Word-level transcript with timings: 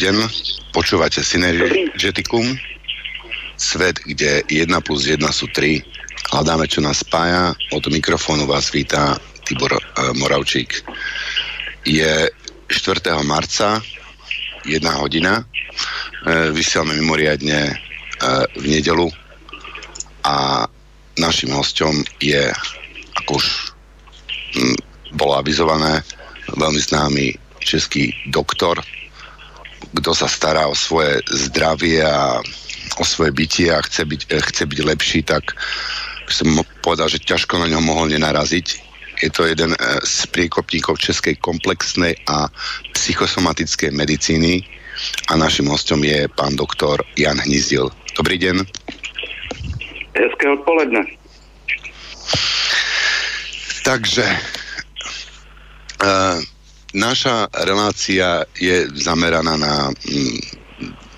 Deň, 0.00 0.16
počúvate 0.72 1.20
Synergeticum, 1.20 2.56
svet, 3.60 4.00
kde 4.08 4.40
1 4.48 4.72
plus 4.80 5.04
1 5.04 5.20
sú 5.28 5.44
3. 5.52 5.76
Hľadáme, 6.32 6.64
čo 6.64 6.80
nás 6.80 7.04
spája. 7.04 7.52
Od 7.68 7.84
mikrofónu 7.84 8.48
vás 8.48 8.72
vítá 8.72 9.20
Tibor 9.44 9.76
uh, 9.76 9.80
Moravčík. 10.16 10.72
Je 11.84 12.32
4. 12.32 12.32
marca, 13.28 13.84
1 14.64 14.80
hodina. 15.04 15.44
Uh, 16.24 16.48
vysielame 16.48 16.96
mimoriadne 16.96 17.68
uh, 17.68 18.48
v 18.56 18.72
nedelu 18.72 19.04
a 20.24 20.64
našim 21.20 21.52
hostom 21.52 21.92
je, 22.24 22.48
ako 23.20 23.36
už 23.36 23.46
hm, 24.56 24.76
bolo 25.12 25.36
avizované, 25.36 26.00
veľmi 26.56 26.80
známy 26.80 27.36
český 27.60 28.16
doktor, 28.32 28.80
kto 29.94 30.14
sa 30.14 30.30
stará 30.30 30.70
o 30.70 30.74
svoje 30.74 31.18
zdravie 31.26 32.02
a 32.02 32.38
o 32.98 33.04
svoje 33.04 33.34
bytie 33.34 33.70
a 33.70 33.82
chce 33.82 34.04
byť, 34.06 34.22
chce 34.28 34.64
byť 34.66 34.80
lepší, 34.86 35.20
tak 35.26 35.54
som 36.30 36.46
povedal, 36.82 37.10
že 37.10 37.22
ťažko 37.22 37.58
na 37.58 37.66
ňo 37.66 37.82
mohol 37.82 38.10
nenaraziť. 38.10 38.66
Je 39.20 39.30
to 39.30 39.44
jeden 39.44 39.74
eh, 39.74 39.80
z 40.06 40.26
priekopníkov 40.30 41.02
českej 41.02 41.36
komplexnej 41.42 42.16
a 42.30 42.48
psychosomatickej 42.94 43.90
medicíny 43.92 44.62
a 45.28 45.36
naším 45.36 45.72
hostom 45.72 46.04
je 46.04 46.28
pán 46.28 46.56
doktor 46.56 47.02
Jan 47.16 47.40
Hnizdil. 47.40 47.90
Dobrý 48.16 48.36
den. 48.38 48.66
Hezké 50.12 50.46
odpoledne. 50.50 51.06
Takže 53.80 54.26
uh, 56.04 56.36
naša 56.94 57.46
relácia 57.66 58.44
je 58.58 58.86
zameraná 58.98 59.54
na 59.54 59.90
mm, 59.90 60.38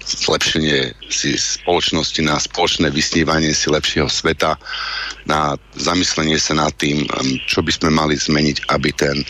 zlepšenie 0.03 0.93
si 1.09 1.39
spoločnosti, 1.39 2.21
na 2.21 2.37
spoločné 2.37 2.93
vysnívanie 2.93 3.55
si 3.55 3.73
lepšieho 3.73 4.11
sveta, 4.11 4.59
na 5.25 5.57
zamyslenie 5.79 6.37
sa 6.37 6.59
nad 6.59 6.75
tým, 6.77 7.07
mm, 7.07 7.49
čo 7.49 7.65
by 7.65 7.73
sme 7.73 7.91
mali 7.95 8.19
zmeniť, 8.19 8.69
aby, 8.69 8.91
ten, 8.93 9.25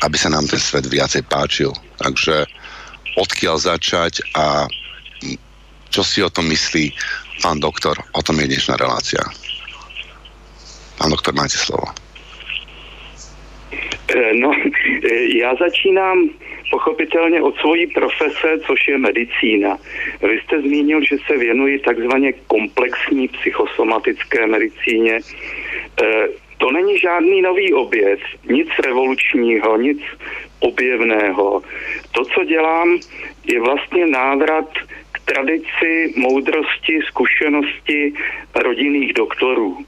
aby 0.00 0.16
sa 0.16 0.32
nám 0.32 0.48
ten 0.48 0.60
svet 0.60 0.88
viacej 0.88 1.26
páčil. 1.28 1.72
Takže 2.00 2.48
odkiaľ 3.20 3.56
začať 3.60 4.24
a 4.38 4.64
mm, 5.20 5.36
čo 5.92 6.00
si 6.00 6.24
o 6.24 6.32
tom 6.32 6.48
myslí 6.48 6.94
pán 7.44 7.60
doktor, 7.60 7.98
o 8.16 8.22
tom 8.24 8.40
je 8.40 8.48
dnešná 8.48 8.78
relácia. 8.80 9.20
Pán 10.96 11.10
doktor, 11.10 11.34
máte 11.34 11.58
slovo. 11.58 11.90
Eh, 14.12 14.32
no, 14.36 14.52
já 15.38 15.54
začínám 15.54 16.30
pochopitelně 16.70 17.42
od 17.42 17.56
svojí 17.56 17.86
profese, 17.86 18.58
což 18.66 18.88
je 18.88 18.98
medicína. 18.98 19.78
Vy 20.22 20.40
jste 20.40 20.60
zmínil, 20.60 21.00
že 21.04 21.16
se 21.26 21.36
věnuji 21.36 21.78
takzvaně 21.78 22.32
komplexní 22.46 23.28
psychosomatické 23.28 24.46
medicíně. 24.46 25.18
Eh, 26.02 26.28
to 26.58 26.70
není 26.70 26.98
žádný 26.98 27.42
nový 27.42 27.74
objev, 27.74 28.20
nic 28.50 28.68
revolučního, 28.84 29.76
nic 29.76 29.98
objevného. 30.60 31.62
To, 32.12 32.24
co 32.24 32.44
dělám, 32.44 32.98
je 33.44 33.60
vlastně 33.60 34.06
návrat 34.06 34.68
k 35.12 35.20
tradici 35.24 36.14
moudrosti, 36.16 37.00
zkušenosti 37.06 38.12
rodinných 38.54 39.12
doktorů. 39.12 39.78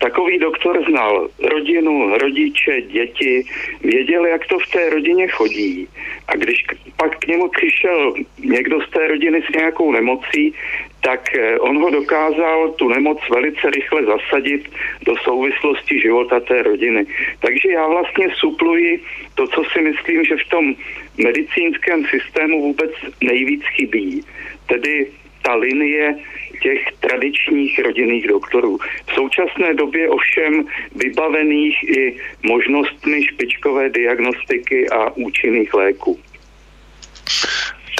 Takový 0.00 0.38
doktor 0.38 0.84
znal 0.90 1.28
rodinu, 1.38 2.18
rodiče, 2.18 2.80
děti, 2.82 3.44
věděl, 3.80 4.26
jak 4.26 4.46
to 4.46 4.58
v 4.58 4.70
té 4.70 4.90
rodině 4.90 5.28
chodí. 5.28 5.88
A 6.28 6.36
když 6.36 6.64
pak 6.96 7.18
k 7.18 7.26
němu 7.26 7.48
přišel 7.48 8.14
někdo 8.44 8.80
z 8.80 8.90
té 8.90 9.08
rodiny 9.08 9.42
s 9.42 9.54
nějakou 9.54 9.92
nemocí, 9.92 10.54
tak 11.00 11.34
eh, 11.34 11.58
on 11.58 11.76
ho 11.82 11.90
dokázal 11.90 12.72
tu 12.72 12.88
nemoc 12.88 13.18
velice 13.30 13.70
rychle 13.70 14.04
zasadit 14.04 14.68
do 15.02 15.16
souvislosti 15.16 16.00
života 16.00 16.40
té 16.40 16.62
rodiny. 16.62 17.06
Takže 17.40 17.70
já 17.72 17.86
vlastně 17.86 18.28
supluji 18.34 19.02
to, 19.34 19.46
co 19.46 19.62
si 19.72 19.80
myslím, 19.80 20.24
že 20.24 20.36
v 20.36 20.48
tom 20.48 20.74
medicínském 21.18 22.04
systému 22.04 22.62
vůbec 22.62 22.90
nejvíc 23.20 23.62
chybí. 23.76 24.24
Tedy 24.66 25.06
ta 25.42 25.54
linie 25.54 26.14
těch 26.60 26.80
tradičních 27.00 27.78
rodinných 27.78 28.28
doktorů. 28.28 28.78
V 29.06 29.12
současné 29.14 29.74
době 29.74 30.08
ovšem 30.08 30.64
vybavených 30.94 31.76
i 31.82 32.16
možnostmi 32.42 33.24
špičkové 33.26 33.90
diagnostiky 33.90 34.88
a 34.88 35.10
účinných 35.16 35.74
léků. 35.74 36.18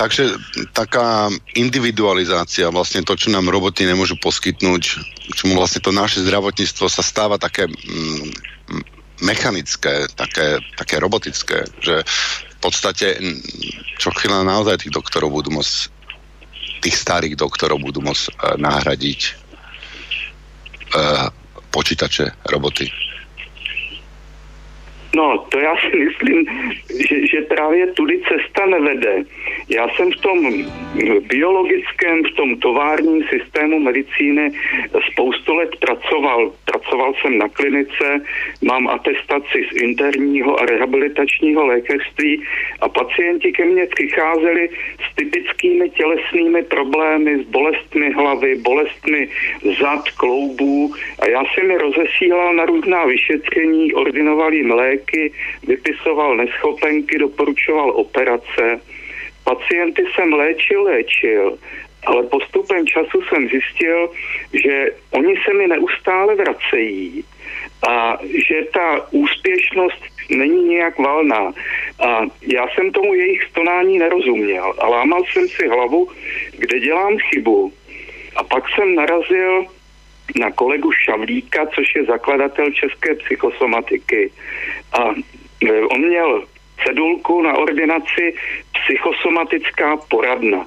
Takže 0.00 0.32
taká 0.72 1.28
individualizácia, 1.52 2.72
vlastne 2.72 3.04
to, 3.04 3.20
čo 3.20 3.28
nám 3.28 3.52
roboty 3.52 3.84
nemôžu 3.84 4.16
poskytnúť, 4.16 4.82
čomu 5.36 5.60
vlastne 5.60 5.84
to 5.84 5.92
naše 5.92 6.24
zdravotníctvo 6.24 6.88
sa 6.88 7.04
stáva 7.04 7.36
také 7.36 7.68
mm, 7.68 8.32
mechanické, 9.20 10.08
také, 10.16 10.56
také 10.80 10.96
robotické, 10.96 11.68
že 11.84 12.00
v 12.56 12.58
podstate 12.64 13.20
čo 14.00 14.08
chvíľa 14.16 14.40
naozaj 14.40 14.88
tých 14.88 14.96
doktorov 14.96 15.36
budú 15.36 15.52
môcť 15.60 15.99
tých 16.80 16.96
starých 16.96 17.36
doktorov 17.36 17.80
budú 17.80 18.00
môcť 18.00 18.24
uh, 18.32 18.56
nahradiť 18.56 19.20
uh, 20.96 21.28
počítače, 21.70 22.48
roboty. 22.50 22.90
No, 25.16 25.46
to 25.48 25.58
já 25.58 25.76
si 25.76 25.96
myslím, 25.96 26.46
že, 27.08 27.26
že 27.26 27.40
právě 27.40 27.86
tudy 27.86 28.20
cesta 28.28 28.66
nevede. 28.66 29.24
Já 29.68 29.88
jsem 29.88 30.12
v 30.12 30.16
tom 30.16 30.64
biologickém, 31.20 32.24
v 32.24 32.36
tom 32.36 32.56
továrním 32.56 33.24
systému 33.24 33.78
medicíny 33.78 34.50
spoustu 35.12 35.54
let 35.54 35.70
pracoval. 35.80 36.52
Pracoval 36.64 37.14
jsem 37.14 37.38
na 37.38 37.48
klinice, 37.48 38.20
mám 38.62 38.88
atestaci 38.88 39.66
z 39.72 39.82
interního 39.82 40.60
a 40.62 40.66
rehabilitačního 40.66 41.66
lékařství 41.66 42.42
a 42.80 42.88
pacienti 42.88 43.52
ke 43.52 43.64
mně 43.64 43.86
přicházeli 43.86 44.68
s 45.10 45.14
typickými 45.14 45.90
tělesnými 45.90 46.62
problémy, 46.62 47.44
s 47.44 47.46
bolestmi 47.46 48.12
hlavy, 48.12 48.54
bolestmi 48.54 49.28
zad, 49.80 50.10
kloubů 50.10 50.94
a 51.18 51.28
já 51.28 51.42
jsem 51.44 51.70
je 51.70 51.78
rozesílal 51.78 52.54
na 52.54 52.64
různá 52.64 53.04
vyšetření, 53.04 53.94
ordinoval 53.94 54.54
jim 54.54 54.70
léky, 54.70 54.99
léky, 55.00 55.32
vypisoval 55.66 56.36
neschopenky, 56.36 57.18
doporučoval 57.18 57.90
operace. 57.90 58.80
Pacienty 59.44 60.04
jsem 60.14 60.32
léčil, 60.32 60.82
léčil, 60.82 61.58
ale 62.06 62.22
postupem 62.22 62.86
času 62.86 63.22
jsem 63.22 63.48
zjistil, 63.48 64.10
že 64.52 64.90
oni 65.10 65.34
se 65.44 65.54
mi 65.54 65.66
neustále 65.68 66.34
vracejí 66.34 67.24
a 67.88 68.18
že 68.48 68.64
ta 68.72 69.06
úspěšnost 69.10 70.02
není 70.30 70.64
nějak 70.64 70.98
valná. 70.98 71.52
A 72.00 72.20
já 72.42 72.66
jsem 72.68 72.92
tomu 72.92 73.14
jejich 73.14 73.42
stonání 73.50 73.98
nerozuměl 73.98 74.74
a 74.78 74.88
lámal 74.88 75.22
jsem 75.24 75.48
si 75.48 75.68
hlavu, 75.68 76.08
kde 76.58 76.80
dělám 76.80 77.18
chybu. 77.18 77.72
A 78.36 78.44
pak 78.44 78.64
jsem 78.68 78.94
narazil 78.94 79.64
na 80.36 80.50
kolegu 80.50 80.92
Šavlíka, 80.92 81.66
což 81.66 81.94
je 81.94 82.04
zakladatel 82.04 82.70
české 82.70 83.14
psychosomatiky. 83.14 84.30
A 84.92 85.14
e, 85.68 85.80
on 85.80 86.00
měl 86.00 86.44
cedulku 86.84 87.42
na 87.42 87.54
ordinaci 87.54 88.34
psychosomatická 88.72 89.96
poradna. 89.96 90.66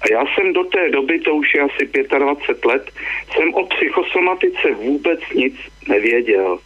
A 0.00 0.04
já 0.12 0.24
jsem 0.26 0.52
do 0.52 0.64
té 0.64 0.90
doby, 0.90 1.18
to 1.18 1.34
už 1.34 1.54
je 1.54 1.60
asi 1.60 1.90
25 2.18 2.64
let, 2.64 2.90
jsem 3.34 3.54
o 3.54 3.66
psychosomatice 3.66 4.70
vůbec 4.72 5.20
nic 5.34 5.54
nevěděl. 5.88 6.58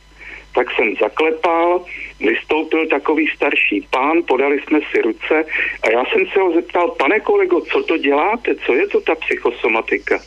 Tak 0.54 0.66
jsem 0.72 0.96
zaklepal, 0.96 1.84
vystoupil 2.20 2.86
takový 2.86 3.28
starší 3.36 3.88
pán, 3.90 4.22
podali 4.28 4.60
jsme 4.60 4.80
si 4.90 5.02
ruce 5.02 5.44
a 5.82 5.90
já 5.90 6.04
jsem 6.04 6.26
se 6.26 6.40
ho 6.40 6.52
zeptal, 6.52 6.90
pane 6.90 7.20
kolego, 7.20 7.60
co 7.60 7.82
to 7.82 7.98
děláte, 7.98 8.54
co 8.54 8.74
je 8.74 8.86
to 8.88 9.00
ta 9.00 9.14
psychosomatika? 9.14 10.20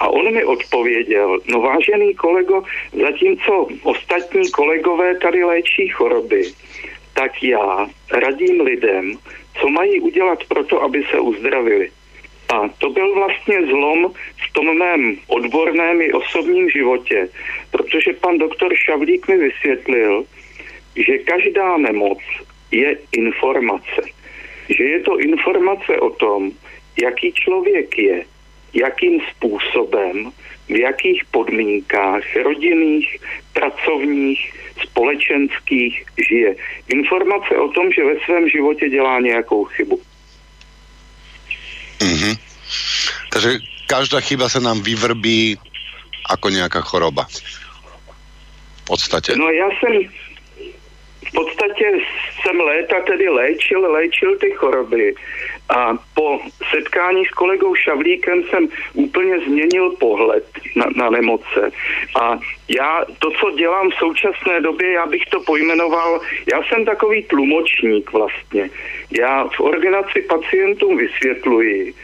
A 0.00 0.08
on 0.08 0.34
mi 0.34 0.44
odpověděl, 0.44 1.38
no 1.46 1.60
vážený 1.60 2.14
kolego, 2.14 2.62
zatímco 2.92 3.68
ostatní 3.82 4.50
kolegové 4.50 5.18
tady 5.18 5.44
léčí 5.44 5.88
choroby, 5.88 6.42
tak 7.14 7.42
já 7.42 7.86
radím 8.12 8.60
lidem, 8.60 9.18
co 9.60 9.68
mají 9.68 10.00
udělat 10.00 10.44
pro 10.44 10.64
to, 10.64 10.82
aby 10.82 11.04
se 11.10 11.20
uzdravili. 11.20 11.90
A 12.54 12.68
to 12.78 12.90
byl 12.90 13.14
vlastně 13.14 13.66
zlom 13.66 14.12
v 14.48 14.52
tom 14.52 14.78
mém 14.78 15.16
odborném 15.26 16.02
i 16.02 16.12
osobním 16.12 16.70
životě, 16.70 17.28
protože 17.70 18.12
pan 18.12 18.38
doktor 18.38 18.74
Šavlík 18.74 19.28
mi 19.28 19.36
vysvětlil, 19.36 20.24
že 20.96 21.18
každá 21.18 21.76
nemoc 21.76 22.18
je 22.70 22.98
informace. 23.12 24.02
Že 24.68 24.84
je 24.84 25.00
to 25.00 25.18
informace 25.18 26.00
o 26.00 26.10
tom, 26.10 26.50
jaký 27.02 27.32
člověk 27.32 27.98
je, 27.98 28.24
jakým 28.74 29.20
způsobem, 29.30 30.32
v 30.68 30.76
jakých 30.76 31.24
podmínkách 31.30 32.22
rodinných, 32.42 33.18
pracovních, 33.52 34.52
společenských 34.82 36.04
žije. 36.28 36.56
Informace 36.88 37.56
o 37.56 37.68
tom, 37.68 37.92
že 37.92 38.04
ve 38.04 38.16
svém 38.24 38.48
životě 38.48 38.88
dělá 38.88 39.20
nějakou 39.20 39.64
chybu. 39.64 40.00
Mm-hmm. 42.00 42.34
Takže 43.32 43.50
každá 43.88 44.20
chyba 44.20 44.48
sa 44.52 44.60
nám 44.60 44.84
vyvrbí 44.84 45.56
ako 46.28 46.50
nejaká 46.50 46.82
choroba. 46.84 47.24
V 48.76 48.82
podstate. 48.84 49.36
No 49.36 49.48
já 49.50 49.68
jsem 49.80 50.04
v 51.26 51.32
podstatě 51.32 51.86
jsem 52.42 52.60
léta 52.60 53.00
tedy 53.00 53.28
léčil, 53.28 53.80
léčil 53.92 54.38
ty 54.38 54.50
choroby 54.50 55.14
a 55.68 55.98
po 56.14 56.40
setkání 56.70 57.26
s 57.26 57.30
kolegou 57.30 57.74
Šavlíkem 57.74 58.42
jsem 58.42 58.68
úplně 58.94 59.38
změnil 59.38 59.90
pohled 59.90 60.44
na, 60.76 60.86
na 60.96 61.10
nemoce. 61.10 61.70
A 62.20 62.38
já 62.68 63.04
to, 63.18 63.30
co 63.30 63.50
dělám 63.50 63.90
v 63.90 63.94
současné 63.94 64.60
době, 64.60 64.92
já 64.92 65.06
bych 65.06 65.22
to 65.30 65.40
pojmenoval, 65.40 66.20
já 66.52 66.62
jsem 66.62 66.84
takový 66.84 67.22
tlumočník 67.22 68.12
vlastně. 68.12 68.70
Já 69.18 69.48
v 69.56 69.60
ordinaci 69.60 70.22
pacientům 70.22 70.96
vysvětluji, 70.96 71.94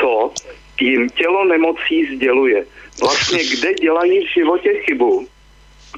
co 0.00 0.32
jim 0.80 1.08
tělo 1.08 1.44
nemocí 1.44 2.16
sděluje. 2.16 2.66
Vlastně 3.00 3.38
kde 3.44 3.74
dělají 3.74 4.26
v 4.26 4.34
životě 4.34 4.74
chybu 4.84 5.26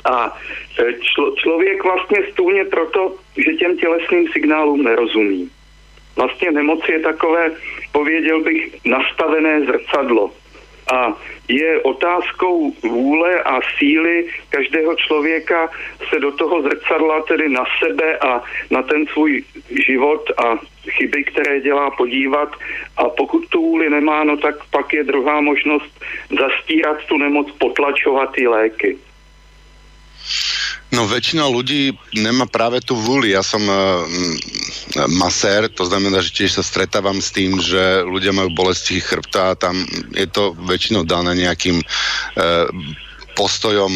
a 0.04 0.38
e, 0.78 0.94
člo, 1.00 1.34
člověk 1.36 1.84
vlastně 1.84 2.18
stůně 2.32 2.64
proto, 2.64 3.14
že 3.36 3.52
těm 3.54 3.76
tělesným 3.76 4.28
signálům 4.32 4.82
nerozumí. 4.82 5.50
Vlastně 6.18 6.50
nemoc 6.50 6.80
je 6.88 7.00
takové, 7.00 7.50
pověděl 7.92 8.40
bych, 8.42 8.74
nastavené 8.84 9.60
zrcadlo. 9.60 10.30
A 10.92 11.12
je 11.48 11.80
otázkou 11.82 12.72
vůle 12.82 13.42
a 13.42 13.60
síly 13.78 14.26
každého 14.48 14.96
člověka 14.96 15.70
se 16.08 16.20
do 16.20 16.32
toho 16.32 16.62
zrcadla, 16.62 17.22
tedy 17.22 17.48
na 17.48 17.64
sebe 17.78 18.18
a 18.18 18.42
na 18.70 18.82
ten 18.82 19.06
svůj 19.06 19.44
život 19.86 20.30
a 20.44 20.58
chyby, 20.90 21.24
které 21.24 21.60
dělá, 21.60 21.90
podívat. 21.90 22.48
A 22.96 23.08
pokud 23.08 23.48
tu 23.48 23.62
vůli 23.62 23.90
nemá, 23.90 24.24
no 24.24 24.36
tak 24.36 24.54
pak 24.70 24.92
je 24.92 25.04
druhá 25.04 25.40
možnost 25.40 26.04
zastírat 26.38 26.98
tu 27.04 27.18
nemoc, 27.18 27.50
potlačovat 27.58 28.32
ty 28.32 28.48
léky. 28.48 28.98
No 30.88 31.04
väčšina 31.04 31.44
ľudí 31.44 31.92
nemá 32.16 32.48
práve 32.48 32.80
tú 32.80 32.96
vôli. 32.96 33.36
Ja 33.36 33.44
som 33.44 33.60
uh, 33.60 34.08
masér, 35.12 35.68
to 35.68 35.84
znamená, 35.84 36.24
že 36.24 36.32
tiež 36.32 36.56
sa 36.56 36.64
stretávam 36.64 37.20
s 37.20 37.28
tým, 37.28 37.60
že 37.60 38.00
ľudia 38.08 38.32
majú 38.32 38.48
bolesti 38.56 38.96
chrbta 38.96 39.52
a 39.52 39.58
tam 39.58 39.84
je 40.16 40.24
to 40.24 40.56
väčšinou 40.56 41.04
dané 41.04 41.36
nejakým 41.36 41.84
uh, 41.84 42.66
postojom 43.36 43.92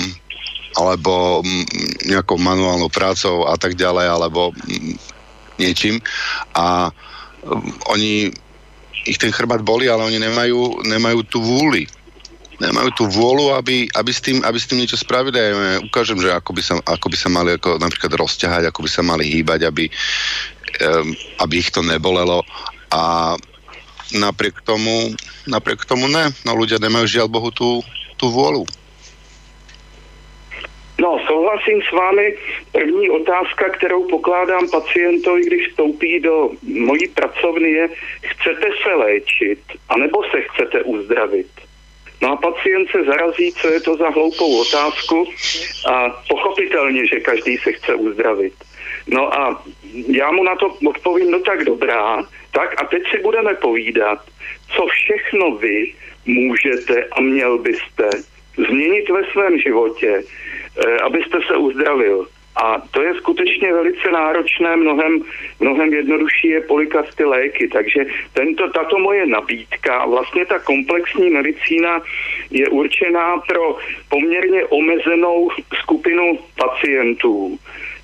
alebo 0.76 1.40
um, 1.40 1.64
nejakou 2.04 2.36
manuálnou 2.36 2.92
prácou 2.92 3.48
a 3.48 3.56
tak 3.56 3.72
ďalej, 3.76 4.12
alebo 4.12 4.52
um, 4.52 4.56
niečím. 5.56 5.96
A 6.52 6.92
um, 7.40 7.72
oni, 7.88 8.28
ich 9.08 9.16
ten 9.16 9.32
chrbát 9.32 9.64
boli, 9.64 9.88
ale 9.88 10.04
oni 10.04 10.20
nemajú, 10.20 10.84
nemajú 10.84 11.24
tú 11.24 11.40
vúli 11.40 11.88
nemajú 12.60 12.90
tú 12.92 13.04
vôľu, 13.08 13.56
aby, 13.56 13.88
aby, 13.96 14.10
s 14.12 14.20
tým, 14.20 14.44
aby 14.44 14.58
s 14.58 14.68
tým 14.68 14.82
niečo 14.82 14.98
spravili. 15.00 15.38
Ja 15.38 15.80
ukážem, 15.80 16.20
že 16.20 16.34
ako 16.34 16.50
by 16.52 16.62
sa, 16.62 16.74
ako 16.84 17.06
by 17.08 17.16
sa 17.16 17.28
mali 17.32 17.50
ako 17.56 17.80
napríklad 17.80 18.12
rozťahať, 18.12 18.68
ako 18.68 18.80
by 18.84 18.90
sa 18.90 19.02
mali 19.06 19.24
hýbať, 19.30 19.64
aby, 19.64 19.88
um, 20.82 21.08
aby 21.40 21.54
ich 21.58 21.72
to 21.72 21.80
nebolelo. 21.80 22.44
A 22.92 23.34
napriek 24.12 24.60
tomu, 24.62 25.16
napriek 25.48 25.88
tomu 25.88 26.08
ne. 26.08 26.28
No 26.44 26.52
ľudia 26.52 26.76
nemajú 26.76 27.08
žiaľ 27.08 27.28
Bohu 27.32 27.48
tú, 27.54 27.80
tú 28.20 28.28
vôľu. 28.28 28.68
No, 31.00 31.18
souhlasím 31.26 31.82
s 31.82 31.90
vámi. 31.92 32.34
První 32.72 33.10
otázka, 33.10 33.68
kterou 33.68 34.08
pokládám 34.08 34.70
pacientovi, 34.70 35.42
když 35.42 35.68
vstoupí 35.68 36.20
do 36.20 36.50
mojí 36.62 37.08
pracovny, 37.08 37.70
je, 37.70 37.88
chcete 38.22 38.68
se 38.82 38.94
léčit, 38.94 39.58
anebo 39.88 40.22
se 40.30 40.40
chcete 40.40 40.82
uzdravit? 40.82 41.50
No 42.22 42.32
a 42.32 42.36
pacient 42.36 42.90
se 42.90 43.04
zarazí, 43.04 43.52
co 43.52 43.68
je 43.68 43.80
to 43.80 43.96
za 43.96 44.08
hloupou 44.08 44.60
otázku 44.60 45.28
a 45.86 46.10
pochopitelně, 46.28 47.06
že 47.06 47.20
každý 47.20 47.58
se 47.58 47.72
chce 47.72 47.94
uzdravit. 47.94 48.54
No 49.06 49.34
a 49.34 49.62
já 50.06 50.30
mu 50.30 50.44
na 50.44 50.56
to 50.56 50.76
odpovím, 50.88 51.30
no 51.30 51.40
tak 51.40 51.64
dobrá, 51.64 52.22
tak 52.50 52.82
a 52.82 52.86
teď 52.86 53.02
si 53.10 53.18
budeme 53.18 53.54
povídat, 53.54 54.18
co 54.76 54.86
všechno 54.86 55.56
vy 55.56 55.92
můžete 56.26 57.04
a 57.04 57.20
měl 57.20 57.58
byste 57.58 58.10
změnit 58.56 59.10
ve 59.10 59.24
svém 59.24 59.58
životě, 59.58 60.22
eh, 60.86 60.96
abyste 60.96 61.38
se 61.46 61.56
uzdravil. 61.56 62.26
A 62.56 62.82
to 62.90 63.02
je 63.02 63.14
skutečně 63.14 63.72
velice 63.72 64.10
náročné, 64.10 64.76
mnohem, 64.76 65.22
mnohem 65.60 65.94
jednodušší 65.94 66.48
je 66.48 66.60
polikat 66.60 67.14
ty 67.14 67.24
léky. 67.24 67.68
Takže 67.68 68.04
tento, 68.32 68.70
tato 68.70 68.98
moje 68.98 69.26
nabídka, 69.26 70.06
vlastně 70.06 70.46
ta 70.46 70.58
komplexní 70.58 71.30
medicína 71.30 72.02
je 72.50 72.68
určená 72.68 73.36
pro 73.38 73.76
poměrně 74.08 74.64
omezenou 74.64 75.50
skupinu 75.82 76.38
pacientů, 76.56 77.58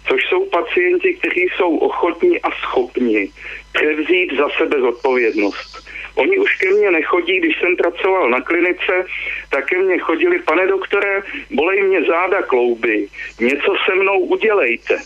což 0.08 0.25
jsou 0.28 0.44
pacienti, 0.44 1.14
kteří 1.14 1.46
jsou 1.56 1.76
ochotní 1.76 2.40
a 2.40 2.50
schopni 2.50 3.28
převzít 3.72 4.37
za 4.37 4.49
sebe 4.58 4.80
zodpovědnost. 4.80 5.88
Oni 6.18 6.38
už 6.38 6.56
ke 6.56 6.70
mně 6.70 6.90
nechodí, 6.90 7.38
když 7.38 7.58
jsem 7.58 7.76
pracoval 7.76 8.30
na 8.30 8.40
klinice, 8.40 9.06
tak 9.50 9.66
ke 9.66 9.78
mně 9.78 9.98
chodili, 9.98 10.38
pane 10.38 10.66
doktore, 10.66 11.22
bolej 11.50 11.82
mě 11.82 12.02
záda 12.02 12.42
klouby, 12.42 13.08
něco 13.40 13.75
se 13.87 13.94
mnou 13.94 14.18
udělejte. 14.18 14.98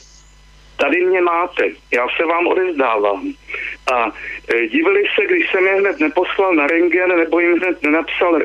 Tady 0.76 1.04
mě 1.04 1.20
máte, 1.20 1.68
já 1.92 2.06
se 2.16 2.24
vám 2.24 2.46
odezdávám. 2.46 3.32
A 3.92 4.12
e, 4.54 4.66
divili 4.66 5.04
se, 5.14 5.26
když 5.26 5.50
jsem 5.50 5.66
je 5.66 5.74
hned 5.74 6.00
neposlal 6.00 6.54
na 6.54 6.66
rengen 6.66 7.18
nebo 7.18 7.40
jim 7.40 7.58
hned 7.58 7.82
nenapsal 7.82 8.40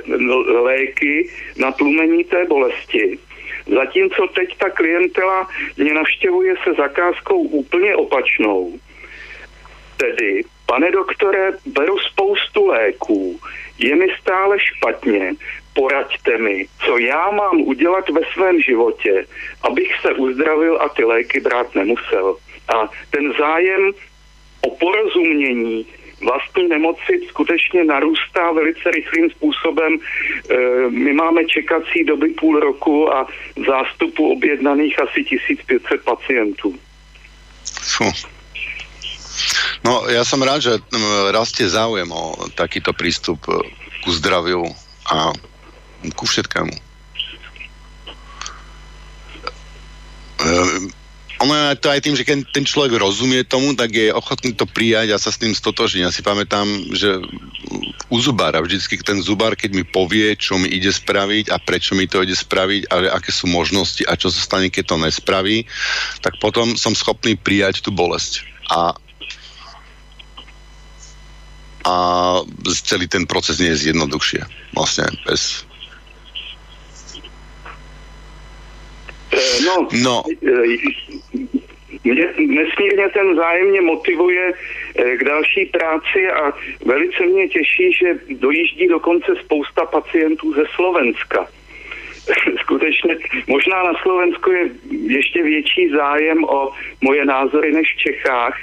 léky 0.48 1.30
na 1.58 1.72
tlumení 1.72 2.24
té 2.24 2.46
bolesti. 2.46 3.20
Zatímco 3.68 4.28
teď 4.28 4.58
ta 4.58 4.70
klientela 4.70 5.48
mě 5.78 5.94
navštěvuje 5.94 6.56
se 6.64 6.74
zakázkou 6.74 7.42
úplně 7.42 7.96
opačnou. 7.96 8.80
Tedy 9.98 10.44
Pane 10.68 10.92
doktore, 10.92 11.52
beru 11.66 12.00
spoustu 12.00 12.68
léků, 12.68 13.40
je 13.78 13.96
mi 13.96 14.08
stále 14.22 14.60
špatně, 14.60 15.34
poraďte 15.74 16.38
mi, 16.38 16.66
co 16.86 16.98
já 16.98 17.32
mám 17.32 17.62
udělat 17.62 18.10
ve 18.10 18.22
svém 18.34 18.62
životě, 18.62 19.26
abych 19.64 19.92
se 20.02 20.14
uzdravil 20.14 20.82
a 20.82 20.90
ty 20.90 21.04
léky 21.04 21.40
brát 21.40 21.76
nemusel. 21.76 22.38
A 22.76 22.90
ten 23.10 23.34
zájem 23.40 23.92
o 24.62 24.76
porozumění 24.76 25.86
vlastní 26.22 26.68
nemoci 26.68 27.22
skutečně 27.28 27.84
narůstá 27.84 28.52
velice 28.52 28.92
rychlým 28.92 29.30
způsobem. 29.30 29.98
E, 29.98 30.56
my 30.90 31.14
máme 31.14 31.46
čekací 31.46 32.04
doby 32.04 32.30
půl 32.30 32.60
roku 32.60 33.14
a 33.14 33.28
zástupu 33.68 34.32
objednaných 34.32 35.00
asi 35.00 35.24
1500 35.24 36.04
pacientů. 36.04 36.80
Fuh. 37.98 38.37
No, 39.88 40.04
ja 40.12 40.28
som 40.28 40.44
rád, 40.44 40.60
že 40.68 40.74
rastie 41.32 41.64
záujem 41.64 42.12
o 42.12 42.36
takýto 42.60 42.92
prístup 42.92 43.40
e, 43.48 43.56
ku 44.04 44.12
zdraviu 44.12 44.68
a 45.08 45.32
ku 46.12 46.28
všetkému. 46.28 46.76
E, 50.44 50.52
ono 51.40 51.54
je 51.72 51.80
to 51.80 51.88
aj 51.88 52.04
tým, 52.04 52.20
že 52.20 52.28
keď 52.28 52.38
ten 52.52 52.68
človek 52.68 53.00
rozumie 53.00 53.48
tomu, 53.48 53.80
tak 53.80 53.96
je 53.96 54.12
ochotný 54.12 54.60
to 54.60 54.68
prijať 54.68 55.16
a 55.16 55.22
sa 55.22 55.32
s 55.32 55.40
tým 55.40 55.56
stotožní. 55.56 56.04
Ja 56.04 56.12
si 56.12 56.20
pamätám, 56.20 56.68
že 56.92 57.24
u 58.12 58.18
zubára 58.20 58.60
vždycky 58.60 59.00
ten 59.00 59.24
zubár, 59.24 59.56
keď 59.56 59.72
mi 59.72 59.88
povie, 59.88 60.36
čo 60.36 60.60
mi 60.60 60.68
ide 60.68 60.92
spraviť 60.92 61.48
a 61.48 61.64
prečo 61.64 61.96
mi 61.96 62.12
to 62.12 62.28
ide 62.28 62.36
spraviť 62.36 62.92
a 62.92 63.16
aké 63.16 63.32
sú 63.32 63.48
možnosti 63.48 64.04
a 64.04 64.20
čo 64.20 64.28
sa 64.28 64.42
stane, 64.44 64.68
keď 64.68 64.84
to 64.92 64.96
nespraví, 65.00 65.64
tak 66.20 66.36
potom 66.44 66.76
som 66.76 66.92
schopný 66.92 67.40
prijať 67.40 67.88
tú 67.88 67.96
bolesť. 67.96 68.44
A 68.68 69.00
a 71.88 71.92
celý 72.84 73.08
ten 73.08 73.24
proces 73.24 73.64
nie 73.64 73.72
je 73.72 73.88
zjednoduchšie. 73.88 74.44
Vlastne 74.76 75.08
bez... 75.24 75.64
Eh, 79.32 79.56
no, 79.64 79.88
no. 80.04 80.16
Mě 82.04 82.28
nesmírně 82.38 83.10
ten 83.14 83.36
zájemně 83.36 83.82
motivuje 83.82 84.54
eh, 84.54 85.18
k 85.18 85.24
další 85.24 85.66
práci 85.66 86.32
a 86.32 86.54
velice 86.86 87.26
mě 87.26 87.48
těší, 87.48 87.94
že 87.94 88.20
dojíždí 88.30 88.88
dokonce 88.88 89.36
spousta 89.44 89.86
pacientů 89.86 90.54
ze 90.54 90.64
Slovenska. 90.76 91.48
Skutečně, 92.62 93.18
možná 93.48 93.84
na 93.84 93.94
Slovensku 94.02 94.52
je 94.52 94.70
ještě 95.08 95.44
větší 95.44 95.90
zájem 95.90 96.44
o 96.44 96.72
moje 97.02 97.26
názory 97.26 97.72
než 97.72 97.96
v 97.96 97.98
Čechách 97.98 98.56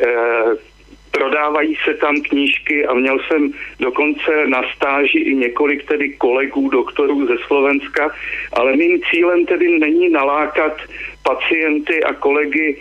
eh, 0.00 0.75
prodávají 1.18 1.78
se 1.84 1.94
tam 1.94 2.14
knížky 2.20 2.86
a 2.86 2.94
měl 2.94 3.18
jsem 3.18 3.52
dokonce 3.80 4.46
na 4.46 4.62
stáži 4.76 5.18
i 5.18 5.34
několik 5.34 5.84
tedy 5.84 6.08
kolegů, 6.12 6.68
doktorů 6.68 7.26
ze 7.26 7.36
Slovenska, 7.46 8.10
ale 8.52 8.76
mým 8.76 9.00
cílem 9.10 9.46
tedy 9.46 9.78
není 9.78 10.10
nalákat 10.10 10.76
pacienty 11.22 12.04
a 12.04 12.14
kolegy 12.14 12.76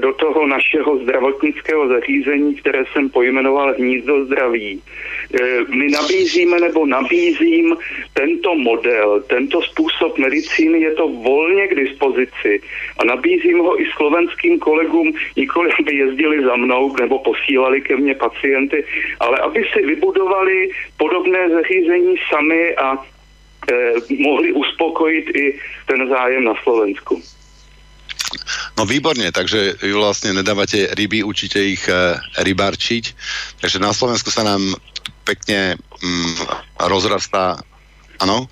do 0.00 0.12
toho 0.12 0.46
našeho 0.46 0.98
zdravotnického 0.98 1.88
zařízení, 1.88 2.54
které 2.54 2.84
jsem 2.92 3.10
pojmenoval 3.10 3.74
Hnízdo 3.78 4.24
zdraví. 4.24 4.82
Eh, 5.34 5.60
my 5.68 5.88
nabízíme 5.90 6.60
nebo 6.60 6.86
nabízím 6.86 7.76
tento 8.12 8.54
model, 8.54 9.22
tento 9.26 9.62
způsob 9.62 10.18
medicíny, 10.18 10.80
je 10.80 10.92
to 10.94 11.08
volně 11.08 11.68
k 11.68 11.74
dispozici 11.74 12.60
a 12.98 13.04
nabízím 13.04 13.58
ho 13.58 13.80
i 13.80 13.84
slovenským 13.96 14.58
kolegům, 14.58 15.12
nikoli 15.36 15.70
aby 15.78 15.94
jezdili 15.94 16.44
za 16.44 16.56
mnou 16.56 16.96
nebo 17.00 17.18
posílali 17.18 17.80
ke 17.80 17.96
mně 17.96 18.14
pacienty, 18.14 18.84
ale 19.20 19.38
aby 19.38 19.64
si 19.72 19.86
vybudovali 19.86 20.70
podobné 20.96 21.48
zařízení 21.50 22.16
sami 22.28 22.76
a 22.76 22.96
eh, 23.72 23.92
mohli 24.18 24.52
uspokojit 24.52 25.36
i 25.36 25.58
ten 25.86 26.08
zájem 26.08 26.44
na 26.44 26.54
Slovensku. 26.62 27.22
No 28.78 28.86
výborne, 28.86 29.32
takže 29.32 29.80
vy 29.80 29.92
vlastne 29.96 30.36
nedávate 30.36 30.92
ryby, 30.94 31.24
učíte 31.24 31.58
ich 31.58 31.82
e, 31.88 32.14
rybarčiť, 32.44 33.04
takže 33.60 33.78
na 33.82 33.90
Slovensku 33.90 34.30
sa 34.30 34.44
nám 34.44 34.76
pekne 35.24 35.80
mm, 35.80 36.34
rozrastá, 36.86 37.58
ano? 38.22 38.46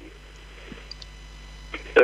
E, 1.94 2.02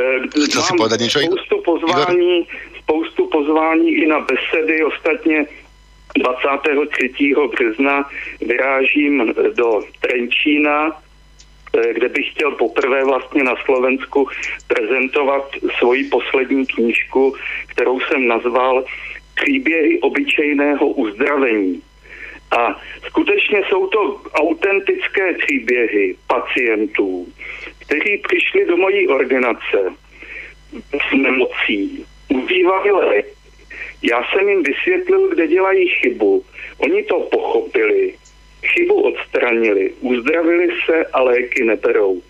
Chcel 0.49 0.63
si 0.63 0.73
povedať 0.79 0.99
niečo? 1.03 1.19
Spoustu 1.25 1.57
pozvání, 1.65 2.47
spoustu 2.85 3.23
pozvání 3.33 3.91
i 3.91 4.07
na 4.07 4.21
besedy, 4.21 4.85
ostatně 4.85 5.47
23. 6.13 7.35
března 7.57 8.05
vyrážím 8.41 9.35
do 9.57 9.81
Trenčína 10.01 10.93
Eh, 10.93 11.12
kde 11.93 12.09
bych 12.09 12.31
chtěl 12.31 12.51
poprvé 12.51 13.05
vlastně 13.05 13.43
na 13.43 13.55
Slovensku 13.65 14.29
prezentovat 14.67 15.51
svoji 15.79 16.05
poslední 16.05 16.67
knížku, 16.67 17.35
kterou 17.67 18.01
jsem 18.01 18.29
nazval 18.29 18.85
Příběhy 19.35 20.01
obyčejného 20.01 20.87
uzdravení. 20.87 21.83
A 22.59 22.81
skutečně 23.07 23.63
jsou 23.69 23.87
to 23.87 24.21
autentické 24.35 25.35
příběhy 25.35 26.17
pacientů, 26.27 27.27
kteří 27.79 28.19
přišli 28.19 28.67
do 28.67 28.77
mojí 28.77 29.09
ordinace 29.09 29.79
s 31.11 31.13
nemocí, 31.17 32.07
užívali 32.29 32.91
léky. 32.91 33.29
Já 34.03 34.25
jsem 34.25 34.49
jim 34.49 34.63
vysvětlil, 34.63 35.29
kde 35.29 35.47
dělají 35.47 35.89
chybu. 35.89 36.45
Oni 36.79 37.03
to 37.03 37.21
pochopili 37.21 38.15
chybu 38.67 39.03
odstranili, 39.03 39.93
uzdravili 40.01 40.69
se 40.87 41.07
a 41.13 41.23
léky 41.23 41.65
neberou. 41.65 42.23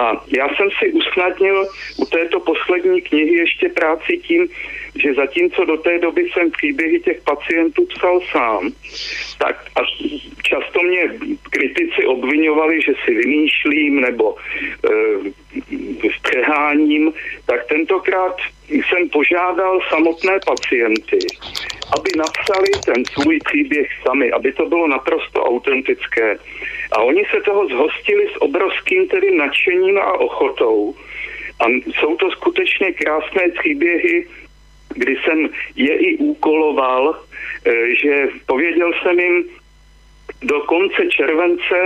A 0.00 0.24
já 0.36 0.48
jsem 0.48 0.68
si 0.78 0.92
usnadnil 0.92 1.66
u 1.96 2.04
této 2.04 2.40
poslední 2.40 3.02
knihy 3.02 3.34
ještě 3.34 3.68
práci 3.68 4.18
tím, 4.18 4.48
že 5.02 5.14
zatímco 5.14 5.64
do 5.64 5.76
té 5.76 5.98
doby 5.98 6.30
jsem 6.32 6.50
příběhy 6.50 7.00
těch 7.00 7.20
pacientů 7.22 7.86
psal 7.86 8.20
sám, 8.32 8.70
tak 9.38 9.64
a 9.76 9.80
často 10.42 10.82
mě 10.82 11.02
kritici 11.50 12.06
obvinovali, 12.06 12.82
že 12.82 12.92
si 13.04 13.14
vymýšlím 13.14 14.00
nebo 14.00 14.36
e, 14.36 16.10
střeháním, 16.18 17.12
tak 17.46 17.66
tentokrát 17.66 18.36
jsem 18.68 19.08
požádal 19.08 19.80
samotné 19.88 20.38
pacienty, 20.46 21.18
aby 21.96 22.10
napsali 22.16 22.70
ten 22.84 23.04
svůj 23.04 23.38
příběh 23.44 23.88
sami, 24.02 24.32
aby 24.32 24.52
to 24.52 24.66
bylo 24.66 24.88
naprosto 24.88 25.42
autentické. 25.44 26.38
A 26.92 27.02
oni 27.02 27.24
se 27.30 27.40
toho 27.40 27.66
zhostili 27.68 28.28
s 28.28 28.42
obrovským 28.42 29.08
tedy 29.08 29.36
nadšením 29.36 29.98
a 29.98 30.12
ochotou. 30.12 30.94
A 31.60 31.64
jsou 31.68 32.16
to 32.16 32.30
skutečně 32.30 32.92
krásné 32.92 33.48
příběhy, 33.48 34.26
kdy 34.94 35.16
jsem 35.16 35.48
je 35.76 35.96
i 35.96 36.16
úkoloval, 36.16 37.20
eh, 37.66 37.94
že 37.94 38.28
pověděl 38.46 38.92
jsem 39.02 39.20
jim, 39.20 39.44
do 40.42 40.60
konce 40.60 41.02
července 41.10 41.78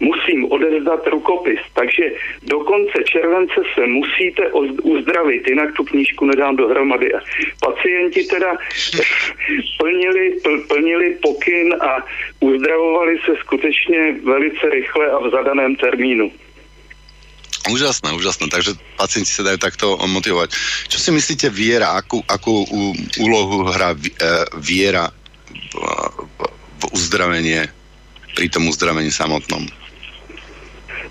musím 0.00 0.52
odezdat 0.52 1.06
rukopis, 1.06 1.60
takže 1.74 2.04
do 2.42 2.60
konce 2.60 2.98
července 3.04 3.60
se 3.74 3.86
musíte 3.86 4.52
uzdravit, 4.82 5.48
jinak 5.48 5.74
tu 5.76 5.84
knížku 5.84 6.26
nedám 6.26 6.56
dohromady. 6.56 7.12
pacienti 7.60 8.24
teda 8.24 8.50
plnili, 9.78 10.36
plnili 10.68 11.16
pokyn 11.22 11.74
a 11.80 12.04
uzdravovali 12.40 13.18
se 13.24 13.36
skutečně 13.40 14.12
velice 14.24 14.70
rychle 14.70 15.10
a 15.10 15.18
v 15.18 15.30
zadaném 15.30 15.76
termínu. 15.76 16.32
Úžasné, 17.70 18.16
úžasné. 18.16 18.48
Takže 18.48 18.72
pacienti 18.96 19.28
sa 19.28 19.44
dajú 19.44 19.60
takto 19.60 19.86
motivovať. 20.08 20.48
Čo 20.88 20.96
si 20.96 21.10
myslíte 21.12 21.52
viera? 21.52 21.92
Akú, 21.92 22.24
akú 22.24 22.64
úlohu 23.20 23.68
hrá 23.68 23.92
eh, 23.92 24.48
viera 24.56 25.12
v 26.80 26.84
uzdravenie 26.96 27.68
pri 28.40 28.48
tom 28.48 28.72
uzdravení 28.72 29.12
samotnom? 29.12 29.68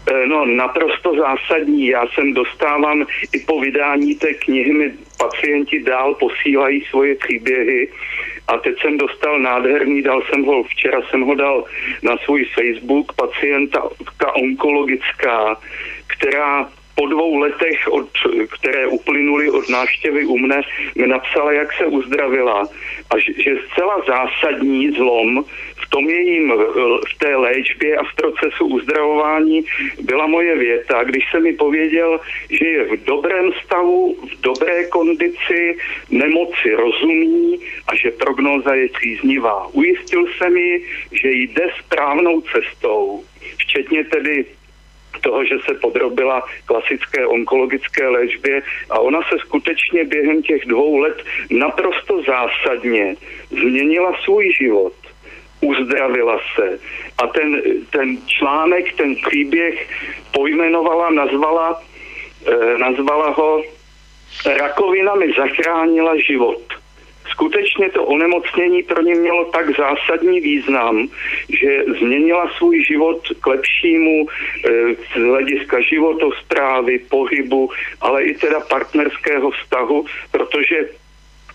E, 0.09 0.25
no 0.25 0.50
naprosto 0.50 1.13
zásadní. 1.13 1.93
Já 1.93 2.01
jsem 2.09 2.33
dostávám 2.33 3.05
i 3.33 3.38
po 3.45 3.62
vydání 3.62 4.15
té 4.15 4.33
knihy 4.33 4.74
mi 4.74 4.88
pacienti 5.17 5.83
dál 5.86 6.17
posílají 6.17 6.81
svoje 6.89 7.15
příběhy 7.15 7.89
a 8.48 8.57
teď 8.57 8.81
jsem 8.81 8.98
dostal 8.98 9.39
nádherný, 9.39 10.01
dal 10.01 10.21
jsem 10.25 10.41
ho, 10.43 10.63
včera 10.63 11.01
jsem 11.09 11.21
ho 11.21 11.36
dal 11.36 11.63
na 12.01 12.17
svůj 12.25 12.50
Facebook, 12.57 13.13
pacienta 13.13 13.83
onkologická, 14.33 15.57
která 16.07 16.69
po 16.95 17.07
dvou 17.07 17.38
letech, 17.38 17.88
od, 17.88 18.09
které 18.59 18.88
uplynuly 18.88 19.50
od 19.50 19.69
návštěvy 19.69 20.25
u 20.25 20.38
mne, 20.38 20.62
mi 20.95 21.07
napsala, 21.07 21.51
jak 21.51 21.74
se 21.74 21.86
uzdravila 21.86 22.67
a 23.09 23.19
že, 23.19 23.33
že 23.38 23.51
zcela 23.71 24.03
zásadní 24.07 24.91
zlom 24.91 25.45
tom 25.89 26.10
jejím, 26.10 26.53
v 27.10 27.17
té 27.17 27.36
léčbě 27.36 27.98
a 27.98 28.03
v 28.03 28.15
procesu 28.15 28.65
uzdravování 28.65 29.65
byla 30.01 30.27
moje 30.27 30.58
věta, 30.58 31.03
když 31.03 31.24
se 31.31 31.39
mi 31.39 31.53
pověděl, 31.53 32.19
že 32.50 32.67
je 32.67 32.84
v 32.84 33.03
dobrém 33.03 33.51
stavu, 33.65 34.15
v 34.31 34.41
dobré 34.41 34.86
kondici, 34.86 35.77
nemoci 36.10 36.74
rozumí 36.74 37.60
a 37.88 37.96
že 37.96 38.12
prognóza 38.12 38.74
je 38.75 38.89
příznivá. 38.89 39.67
Ujistil 39.74 40.25
se 40.38 40.50
mi, 40.50 40.81
že 41.12 41.31
jde 41.31 41.69
správnou 41.86 42.41
cestou, 42.41 43.24
včetně 43.58 44.03
tedy 44.03 44.46
toho, 45.22 45.46
že 45.46 45.55
se 45.65 45.74
podrobila 45.74 46.43
klasické 46.65 47.27
onkologické 47.27 48.08
léčbě 48.08 48.62
a 48.89 49.00
ona 49.00 49.19
se 49.22 49.38
skutečně 49.39 50.03
během 50.03 50.41
těch 50.43 50.65
dvou 50.65 50.98
let 50.98 51.24
naprosto 51.50 52.24
zásadně 52.24 53.15
změnila 53.51 54.13
svůj 54.24 54.53
život 54.53 54.93
uzdravila 55.61 56.39
se. 56.55 56.79
A 57.17 57.27
ten, 57.27 57.61
ten 57.89 58.17
článek, 58.27 58.93
ten 58.93 59.15
příběh 59.15 59.89
pojmenovala, 60.31 61.09
nazvala, 61.09 61.81
eh, 62.47 62.77
nazvala 62.77 63.29
ho 63.29 63.63
Rakovina 64.45 65.15
mi 65.15 65.33
zachránila 65.33 66.17
život 66.17 66.61
skutečně 67.31 67.89
to 67.89 68.03
onemocnění 68.03 68.83
pro 68.83 69.01
ně 69.01 69.15
mělo 69.15 69.45
tak 69.45 69.77
zásadní 69.77 70.39
význam, 70.39 71.07
že 71.49 71.83
změnila 71.99 72.51
svůj 72.57 72.83
život 72.83 73.27
k 73.41 73.47
lepšímu 73.47 74.27
e, 74.27 74.29
z 74.95 75.13
hlediska 75.13 75.81
životosprávy, 75.81 76.99
pohybu, 76.99 77.69
ale 78.01 78.23
i 78.23 78.33
teda 78.33 78.59
partnerského 78.59 79.51
vztahu, 79.51 80.05
protože 80.31 80.89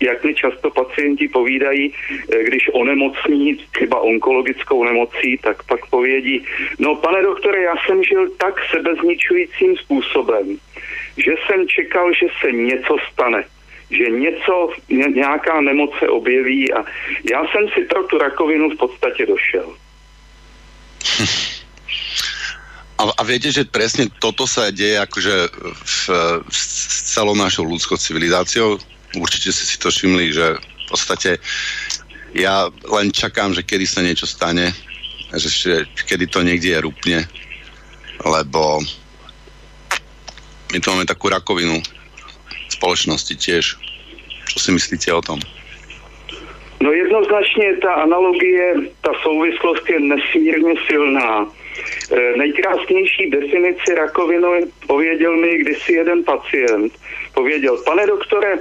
jak 0.01 0.23
mi 0.23 0.35
často 0.35 0.69
pacienti 0.71 1.27
povídají, 1.27 1.93
e, 2.31 2.43
když 2.43 2.69
onemocní 2.73 3.57
třeba 3.71 3.99
onkologickou 3.99 4.83
nemocí, 4.83 5.37
tak 5.43 5.63
pak 5.63 5.85
povědí, 5.85 6.45
no 6.79 6.95
pane 6.95 7.21
doktore, 7.21 7.61
já 7.61 7.75
jsem 7.85 8.03
žil 8.03 8.29
tak 8.37 8.55
sebezničujícím 8.71 9.77
způsobem, 9.77 10.57
že 11.17 11.31
jsem 11.45 11.67
čekal, 11.67 12.13
že 12.13 12.27
se 12.41 12.51
něco 12.51 12.97
stane 13.13 13.43
že 13.89 14.09
něco, 14.09 14.69
nějaká 14.89 15.61
nemoc 15.61 15.91
se 15.99 16.09
objeví 16.09 16.73
a 16.73 16.85
já 17.31 17.41
jsem 17.45 17.69
si 17.73 17.85
pro 17.85 18.03
tu 18.03 18.17
rakovinu 18.17 18.69
v 18.69 18.77
podstatě 18.77 19.25
došel. 19.25 19.77
A, 22.95 23.23
viete, 23.27 23.51
že 23.51 23.67
presne 23.67 24.07
toto 24.07 24.47
sa 24.47 24.71
deje 24.71 24.95
akože 25.03 25.35
v, 25.83 25.99
v, 26.47 26.59
celou 27.11 27.35
našou 27.35 27.67
ľudskou 27.67 27.99
civilizáciou. 27.99 28.79
Určite 29.15 29.51
si 29.51 29.63
si 29.65 29.77
to 29.79 29.91
všimli, 29.91 30.33
že 30.33 30.55
v 30.59 30.85
podstate 30.91 31.39
ja 32.35 32.67
len 32.91 33.15
čakám, 33.15 33.55
že 33.55 33.63
kedy 33.63 33.85
sa 33.87 34.03
niečo 34.03 34.27
stane, 34.27 34.75
že 35.35 35.87
kedy 36.07 36.27
to 36.27 36.43
niekde 36.43 36.75
je 36.75 36.83
rupne, 36.83 37.19
lebo 38.23 38.83
my 40.75 40.77
tu 40.83 40.87
máme 40.91 41.07
takú 41.07 41.31
rakovinu 41.31 41.79
spoločnosti 42.75 43.35
tiež. 43.39 43.79
Čo 44.51 44.57
si 44.59 44.69
myslíte 44.75 45.11
o 45.15 45.23
tom? 45.23 45.39
No 46.81 46.91
jednoznačně 46.91 47.77
ta 47.81 47.93
analogie, 47.93 48.75
ta 49.01 49.11
souvislost 49.23 49.89
je 49.89 49.99
nesmírně 49.99 50.73
silná. 50.87 51.47
E, 52.11 52.37
nejkrásnější 52.37 53.29
definici 53.29 53.95
rakoviny 53.95 54.67
pověděl 54.87 55.35
mi 55.35 55.57
kdysi 55.57 55.93
jeden 55.93 56.23
pacient. 56.23 56.93
Pověděl, 57.35 57.77
pane 57.83 58.07
doktore, 58.07 58.55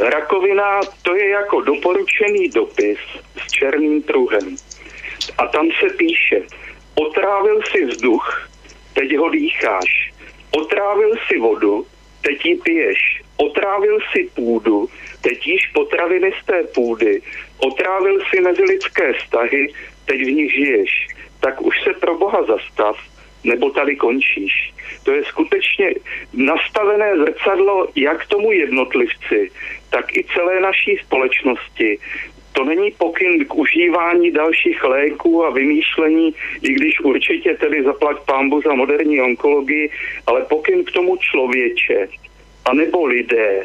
rakovina 0.00 0.80
to 1.02 1.14
je 1.14 1.28
jako 1.28 1.60
doporučený 1.60 2.48
dopis 2.48 2.98
s 3.46 3.52
černým 3.52 4.02
pruhem. 4.02 4.56
A 5.38 5.46
tam 5.46 5.68
se 5.80 5.94
píše, 5.96 6.42
otrávil 6.94 7.60
si 7.72 7.84
vzduch, 7.84 8.50
teď 8.94 9.16
ho 9.16 9.30
dýcháš. 9.30 10.12
Otrávil 10.50 11.12
si 11.28 11.38
vodu, 11.38 11.86
teď 12.22 12.46
ji 12.46 12.54
piješ. 12.56 13.22
Otrávil 13.36 13.98
si 14.12 14.30
půdu, 14.34 14.88
teď 15.20 15.46
jíš 15.46 15.66
potraviny 15.74 16.32
z 16.42 16.46
té 16.46 16.62
půdy. 16.62 17.22
Otrávil 17.58 18.20
si 18.30 18.40
mezilidské 18.40 19.12
vztahy, 19.12 19.72
teď 20.04 20.20
v 20.20 20.32
nich 20.32 20.54
žiješ. 20.54 21.08
Tak 21.40 21.62
už 21.62 21.82
se 21.82 21.92
pro 21.92 22.18
Boha 22.18 22.42
zastav, 22.42 22.96
nebo 23.44 23.70
tady 23.70 23.96
končíš. 23.96 24.74
To 25.04 25.12
je 25.12 25.24
skutečně 25.24 25.94
nastavené 26.32 27.16
zrcadlo 27.16 27.88
jak 27.94 28.26
tomu 28.26 28.52
jednotlivci, 28.52 29.50
tak 29.90 30.16
i 30.16 30.24
celé 30.34 30.60
naší 30.60 30.96
společnosti. 31.06 31.98
To 32.52 32.64
není 32.64 32.90
pokyn 32.90 33.44
k 33.44 33.54
užívání 33.54 34.30
dalších 34.30 34.84
léků 34.84 35.44
a 35.44 35.50
vymýšlení, 35.50 36.34
i 36.62 36.72
když 36.72 37.00
určitě 37.00 37.54
tedy 37.54 37.82
zaplať 37.82 38.16
pámbu 38.26 38.62
za 38.62 38.74
moderní 38.74 39.20
onkologii, 39.20 39.90
ale 40.26 40.42
pokyn 40.42 40.84
k 40.84 40.92
tomu 40.92 41.16
člověče, 41.16 42.08
anebo 42.64 43.06
lidé, 43.06 43.64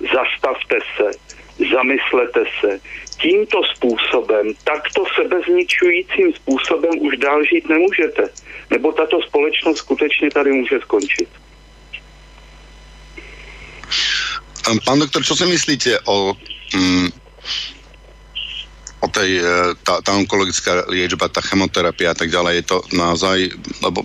zastavte 0.00 0.78
se, 0.96 1.10
zamyslete 1.70 2.44
se. 2.60 2.80
Tímto 3.20 3.60
způsobem, 3.76 4.54
takto 4.64 5.04
sebezničujícím 5.16 6.32
způsobem 6.32 6.90
už 7.00 7.16
dál 7.16 7.44
žít 7.44 7.68
nemůžete. 7.68 8.22
Nebo 8.70 8.92
tato 8.92 9.22
společnost 9.22 9.78
skutečně 9.78 10.30
tady 10.30 10.52
může 10.52 10.80
skončit. 10.80 11.28
Pán 14.84 14.98
doktor, 14.98 15.24
čo 15.24 15.34
si 15.36 15.46
myslíte 15.46 15.98
o 16.06 16.36
mm, 16.74 17.08
o 19.00 19.08
tej, 19.08 19.40
e, 19.40 19.74
tá, 19.82 20.04
tá 20.04 20.12
onkologická 20.12 20.84
liečba, 20.92 21.32
tá 21.32 21.40
chemoterapia 21.40 22.12
a 22.12 22.16
tak 22.16 22.28
ďalej, 22.28 22.54
je 22.60 22.64
to 22.68 22.78
naozaj, 22.92 23.48
lebo 23.80 24.04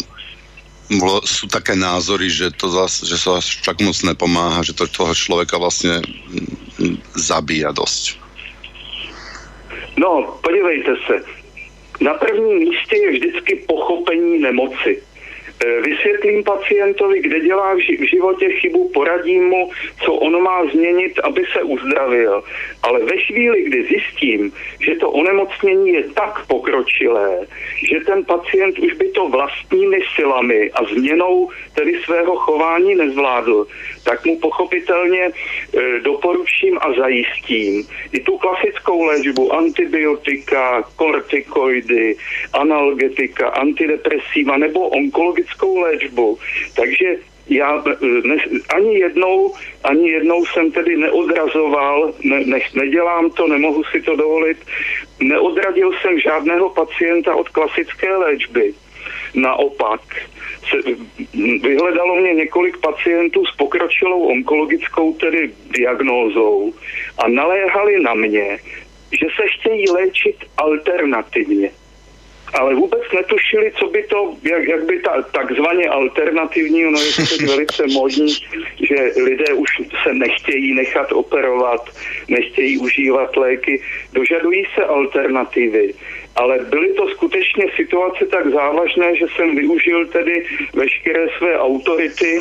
sú 1.26 1.50
také 1.50 1.74
názory, 1.74 2.30
že 2.30 2.54
to 2.54 2.70
zas, 2.70 3.02
že 3.02 3.18
sa 3.18 3.42
však 3.42 3.82
moc 3.82 3.98
nepomáha, 4.06 4.62
že 4.62 4.78
to 4.78 4.86
toho 4.88 5.18
človeka 5.18 5.58
vlastne 5.58 6.00
zabíja 7.18 7.74
dosť. 7.74 8.25
No, 9.98 10.38
podívejte 10.44 10.96
se. 11.08 11.24
Na 12.02 12.14
prvním 12.14 12.58
místě 12.58 12.98
je 12.98 13.12
vždycky 13.12 13.56
pochopení 13.56 14.40
nemoci. 14.40 15.04
Eh, 15.64 15.82
vysvětlím 15.82 16.44
pacientovi, 16.44 17.22
kde 17.22 17.40
dělá 17.40 17.74
v 17.74 18.08
životě 18.10 18.50
chybu, 18.50 18.90
poradím 18.90 19.44
mu, 19.44 19.70
co 20.04 20.14
ono 20.14 20.40
má 20.40 20.66
změnit, 20.66 21.20
aby 21.20 21.46
se 21.54 21.64
uzdravil. 21.64 22.44
Ale 22.84 23.00
ve 23.00 23.18
chvíli, 23.18 23.64
kdy 23.64 23.84
zjistím, 23.84 24.52
že 24.80 24.96
to 24.96 25.12
onemocnění 25.12 25.90
je 25.90 26.04
tak 26.04 26.48
pokročilé, 26.48 27.48
že 27.90 28.00
ten 28.00 28.26
pacient 28.26 28.80
už 28.80 28.94
by 28.94 29.10
to 29.10 29.30
vlastními 29.30 30.00
silami 30.16 30.72
a 30.72 30.84
změnou 30.84 31.50
tedy 31.76 32.00
svého 32.06 32.36
chování 32.36 32.96
nezvládl, 32.96 33.68
tak 34.04 34.26
mu 34.26 34.40
pochopitelně 34.40 35.24
e, 35.24 35.32
doporučím 36.00 36.78
a 36.82 36.94
zajistím 36.94 37.88
i 38.12 38.20
tu 38.20 38.38
klasickou 38.38 39.04
léčbu 39.04 39.54
antibiotika, 39.54 40.84
kortikoidy, 40.96 42.16
analgetika, 42.54 43.50
antidepresiva 43.50 44.58
nebo 44.58 44.88
onkologickou 45.46 45.80
léčbu. 45.80 46.38
Takže 46.76 47.18
já 47.50 47.84
ne, 48.24 48.36
ani 48.76 49.00
jednou, 49.00 49.54
ani 49.84 50.10
jednou 50.10 50.46
jsem 50.46 50.72
tedy 50.72 50.98
neodrazoval, 50.98 52.14
ne, 52.24 52.46
ne, 52.46 52.60
nedělám 52.74 53.30
to, 53.30 53.48
nemohu 53.48 53.84
si 53.84 54.02
to 54.02 54.16
dovolit, 54.16 54.58
neodradil 55.20 55.92
jsem 55.94 56.20
žádného 56.20 56.70
pacienta 56.70 57.36
od 57.36 57.50
klasické 57.50 58.16
léčby. 58.16 58.74
Naopak, 59.36 60.02
se, 60.70 60.78
vyhledalo 61.62 62.16
mě 62.16 62.34
několik 62.34 62.78
pacientů 62.78 63.46
s 63.46 63.56
pokročilou 63.56 64.28
onkologickou 64.28 65.14
tedy 65.14 65.52
diagnózou 65.70 66.74
a 67.18 67.28
naléhali 67.28 68.00
na 68.04 68.14
mě, 68.14 68.58
že 69.12 69.28
se 69.36 69.44
chtějí 69.48 69.92
léčit 69.92 70.36
alternativně 70.58 71.72
ale 72.60 72.76
vůbec 72.76 73.02
netušili, 73.14 73.72
co 73.80 73.88
by 73.88 74.04
to, 74.04 74.36
jak, 74.44 74.68
jak 74.68 74.86
by 74.86 75.00
ta 75.00 75.22
takzvaně 75.22 75.90
alternativní, 75.90 76.86
ono 76.86 77.00
je 77.00 77.12
to 77.14 77.46
velice 77.52 77.84
modní, 77.88 78.34
že 78.82 79.22
lidé 79.24 79.54
už 79.54 79.70
se 80.04 80.14
nechtějí 80.14 80.74
nechat 80.74 81.12
operovat, 81.12 81.90
nechtějí 82.28 82.78
užívat 82.78 83.38
léky, 83.38 83.82
dožadují 84.14 84.66
se 84.76 84.84
alternativy. 84.84 85.94
Ale 86.36 86.60
byly 86.60 86.94
to 86.94 87.08
skutečně 87.08 87.66
situace 87.76 88.26
tak 88.26 88.52
závažné, 88.52 89.16
že 89.16 89.26
jsem 89.36 89.56
využil 89.56 90.06
tedy 90.06 90.46
veškeré 90.74 91.28
své 91.38 91.60
autority 91.60 92.40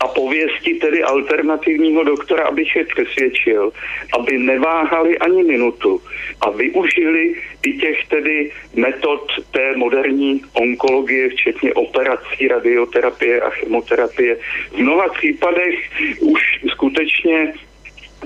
a 0.00 0.08
pověsti 0.08 0.74
tedy 0.74 1.02
alternativního 1.02 2.04
doktora, 2.04 2.44
abych 2.44 2.76
je 2.76 2.84
přesvědčil, 2.84 3.72
aby 4.18 4.38
neváhali 4.38 5.18
ani 5.18 5.42
minutu 5.42 6.02
a 6.40 6.50
využili 6.50 7.34
i 7.66 7.72
těch 7.72 8.08
tedy 8.08 8.50
metod 8.74 9.32
té 9.50 9.76
moderní 9.76 10.42
onkologie, 10.52 11.28
včetně 11.28 11.74
operací, 11.74 12.48
radioterapie 12.48 13.40
a 13.40 13.50
chemoterapie. 13.50 14.36
V 14.72 14.76
mnoha 14.76 15.08
případech 15.08 15.74
už 16.20 16.40
skutečně 16.68 17.52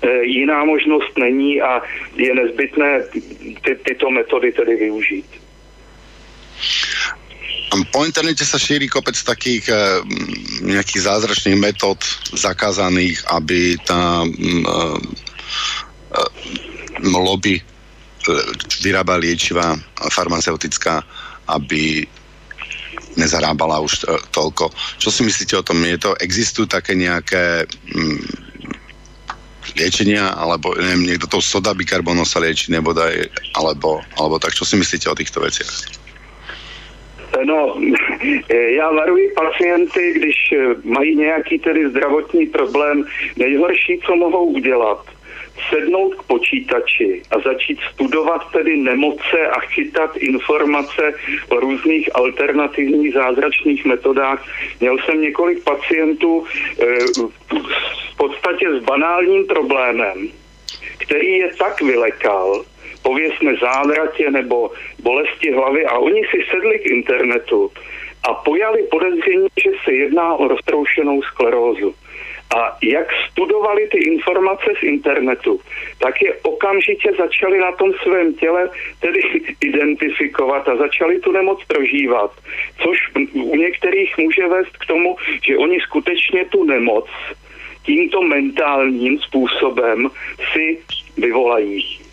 e, 0.02 0.24
jiná 0.24 0.64
možnost 0.64 1.18
není 1.18 1.62
a 1.62 1.82
je 2.16 2.34
nezbytné 2.34 3.02
ty, 3.64 3.74
tyto 3.74 4.10
metody 4.10 4.52
tedy 4.52 4.76
využít. 4.76 5.26
Po 7.94 8.02
internete 8.02 8.42
sa 8.42 8.58
šíri 8.58 8.90
kopec 8.90 9.14
takých 9.14 9.70
e, 9.70 9.74
nejakých 10.66 11.06
zázračných 11.06 11.62
metód 11.62 12.02
zakázaných, 12.34 13.22
aby 13.30 13.78
tá 13.86 14.26
e, 14.26 14.28
e, 14.34 16.22
lobby 17.06 17.62
vyrába 18.82 19.14
liečiva 19.14 19.78
farmaceutická, 20.10 21.06
aby 21.46 22.02
nezarábala 23.14 23.78
už 23.78 24.10
toľko. 24.34 24.74
Čo 24.98 25.14
si 25.14 25.22
myslíte 25.22 25.54
o 25.54 25.62
tom? 25.62 25.78
Je 25.86 25.94
to, 25.94 26.18
existujú 26.18 26.66
také 26.66 26.98
nejaké 26.98 27.62
mm, 27.94 28.26
liečenia, 29.78 30.34
alebo 30.34 30.74
neviem, 30.74 31.14
niekto 31.14 31.30
tou 31.30 31.38
soda 31.38 31.70
bikarbonou 31.70 32.26
sa 32.26 32.42
lieči, 32.42 32.74
nebodaj, 32.74 33.30
alebo, 33.54 34.02
alebo 34.18 34.42
tak. 34.42 34.50
Čo 34.50 34.66
si 34.66 34.74
myslíte 34.74 35.06
o 35.06 35.14
týchto 35.14 35.38
veciach? 35.38 36.02
No, 37.44 37.76
já 38.48 38.90
varuji 38.90 39.32
pacienty, 39.36 40.12
když 40.12 40.54
mají 40.84 41.16
nějaký 41.16 41.58
tedy 41.58 41.88
zdravotní 41.90 42.46
problém, 42.46 43.04
nejhorší, 43.36 44.00
co 44.06 44.16
mohou 44.16 44.44
udělat, 44.44 45.06
sednout 45.70 46.14
k 46.14 46.22
počítači 46.22 47.22
a 47.30 47.38
začít 47.40 47.78
studovat 47.92 48.52
tedy 48.52 48.76
nemoce 48.76 49.46
a 49.52 49.60
chytat 49.60 50.16
informace 50.16 51.14
o 51.48 51.60
různých 51.60 52.16
alternativních 52.16 53.14
zázračných 53.14 53.84
metodách. 53.84 54.46
Měl 54.80 54.96
jsem 54.98 55.20
několik 55.20 55.64
pacientů 55.64 56.44
e, 56.44 56.84
v 58.12 58.16
podstatě 58.16 58.66
s 58.80 58.84
banálním 58.84 59.46
problémem, 59.46 60.28
který 60.98 61.32
je 61.32 61.50
tak 61.58 61.82
vylekal, 61.82 62.64
pověsme 63.04 63.56
závratě 63.56 64.30
nebo 64.30 64.70
bolesti 65.02 65.52
hlavy 65.52 65.86
a 65.86 65.98
oni 65.98 66.22
si 66.30 66.38
sedli 66.50 66.78
k 66.78 66.86
internetu 66.86 67.70
a 68.28 68.34
pojali 68.34 68.82
podezření, 68.82 69.48
že 69.64 69.70
se 69.84 69.92
jedná 69.92 70.34
o 70.34 70.48
roztroušenou 70.48 71.22
sklerózu. 71.22 71.94
A 72.56 72.76
jak 72.82 73.06
studovali 73.30 73.88
ty 73.88 73.98
informace 73.98 74.72
z 74.80 74.82
internetu, 74.82 75.60
tak 75.98 76.22
je 76.22 76.34
okamžitě 76.42 77.12
začali 77.18 77.58
na 77.58 77.72
tom 77.72 77.92
svém 78.02 78.34
těle 78.34 78.70
tedy 79.00 79.20
identifikovat 79.60 80.68
a 80.68 80.76
začali 80.76 81.20
tu 81.20 81.32
nemoc 81.32 81.64
prožívat, 81.64 82.30
což 82.82 82.98
u 83.32 83.56
některých 83.56 84.18
může 84.18 84.46
vést 84.46 84.76
k 84.76 84.86
tomu, 84.86 85.16
že 85.46 85.58
oni 85.58 85.80
skutečně 85.80 86.44
tu 86.44 86.64
nemoc 86.64 87.06
tímto 87.82 88.22
mentálním 88.22 89.18
způsobem 89.18 90.10
si 90.52 90.78
vyvolají. 91.16 92.03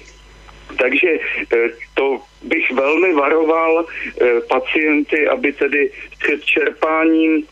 Takže 0.78 1.08
eh, 1.10 1.70
to 1.94 2.22
bych 2.42 2.72
velmi 2.72 3.14
varoval 3.14 3.86
eh, 3.86 4.42
pacienty, 4.50 5.28
aby 5.28 5.54
tedy 5.54 5.92
před 6.20 6.44
čerpáním 6.44 7.44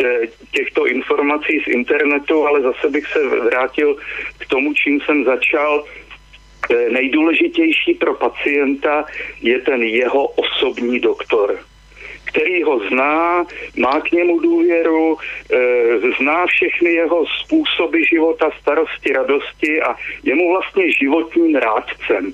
eh, 0.00 0.20
těchto 0.52 0.86
informací 0.86 1.60
z 1.60 1.66
internetu, 1.66 2.46
ale 2.46 2.62
zase 2.62 2.88
bych 2.88 3.06
se 3.06 3.28
vrátil 3.28 3.96
k 4.38 4.46
tomu, 4.46 4.74
čím 4.74 5.00
jsem 5.00 5.24
začal, 5.24 5.84
nejdůležitější 6.90 7.94
pro 7.94 8.14
pacienta 8.14 9.04
je 9.40 9.58
ten 9.58 9.82
jeho 9.82 10.26
osobní 10.26 11.00
doktor 11.00 11.58
který 12.26 12.62
ho 12.62 12.78
zná, 12.88 13.46
má 13.76 14.00
k 14.00 14.12
němu 14.12 14.40
důvěru, 14.40 15.16
zná 16.18 16.46
všechny 16.46 16.90
jeho 16.90 17.24
způsoby 17.26 18.02
života, 18.12 18.50
starosti, 18.60 19.12
radosti 19.12 19.82
a 19.82 19.94
je 20.22 20.34
mu 20.34 20.52
vlastně 20.52 20.92
životním 20.92 21.56
rádcem. 21.56 22.32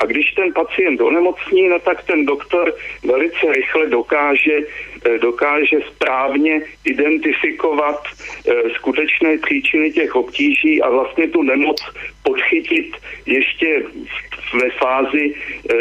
A 0.00 0.04
když 0.06 0.32
ten 0.32 0.52
pacient 0.52 1.00
onemocní, 1.00 1.68
no 1.68 1.78
tak 1.78 2.04
ten 2.04 2.26
doktor 2.26 2.74
velice 3.04 3.52
rychle 3.52 3.86
dokáže, 3.86 4.58
eh, 5.06 5.18
dokáže 5.18 5.76
správně 5.94 6.62
identifikovat 6.84 8.02
eh, 8.04 8.70
skutečné 8.74 9.38
příčiny 9.38 9.92
těch 9.92 10.14
obtíží 10.14 10.82
a 10.82 10.90
vlastně 10.90 11.28
tu 11.28 11.42
nemoc 11.42 11.80
podchytit 12.22 12.96
ještě 13.26 13.82
ve 14.52 14.70
fázi 14.70 15.34
e, 15.34 15.74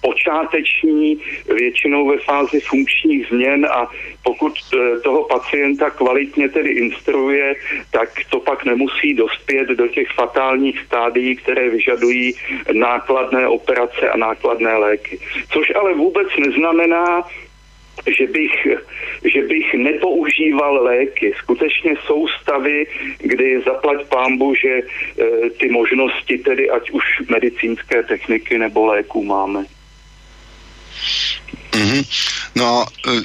počáteční, 0.00 1.18
většinou 1.54 2.08
ve 2.08 2.18
fázi 2.18 2.60
funkčních 2.60 3.26
změn 3.26 3.66
a 3.66 3.90
pokud 4.22 4.52
e, 4.52 5.00
toho 5.00 5.24
pacienta 5.24 5.90
kvalitně 5.90 6.48
tedy 6.48 6.70
instruuje, 6.70 7.54
tak 7.90 8.08
to 8.30 8.40
pak 8.40 8.64
nemusí 8.64 9.14
dospět 9.14 9.68
do 9.68 9.88
těch 9.88 10.08
fatálních 10.14 10.80
stádií, 10.86 11.36
které 11.36 11.70
vyžadují 11.70 12.34
nákladné 12.72 13.48
operace 13.48 14.10
a 14.10 14.16
nákladné 14.16 14.76
léky. 14.76 15.18
Což 15.50 15.72
ale 15.74 15.94
vůbec 15.94 16.28
neznamená, 16.38 17.24
že 18.10 18.26
bych, 18.26 18.54
že 19.24 19.40
bych 19.42 19.74
nepoužíval 19.74 20.82
léky. 20.82 21.34
Skutečně 21.38 21.94
jsou 22.06 22.28
stavy, 22.28 22.86
kdy 23.18 23.62
zaplať 23.64 24.06
pámbu, 24.08 24.54
že 24.54 24.68
e, 24.68 24.82
ty 25.50 25.68
možnosti 25.68 26.38
tedy 26.38 26.70
ať 26.70 26.90
už 26.90 27.04
medicínské 27.28 28.02
techniky 28.02 28.58
nebo 28.58 28.86
léků 28.86 29.24
máme. 29.24 29.64
Mm-hmm. 31.72 32.02
No, 32.56 32.86
e, 33.06 33.22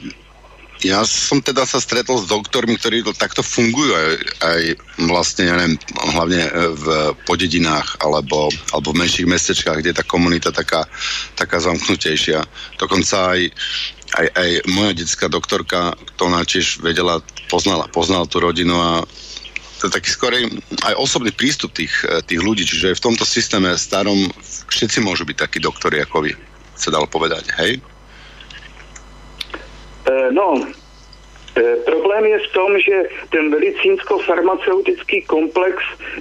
ja 0.83 0.99
som 1.07 1.39
teda 1.39 1.63
sa 1.63 1.79
stretol 1.79 2.19
s 2.19 2.27
doktormi, 2.27 2.75
ktorí 2.75 3.07
takto 3.15 3.39
fungujú 3.39 3.95
aj, 3.95 4.09
aj 4.43 4.61
vlastne, 5.07 5.47
ja 5.47 5.55
neviem, 5.55 5.79
hlavne 5.95 6.43
e, 6.43 6.51
v 6.75 6.85
podedinách 7.23 8.03
alebo, 8.03 8.51
alebo 8.75 8.91
v 8.91 8.99
menších 9.07 9.27
mestečkách, 9.27 9.79
kde 9.79 9.95
je 9.95 9.99
tá 10.03 10.05
komunita 10.05 10.51
taká, 10.51 10.83
taká 11.39 11.63
zamknutejšia. 11.63 12.43
Dokonca 12.75 13.31
aj, 13.31 13.41
aj, 14.13 14.27
aj 14.33 14.49
moja 14.69 14.91
detská 14.93 15.25
doktorka, 15.29 15.97
to 16.17 16.29
ona 16.29 16.45
tiež 16.45 16.81
vedela, 16.85 17.21
poznala, 17.49 17.89
poznala 17.89 18.29
tú 18.29 18.39
rodinu 18.41 18.77
a 18.77 18.91
to 19.81 19.91
je 19.91 19.95
taký 19.99 20.09
skorej 20.15 20.43
aj 20.87 20.95
osobný 20.95 21.33
prístup 21.35 21.75
tých, 21.75 21.91
e, 22.07 22.23
tých 22.23 22.39
ľudí, 22.39 22.63
čiže 22.63 22.95
v 22.95 23.03
tomto 23.03 23.27
systéme 23.27 23.73
starom 23.75 24.31
všetci 24.71 25.03
môžu 25.03 25.27
byť 25.27 25.37
takí 25.43 25.57
doktori 25.59 25.99
ako 25.99 26.23
vy, 26.23 26.31
sa 26.77 26.93
dalo 26.93 27.03
povedať, 27.09 27.51
hej? 27.59 27.83
Eh, 30.03 30.29
no, 30.35 30.59
Problém 31.85 32.25
je 32.25 32.39
v 32.39 32.51
tom, 32.53 32.79
že 32.79 33.03
ten 33.29 33.49
medicínsko-farmaceutický 33.49 35.21
komplex 35.21 35.77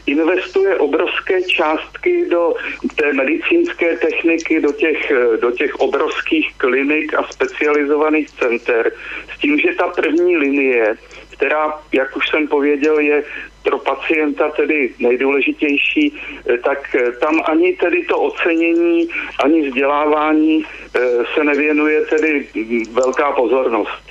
investuje 0.06 0.76
obrovské 0.76 1.42
částky 1.42 2.28
do 2.28 2.54
té 2.96 3.12
medicínské 3.12 3.96
techniky, 3.96 4.60
do 4.60 4.72
těch, 4.72 5.10
eh, 5.10 5.36
do 5.36 5.50
těch 5.50 5.74
obrovských 5.80 6.54
klinik 6.56 7.14
a 7.14 7.22
specializovaných 7.32 8.30
center, 8.30 8.92
s 9.36 9.38
tím, 9.40 9.58
že 9.58 9.74
ta 9.78 9.88
první 9.88 10.36
linie, 10.36 10.96
která, 11.32 11.80
jak 11.92 12.16
už 12.16 12.28
jsem 12.28 12.48
pověděl, 12.48 12.98
je 12.98 13.24
pro 13.62 13.78
pacienta 13.78 14.50
tedy 14.50 14.94
nejdůležitější, 14.98 16.12
eh, 16.12 16.58
tak 16.58 16.94
eh, 16.94 17.12
tam 17.12 17.40
ani 17.44 17.72
tedy 17.72 18.04
to 18.04 18.20
ocenění, 18.20 19.08
ani 19.44 19.68
vzdělávání 19.68 20.64
eh, 20.64 21.00
se 21.34 21.44
nevěnuje 21.44 22.00
tedy 22.00 22.48
mm, 22.54 22.84
velká 22.92 23.32
pozornost. 23.32 24.04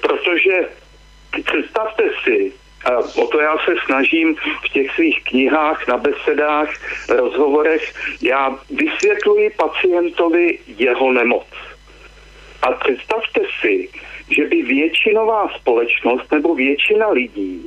Protože 0.00 0.68
představte 1.44 2.10
si, 2.24 2.52
a 2.84 2.98
o 2.98 3.26
to 3.26 3.40
já 3.40 3.58
se 3.58 3.74
snažím 3.86 4.36
v 4.64 4.68
těch 4.72 4.94
svých 4.94 5.24
knihách, 5.24 5.88
na 5.88 5.96
besedách, 5.96 6.70
rozhovorech. 7.08 7.94
Já 8.22 8.58
vysvětluji 8.70 9.50
pacientovi 9.50 10.58
jeho 10.66 11.12
nemoc. 11.12 11.46
A 12.62 12.72
představte 12.72 13.40
si, 13.60 13.88
že 14.30 14.46
by 14.46 14.62
většinová 14.62 15.48
společnost 15.48 16.32
nebo 16.32 16.54
většina 16.54 17.08
lidí 17.08 17.66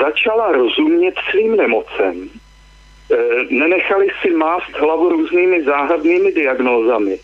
začala 0.00 0.52
rozumět 0.52 1.14
svým 1.30 1.56
nemocem, 1.56 2.30
e, 2.30 3.16
nenechali 3.50 4.08
si 4.22 4.30
mást 4.30 4.72
hlavu 4.78 5.08
různými 5.08 5.62
záhadnými 5.62 6.32
diagnózami 6.32 7.18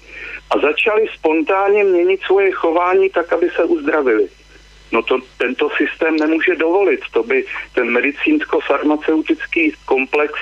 a 0.51 0.59
začali 0.59 1.07
spontánně 1.15 1.85
měnit 1.85 2.21
svoje 2.21 2.51
chování 2.51 3.11
tak, 3.11 3.33
aby 3.33 3.51
se 3.51 3.65
uzdravili. 3.65 4.29
No 4.93 5.03
to 5.03 5.19
tento 5.39 5.69
systém 5.77 6.17
nemůže 6.17 6.55
dovolit. 6.55 7.01
To 7.13 7.23
by 7.23 7.45
ten 7.75 7.91
medicínsko-farmaceutický 7.91 9.73
komplex 9.85 10.33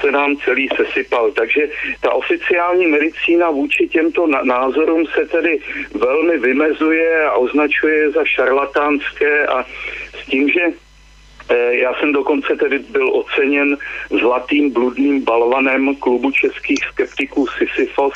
se 0.00 0.10
nám 0.10 0.36
celý 0.36 0.68
sesypal. 0.76 1.30
Takže 1.30 1.68
ta 2.00 2.12
oficiální 2.12 2.86
medicína 2.86 3.50
vůči 3.50 3.88
těmto 3.88 4.26
názorům 4.26 5.06
se 5.06 5.26
tedy 5.26 5.58
velmi 5.94 6.38
vymezuje 6.38 7.24
a 7.24 7.32
označuje 7.32 8.10
za 8.10 8.24
šarlatánské 8.24 9.46
a 9.46 9.64
s 10.22 10.26
tím, 10.26 10.48
že 10.48 10.60
já 11.70 11.94
jsem 11.94 12.12
dokonce 12.12 12.56
tedy 12.56 12.78
byl 12.78 13.16
oceněn 13.16 13.76
zlatým 14.20 14.70
bludným 14.70 15.24
balvanem 15.24 15.96
klubu 15.96 16.30
českých 16.30 16.84
skeptiků 16.84 17.46
Sisyfos, 17.46 18.14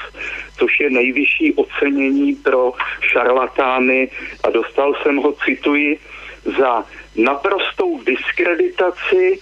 což 0.59 0.81
je 0.81 0.91
nejvyšší 0.91 1.55
ocenění 1.55 2.35
pro 2.35 2.73
šarlatány 3.01 4.11
a 4.45 4.51
dostal 4.51 4.95
jsem 5.03 5.17
ho, 5.17 5.33
cituji, 5.45 5.99
za 6.59 6.85
naprostou 7.17 8.01
diskreditaci 8.03 9.39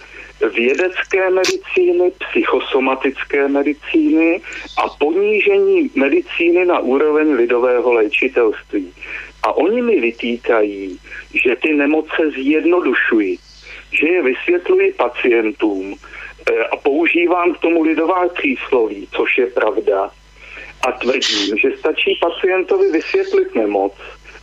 vědecké 0.53 1.29
medicíny, 1.29 2.11
psychosomatické 2.29 3.47
medicíny 3.47 4.41
a 4.83 4.89
ponížení 4.89 5.91
medicíny 5.95 6.65
na 6.65 6.79
úroveň 6.79 7.33
lidového 7.33 7.93
léčitelství. 7.93 8.93
A 9.43 9.53
oni 9.53 9.81
mi 9.81 9.99
vytýkají, 9.99 10.99
že 11.45 11.55
ty 11.55 11.73
nemoce 11.73 12.31
zjednodušují, 12.35 13.39
že 13.91 14.07
je 14.07 14.21
vysvětluji 14.21 14.93
pacientům 14.93 15.95
e, 15.95 16.63
a 16.63 16.75
používám 16.77 17.53
k 17.53 17.59
tomu 17.59 17.83
lidová 17.83 18.27
přísloví, 18.27 19.07
což 19.15 19.37
je 19.37 19.47
pravda. 19.47 20.11
A 20.87 20.91
tvrdím, 20.91 21.57
že 21.57 21.77
stačí 21.77 22.19
pacientovi 22.21 22.91
vysvětlit 22.91 23.55
nemoc 23.55 23.93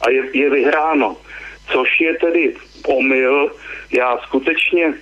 a 0.01 0.11
je, 0.11 0.23
je 0.33 0.51
vyhráno. 0.51 1.17
Což 1.73 2.01
je 2.01 2.15
tedy 2.15 2.55
omyl. 2.87 3.51
Já 3.93 4.19
skutečně 4.19 4.95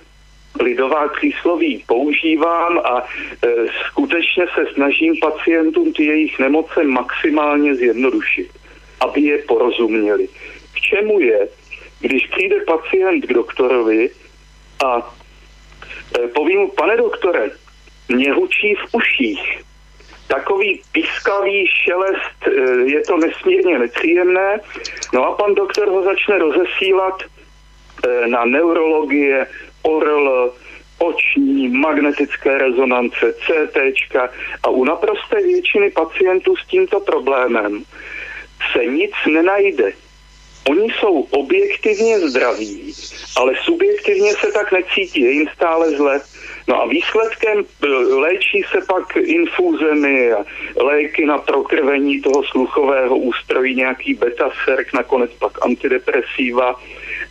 lidová 0.59 1.07
přísloví 1.07 1.83
používám 1.87 2.79
a 2.79 3.03
e, 3.03 3.47
skutečně 3.87 4.45
se 4.55 4.65
snažím 4.73 5.15
pacientům 5.21 5.93
ty 5.93 6.05
jejich 6.05 6.39
nemoce 6.39 6.83
maximálně 6.83 7.75
zjednodušit, 7.75 8.49
aby 8.99 9.21
je 9.21 9.37
porozuměli. 9.37 10.27
K 10.73 10.79
čemu 10.79 11.19
je, 11.19 11.47
když 11.99 12.27
přijde 12.27 12.55
pacient 12.67 13.25
k 13.25 13.33
doktorovi 13.33 14.09
a 14.85 15.15
e, 16.19 16.27
povím 16.27 16.69
pane 16.69 16.97
doktore, 16.97 17.49
mě 18.09 18.33
hučí 18.33 18.75
v 18.75 18.95
uších, 18.95 19.61
takový 20.27 20.81
pískavý 20.91 21.67
šelest, 21.67 22.47
e, 22.47 22.51
je 22.91 23.01
to 23.01 23.17
nesmírně 23.17 23.79
nepříjemné, 23.79 24.59
no 25.13 25.25
a 25.25 25.35
pan 25.35 25.55
doktor 25.55 25.87
ho 25.87 26.03
začne 26.03 26.37
rozesílat 26.37 27.23
e, 27.23 28.27
na 28.27 28.45
neurologie, 28.45 29.47
ORL, 29.81 30.53
oční, 30.97 31.67
magnetické 31.69 32.57
rezonance, 32.57 33.33
CT 33.33 33.77
a 34.63 34.69
u 34.69 34.83
naprosté 34.83 35.41
většiny 35.41 35.91
pacientů 35.91 36.55
s 36.55 36.67
tímto 36.67 36.99
problémem 36.99 37.83
se 38.73 38.85
nic 38.85 39.11
nenajde. 39.27 39.91
Oni 40.69 40.87
jsou 40.99 41.21
objektivně 41.21 42.19
zdraví, 42.19 42.93
ale 43.37 43.53
subjektivně 43.63 44.33
se 44.33 44.51
tak 44.51 44.71
necítí, 44.71 45.21
je 45.21 45.31
jim 45.31 45.47
stále 45.55 45.91
zle. 45.97 46.21
No 46.67 46.81
a 46.81 46.87
výsledkem 46.87 47.57
e, 47.83 47.87
léčí 48.15 48.63
se 48.71 48.77
pak 48.87 49.15
infúzemi 49.15 50.33
a 50.33 50.45
léky 50.83 51.25
na 51.25 51.37
prokrvení 51.37 52.21
toho 52.21 52.43
sluchového 52.43 53.17
ústrojí, 53.17 53.75
nějaký 53.75 54.13
beta-serk, 54.13 54.93
nakonec 54.93 55.31
pak 55.39 55.65
antidepresiva 55.65 56.75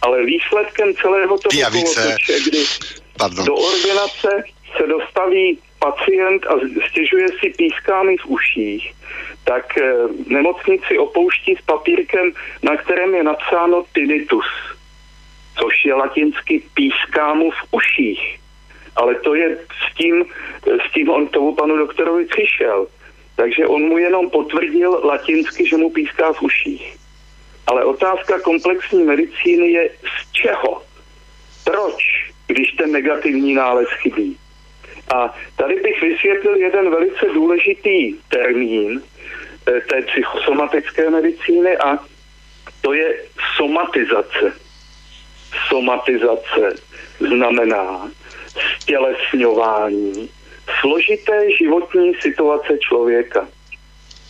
ale 0.02 0.24
výsledkem 0.24 0.94
celého 1.02 1.38
toho 1.38 1.70
kolotoče, 1.70 2.40
kdy 2.46 2.64
Pardon. 3.18 3.44
do 3.44 3.54
ordinace 3.54 4.28
se 4.76 4.86
dostaví 4.86 5.58
pacient 5.78 6.46
a 6.46 6.52
stěžuje 6.88 7.28
si 7.28 7.50
pískány 7.56 8.16
v 8.16 8.26
uších, 8.26 8.92
tak 9.44 9.78
eh, 9.78 9.94
nemocnici 10.26 10.98
opouští 10.98 11.56
s 11.56 11.64
papírkem, 11.64 12.32
na 12.62 12.76
kterém 12.76 13.14
je 13.14 13.22
napsáno 13.22 13.84
tinnitus, 13.92 14.46
což 15.58 15.84
je 15.84 15.94
latinsky 15.94 16.62
pískámu 16.74 17.50
v 17.50 17.62
uších. 17.70 18.38
ale 18.96 19.14
to 19.14 19.34
je 19.34 19.58
s 19.58 19.94
tím, 19.94 20.24
s 20.64 20.92
tím 20.92 21.10
on 21.10 21.28
tomu 21.28 21.54
panu 21.54 21.76
doktorovi 21.76 22.24
přišel. 22.24 22.86
Takže 23.36 23.66
on 23.66 23.82
mu 23.82 23.98
jenom 23.98 24.30
potvrdil 24.30 25.00
latinsky, 25.04 25.68
že 25.68 25.76
mu 25.76 25.90
píská 25.90 26.32
v 26.32 26.42
uších. 26.42 26.96
Ale 27.66 27.84
otázka 27.84 28.40
komplexní 28.40 29.04
medicíny 29.04 29.70
je 29.70 29.90
z 29.90 30.32
čeho? 30.32 30.82
Proč, 31.64 32.32
když 32.46 32.72
ten 32.72 32.92
negativní 32.92 33.54
nález 33.54 33.88
chybí? 34.00 34.38
A 35.14 35.34
tady 35.56 35.74
bych 35.74 36.02
vysvětlil 36.02 36.56
jeden 36.56 36.90
velice 36.90 37.26
důležitý 37.34 38.14
termín 38.28 39.02
eh, 39.68 39.80
té 39.80 40.02
psychosomatické 40.02 41.10
medicíny 41.10 41.76
a 41.76 41.98
to 42.80 42.92
je 42.92 43.14
somatizace. 43.56 44.52
Somatizace 45.68 46.74
znamená 47.20 48.10
stělesňování 48.80 50.30
složité 50.80 51.56
životní 51.58 52.14
situace 52.14 52.78
člověka. 52.78 53.48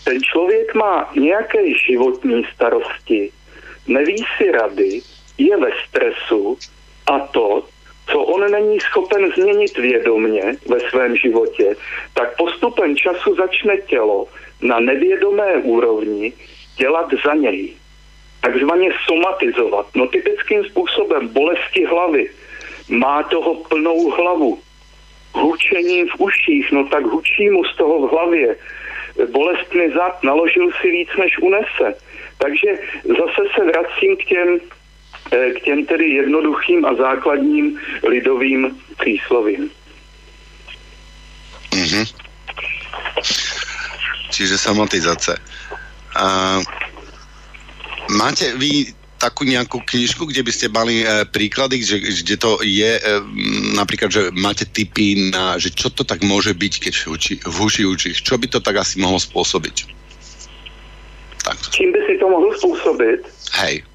Ten 0.04 0.22
člověk 0.22 0.74
má 0.74 1.10
nějaké 1.14 1.74
životní 1.86 2.44
starosti, 2.54 3.32
neví 3.86 4.16
si 4.36 4.50
rady, 4.50 5.02
je 5.38 5.56
ve 5.56 5.70
stresu 5.88 6.58
a 7.06 7.18
to, 7.18 7.68
co 8.06 8.20
on 8.20 8.50
není 8.50 8.80
schopen 8.80 9.32
změnit 9.36 9.78
vědomně 9.78 10.42
ve 10.68 10.80
svém 10.80 11.16
životě, 11.16 11.76
tak 12.14 12.36
postupem 12.36 12.96
času 12.96 13.34
začne 13.34 13.76
tělo 13.76 14.26
na 14.62 14.80
nevědomé 14.80 15.54
úrovni 15.54 16.32
dělat 16.76 17.06
za 17.24 17.34
něj. 17.34 17.72
Takzvaně 18.40 18.90
somatizovat. 19.08 19.86
No 19.94 20.06
typickým 20.06 20.64
způsobem 20.64 21.28
bolesti 21.28 21.84
hlavy. 21.84 22.30
Má 22.88 23.22
toho 23.22 23.54
plnou 23.54 24.10
hlavu. 24.10 24.58
Hučením 25.34 26.08
v 26.08 26.20
uších, 26.20 26.72
no 26.72 26.88
tak 26.88 27.04
hučí 27.04 27.50
mu 27.50 27.64
z 27.64 27.76
toho 27.76 28.06
v 28.06 28.10
hlavě. 28.10 28.56
Bolestný 29.30 29.90
zad, 29.90 30.22
naložil 30.22 30.70
si 30.80 30.90
víc, 30.90 31.08
než 31.18 31.38
unese. 31.38 31.98
Takže 32.38 32.78
zase 33.04 33.42
se 33.54 33.64
vracím 33.64 34.16
k 34.16 34.24
těm 34.24 34.60
k 35.30 35.60
těm 35.64 35.86
tedy 35.86 36.04
jednoduchým 36.08 36.84
a 36.84 36.94
základním 36.94 37.80
lidovým 38.02 38.76
příslovím. 39.00 39.70
Mm-hmm. 41.70 42.04
Čiže 44.30 44.58
samotnizace. 44.58 45.38
A 46.16 46.58
máte 48.16 48.52
vy 48.56 48.94
takú 49.16 49.48
nejakú 49.48 49.80
knižku, 49.80 50.28
kde 50.28 50.44
by 50.44 50.52
ste 50.52 50.68
mali 50.68 51.00
e, 51.00 51.24
príklady, 51.24 51.80
že, 51.80 51.96
kde 52.00 52.36
to 52.36 52.60
je 52.60 53.00
e, 53.00 53.02
napríklad, 53.72 54.12
že 54.12 54.22
máte 54.36 54.68
tipy 54.68 55.32
na, 55.32 55.56
že 55.56 55.72
čo 55.72 55.88
to 55.88 56.04
tak 56.04 56.20
môže 56.20 56.52
byť, 56.52 56.72
keď 56.84 56.94
v, 57.00 57.04
uči, 57.16 57.34
v 57.40 57.54
huši 57.56 57.82
učíš, 57.88 58.16
čo 58.20 58.36
by 58.36 58.46
to 58.52 58.60
tak 58.60 58.76
asi 58.76 59.00
mohlo 59.00 59.16
spôsobiť? 59.16 59.88
Tak. 61.48 61.56
Čím 61.72 61.96
by 61.96 62.00
si 62.04 62.14
to 62.20 62.26
mohlo 62.28 62.52
spôsobiť? 62.60 63.20
Hej. 63.56 63.88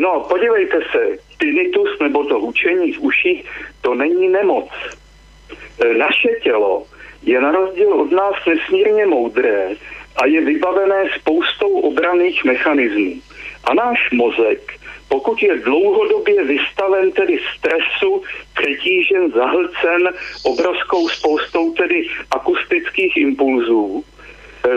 No, 0.00 0.26
podívejte 0.28 0.80
se, 0.92 1.18
tinnitus 1.38 1.88
nebo 2.00 2.24
to 2.24 2.40
hučení 2.40 2.92
v 2.92 3.00
uších, 3.00 3.44
to 3.80 3.94
není 3.94 4.28
nemoc. 4.28 4.68
E, 5.80 5.94
naše 5.94 6.28
tělo 6.42 6.86
je 7.22 7.40
na 7.40 7.52
rozdíl 7.52 7.92
od 7.92 8.12
nás 8.12 8.34
nesmírně 8.46 9.06
moudré 9.06 9.70
a 10.16 10.26
je 10.26 10.40
vybavené 10.44 11.04
spoustou 11.20 11.80
obraných 11.80 12.44
mechanismů. 12.44 13.20
A 13.64 13.74
náš 13.74 14.10
mozek, 14.12 14.72
pokud 15.08 15.42
je 15.42 15.58
dlouhodobě 15.58 16.44
vystaven 16.44 17.12
tedy 17.12 17.40
stresu, 17.56 18.22
přetížen, 18.60 19.30
zahlcen 19.30 20.08
obrovskou 20.42 21.08
spoustou 21.08 21.72
tedy 21.72 22.08
akustických 22.30 23.16
impulzů, 23.16 24.04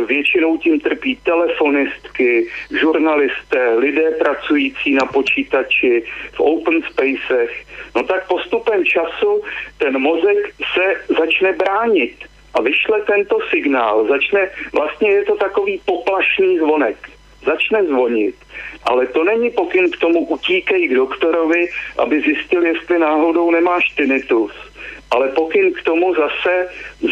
většinou 0.06 0.58
tím 0.58 0.80
trpí 0.80 1.16
telefonistky, 1.16 2.48
žurnalisté, 2.80 3.74
lidé 3.78 4.12
pracující 4.12 4.94
na 4.94 5.06
počítači, 5.06 6.04
v 6.34 6.40
open 6.40 6.82
spacech. 6.82 7.66
No 7.96 8.04
tak 8.04 8.28
postupem 8.28 8.86
času 8.86 9.42
ten 9.78 10.00
mozek 10.00 10.54
se 10.74 11.14
začne 11.20 11.54
bránit 11.54 12.16
a 12.54 12.62
vyšle 12.62 13.02
tento 13.02 13.38
signál. 13.50 14.08
Začne, 14.08 14.50
vlastně 14.74 15.12
je 15.12 15.24
to 15.24 15.36
takový 15.36 15.82
poplašný 15.86 16.58
zvonek. 16.58 16.98
Začne 17.46 17.84
zvonit. 17.86 18.36
Ale 18.84 19.08
to 19.08 19.24
není 19.24 19.50
pokyn 19.50 19.92
k 19.92 19.98
tomu 19.98 20.26
utíkej 20.26 20.88
k 20.88 20.96
doktorovi, 20.96 21.70
aby 21.98 22.22
zjistil, 22.22 22.66
jestli 22.66 23.00
náhodou 23.00 23.52
nemáš 23.52 23.90
tinnitus 23.90 24.71
ale 25.12 25.28
pokyn 25.30 25.74
k 25.74 25.84
tomu 25.84 26.16
zase 26.16 26.68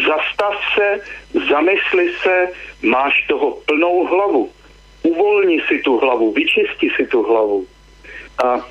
zastav 0.06 0.54
se, 0.74 1.00
zamysli 1.48 2.12
se, 2.22 2.48
máš 2.82 3.26
toho 3.28 3.58
plnou 3.66 4.06
hlavu. 4.06 4.50
Uvolni 5.02 5.60
si 5.68 5.78
tu 5.78 5.98
hlavu, 5.98 6.32
vyčisti 6.32 6.90
si 6.96 7.06
tu 7.06 7.22
hlavu. 7.22 7.66
A 8.44 8.66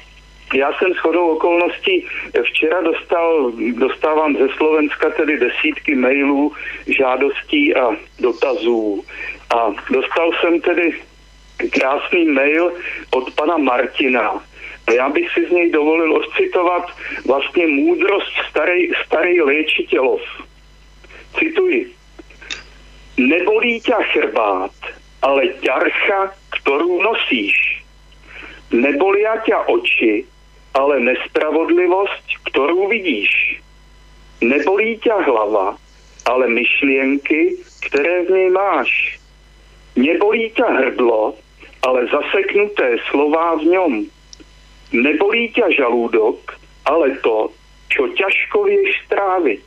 já 0.54 0.74
jsem 0.74 0.94
shodou 0.94 1.30
okolností 1.30 2.06
včera 2.44 2.82
dostal, 2.82 3.52
dostávám 3.74 4.38
ze 4.38 4.50
Slovenska 4.58 5.10
tedy 5.10 5.40
desítky 5.40 5.96
mailů, 5.96 6.54
žádostí 6.88 7.76
a 7.76 7.96
dotazů. 8.20 9.06
A 9.56 9.74
dostal 9.92 10.32
jsem 10.42 10.62
tedy 10.62 11.02
krásný 11.72 12.26
mail 12.26 12.74
od 13.12 13.34
pana 13.34 13.58
Martina, 13.58 14.44
a 14.90 14.92
já 14.92 15.10
bych 15.10 15.34
si 15.34 15.46
z 15.46 15.52
něj 15.52 15.72
dovolil 15.72 16.16
odcitovat 16.16 16.90
vlastně 17.26 17.68
můdrost 17.68 18.34
starý, 18.50 18.92
starý 19.06 19.42
léčitelov. 19.42 20.22
Cituji. 21.40 21.94
Nebolí 23.18 23.82
ťa 23.82 24.02
chrbát, 24.02 24.72
ale 25.22 25.48
ťarcha, 25.48 26.34
kterou 26.58 27.02
nosíš. 27.02 27.84
Nebolí 28.72 29.24
ťa 29.46 29.60
oči, 29.70 30.26
ale 30.74 31.00
nespravodlivost, 31.00 32.26
kterou 32.50 32.88
vidíš. 32.88 33.62
Nebolí 34.42 34.98
ťa 34.98 35.22
hlava, 35.22 35.78
ale 36.26 36.48
myšlienky, 36.48 37.58
které 37.86 38.26
v 38.26 38.30
něj 38.30 38.50
máš. 38.50 39.20
Nebolí 39.96 40.50
ťa 40.50 40.66
hrdlo, 40.66 41.36
ale 41.82 42.08
zaseknuté 42.08 42.98
slova 43.10 43.56
v 43.56 43.64
něm 43.64 44.10
Nebolí 44.90 45.54
ťa 45.54 45.70
žalúdok, 45.70 46.58
ale 46.90 47.18
to, 47.22 47.54
čo 47.94 48.10
ťažko 48.18 48.66
vieš 48.66 48.98
stráviť. 49.06 49.66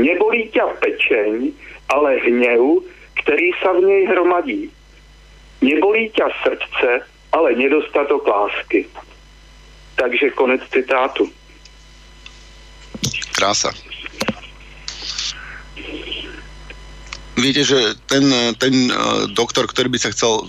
Nebolí 0.00 0.48
ťa 0.48 0.80
pečeň, 0.80 1.52
ale 1.92 2.10
hnev, 2.24 2.80
který 3.20 3.52
sa 3.60 3.76
v 3.76 3.80
nej 3.84 4.02
hromadí. 4.08 4.62
Nebolí 5.60 6.08
ťa 6.16 6.28
srdce, 6.40 7.04
ale 7.36 7.48
nedostatok 7.52 8.24
lásky. 8.24 8.88
Takže 9.96 10.32
konec 10.32 10.64
citátu. 10.72 11.28
Krása. 13.36 13.68
Viete, 17.40 17.64
že 17.64 17.96
ten, 18.04 18.28
ten 18.60 18.92
uh, 18.92 19.24
doktor, 19.32 19.64
ktorý 19.64 19.88
by 19.88 19.98
sa 19.98 20.12
chcel 20.12 20.44
uh, 20.44 20.48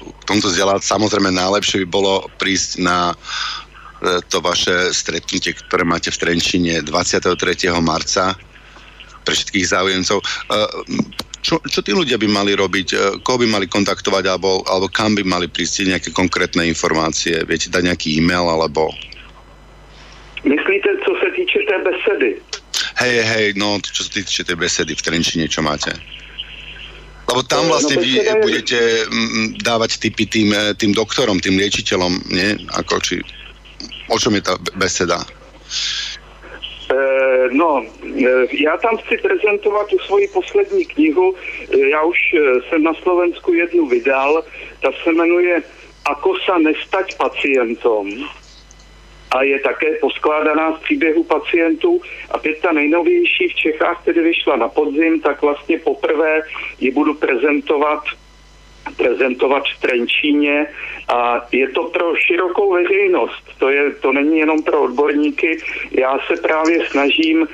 v 0.00 0.24
tomto 0.24 0.48
vzdelať, 0.48 0.80
samozrejme 0.80 1.28
najlepšie 1.28 1.84
by 1.84 1.88
bolo 1.92 2.24
prísť 2.40 2.80
na 2.80 3.12
uh, 3.12 4.18
to 4.32 4.40
vaše 4.40 4.72
stretnutie, 4.96 5.52
ktoré 5.52 5.84
máte 5.84 6.08
v 6.08 6.16
Trenčine 6.16 6.80
23. 6.80 7.36
marca 7.84 8.32
pre 9.22 9.34
všetkých 9.38 9.70
záujemcov. 9.70 10.18
Čo, 11.42 11.62
čo 11.62 11.78
tí 11.78 11.94
ľudia 11.94 12.18
by 12.18 12.26
mali 12.26 12.58
robiť? 12.58 13.22
Koho 13.22 13.38
by 13.38 13.46
mali 13.46 13.66
kontaktovať 13.70 14.26
alebo, 14.26 14.66
alebo 14.66 14.90
kam 14.90 15.14
by 15.14 15.22
mali 15.22 15.46
prísť 15.46 15.86
nejaké 15.86 16.10
konkrétne 16.10 16.66
informácie? 16.66 17.38
Viete 17.46 17.70
dať 17.70 17.86
nejaký 17.86 18.18
e-mail 18.18 18.50
alebo... 18.50 18.90
Myslíte, 20.42 20.90
co 21.06 21.12
se 21.22 21.28
týče 21.38 21.58
té 21.70 21.78
besedy? 21.86 22.30
Hej, 22.98 23.16
hej, 23.22 23.46
no, 23.54 23.78
čo 23.78 24.02
sa 24.02 24.10
týče 24.10 24.42
tej 24.42 24.58
besedy 24.58 24.98
v 24.98 25.02
Trenčine, 25.06 25.46
čo 25.46 25.62
máte? 25.62 25.94
Lebo 27.32 27.42
tam 27.48 27.64
no, 27.66 27.76
vlastne 27.76 27.96
no, 27.96 28.02
vy 28.04 28.12
budete 28.44 28.78
mm, 29.08 29.64
dávať 29.64 29.98
typy 29.98 30.24
tým, 30.28 30.48
eh, 30.52 30.76
tým 30.76 30.92
doktorom, 30.92 31.40
tým 31.40 31.56
liečiteľom, 31.56 32.12
nie? 32.28 32.60
Ako 32.76 33.00
či, 33.00 33.24
o 34.12 34.16
čom 34.20 34.36
je 34.36 34.42
ta 34.44 34.60
beseda? 34.76 35.24
Eh, 36.92 37.48
no, 37.56 37.80
eh, 37.80 38.44
já 38.52 38.76
tam 38.76 39.00
chci 39.00 39.16
prezentovat 39.24 39.88
tu 39.88 39.96
svoji 40.04 40.28
poslední 40.28 40.84
knihu. 40.84 41.34
Já 41.72 42.02
už 42.02 42.18
jsem 42.68 42.82
na 42.82 42.94
Slovensku 42.94 43.54
jednu 43.54 43.88
vydal. 43.88 44.44
Ta 44.80 44.92
se 45.04 45.12
jmenuje 45.12 45.62
Ako 46.02 46.34
sa 46.42 46.58
nestať 46.58 47.14
pacientom 47.14 48.10
a 49.32 49.42
je 49.42 49.60
také 49.60 49.96
poskládaná 50.00 50.76
z 50.76 50.80
příběhu 50.80 51.24
pacientů. 51.24 52.00
A 52.30 52.38
ta 52.62 52.72
nejnovější 52.72 53.48
v 53.48 53.54
Čechách, 53.54 54.04
tedy 54.04 54.20
vyšla 54.20 54.56
na 54.56 54.68
podzim, 54.68 55.20
tak 55.20 55.42
vlastně 55.42 55.78
poprvé 55.78 56.42
ji 56.80 56.90
budu 56.90 57.14
prezentovat 57.14 58.04
prezentovat 58.96 59.62
v 59.76 59.80
Trenčíně. 59.80 60.66
A 61.08 61.46
je 61.52 61.68
to 61.68 61.84
pro 61.84 62.16
širokou 62.16 62.72
veřejnost, 62.72 63.42
to, 63.58 63.68
je, 63.68 63.90
to 63.90 64.12
není 64.12 64.38
jenom 64.38 64.62
pro 64.62 64.82
odborníky. 64.82 65.58
Já 65.90 66.18
se 66.26 66.42
právě 66.42 66.86
snažím 66.90 67.42
e, 67.42 67.46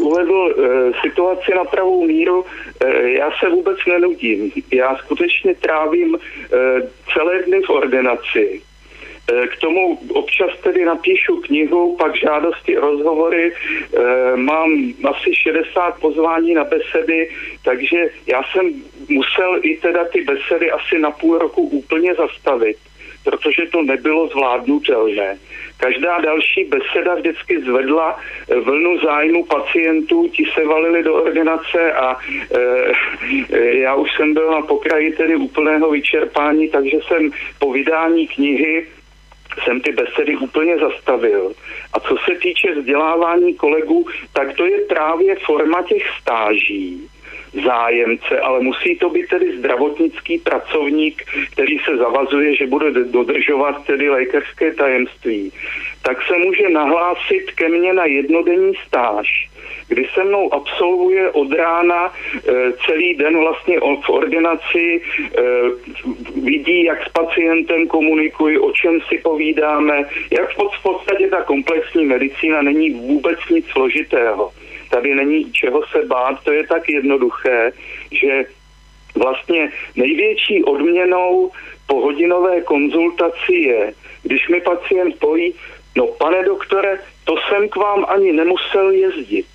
uvedl 0.00 0.32
uh, 0.32 1.00
situaci 1.02 1.54
na 1.54 1.64
pravou 1.64 2.06
míru, 2.06 2.40
uh, 2.40 2.90
já 2.96 3.30
se 3.40 3.48
vůbec 3.48 3.78
nenudím. 3.86 4.52
Já 4.72 4.96
skutečně 4.96 5.54
trávím 5.54 6.18
celé 7.12 7.42
dny 7.42 7.60
v 7.60 7.70
ordinaci. 7.70 8.62
K 9.26 9.60
tomu 9.60 9.98
občas 10.08 10.50
tedy 10.62 10.84
napíšu 10.84 11.36
knihu, 11.36 11.96
pak 11.96 12.16
žádosti, 12.16 12.76
rozhovory, 12.76 13.52
mám 14.34 14.92
asi 15.04 15.34
60 15.34 16.00
pozvání 16.00 16.54
na 16.54 16.64
besedy, 16.64 17.30
takže 17.64 18.06
já 18.26 18.42
jsem 18.42 18.82
musel 19.08 19.58
i 19.62 19.76
teda 19.76 20.04
ty 20.04 20.24
besedy 20.24 20.70
asi 20.70 20.98
na 20.98 21.10
půl 21.10 21.38
roku 21.38 21.62
úplně 21.62 22.14
zastavit 22.14 22.76
protože 23.26 23.66
to 23.72 23.82
nebylo 23.82 24.28
zvládnutelné. 24.28 25.38
Každá 25.76 26.20
další 26.20 26.64
beseda 26.64 27.14
vždycky 27.14 27.60
zvedla 27.60 28.18
eh, 28.48 28.60
vlnu 28.60 28.98
zájmu 28.98 29.44
pacientů, 29.44 30.28
ti 30.28 30.44
se 30.54 30.64
valili 30.64 31.02
do 31.02 31.14
ordinace 31.14 31.92
a 31.92 32.16
e, 33.50 33.78
já 33.78 33.94
už 33.94 34.12
jsem 34.16 34.34
byl 34.34 34.50
na 34.50 34.62
pokraji 34.62 35.12
tedy 35.12 35.36
úplného 35.36 35.90
vyčerpání, 35.90 36.68
takže 36.68 36.98
jsem 37.06 37.30
po 37.58 37.72
vydání 37.72 38.26
knihy 38.28 38.86
jsem 39.64 39.80
ty 39.80 39.92
besedy 39.92 40.36
úplně 40.36 40.78
zastavil. 40.78 41.52
A 41.92 42.00
co 42.00 42.16
se 42.16 42.34
týče 42.34 42.74
vzdělávání 42.74 43.54
kolegů, 43.54 44.06
tak 44.32 44.56
to 44.56 44.66
je 44.66 44.78
právě 44.80 45.36
forma 45.36 45.82
těch 45.82 46.02
stáží 46.20 47.08
zájemce, 47.64 48.40
ale 48.40 48.60
musí 48.60 48.96
to 48.96 49.10
být 49.10 49.28
tedy 49.28 49.58
zdravotnický 49.58 50.38
pracovník, 50.38 51.22
který 51.52 51.78
se 51.78 51.96
zavazuje, 51.96 52.56
že 52.56 52.66
bude 52.66 52.90
dodržovat 52.90 53.86
tedy 53.86 54.10
lékařské 54.10 54.74
tajemství, 54.74 55.52
tak 56.02 56.22
se 56.26 56.38
může 56.38 56.68
nahlásit 56.68 57.50
ke 57.54 57.68
mně 57.68 57.92
na 57.92 58.04
jednodenní 58.04 58.72
stáž 58.86 59.48
kdy 59.88 60.08
se 60.14 60.24
mnou 60.24 60.54
absolvuje 60.54 61.30
od 61.30 61.52
rána 61.52 62.12
e, 62.12 62.72
celý 62.86 63.14
den 63.14 63.38
vlastně 63.38 63.78
v 63.80 64.10
ordinaci, 64.10 65.00
e, 65.00 65.42
vidí, 66.42 66.84
jak 66.84 67.06
s 67.06 67.08
pacientem 67.08 67.86
komunikuji, 67.86 68.58
o 68.58 68.72
čem 68.72 69.00
si 69.08 69.18
povídáme, 69.18 70.04
jak 70.30 70.50
v 70.54 70.82
podstatě 70.82 71.28
ta 71.28 71.42
komplexní 71.42 72.04
medicína 72.04 72.62
není 72.62 72.90
vůbec 72.90 73.38
nic 73.50 73.66
složitého 73.66 74.52
tady 74.90 75.14
není 75.14 75.52
čeho 75.52 75.82
se 75.86 76.06
bát, 76.06 76.44
to 76.44 76.52
je 76.52 76.66
tak 76.66 76.88
jednoduché, 76.88 77.72
že 78.10 78.44
vlastně 79.14 79.72
největší 79.96 80.64
odměnou 80.64 81.50
po 81.86 82.00
hodinové 82.00 82.60
konzultaci 82.60 83.54
je, 83.54 83.94
když 84.22 84.48
mi 84.48 84.60
pacient 84.60 85.18
pojí, 85.18 85.54
no 85.96 86.06
pane 86.06 86.44
doktore, 86.44 86.98
to 87.24 87.34
jsem 87.48 87.68
k 87.68 87.76
vám 87.76 88.06
ani 88.08 88.32
nemusel 88.32 88.90
jezdit. 88.90 89.46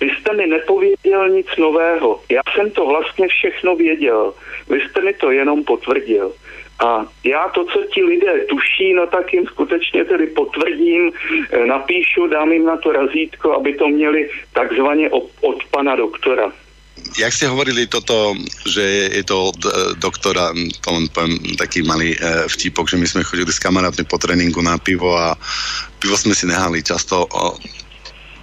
Vy 0.00 0.10
jste 0.10 0.32
mi 0.32 0.46
nepověděl 0.46 1.28
nic 1.28 1.46
nového. 1.58 2.20
Já 2.30 2.40
jsem 2.54 2.70
to 2.70 2.86
vlastně 2.86 3.28
všechno 3.28 3.76
věděl. 3.76 4.34
Vy 4.68 4.80
jste 4.80 5.00
mi 5.00 5.14
to 5.14 5.30
jenom 5.30 5.64
potvrdil. 5.64 6.32
A 6.78 7.06
já 7.24 7.48
to, 7.48 7.64
co 7.64 7.78
ti 7.94 8.04
lidé 8.04 8.44
tuší, 8.48 8.94
no 8.94 9.06
tak 9.06 9.32
jim 9.32 9.46
skutečně 9.46 10.04
tedy 10.04 10.26
potvrdím, 10.26 11.12
eh, 11.50 11.66
napíšu, 11.66 12.26
dám 12.26 12.52
jim 12.52 12.64
na 12.64 12.76
to 12.76 12.92
razítko, 12.92 13.56
aby 13.56 13.74
to 13.74 13.88
měli 13.88 14.30
takzvaně 14.52 15.10
od, 15.40 15.64
pana 15.70 15.96
doktora. 15.96 16.52
Jak 17.16 17.32
ste 17.32 17.46
hovorili 17.46 17.86
toto, 17.86 18.34
že 18.66 19.12
je 19.12 19.24
to 19.24 19.52
od 19.52 19.60
eh, 19.64 19.70
doktora, 20.00 20.52
to 20.80 20.88
len 20.90 21.06
poviem 21.12 21.38
taký 21.60 21.84
malý 21.84 22.16
e, 22.16 22.18
vtipok, 22.48 22.88
že 22.88 22.96
my 22.96 23.06
sme 23.06 23.22
chodili 23.22 23.52
s 23.52 23.60
kamarátmi 23.60 24.04
po 24.08 24.16
tréninku 24.16 24.64
na 24.64 24.80
pivo 24.80 25.12
a 25.12 25.36
pivo 26.00 26.16
sme 26.16 26.32
si 26.32 26.48
nehali 26.48 26.80
často 26.80 27.28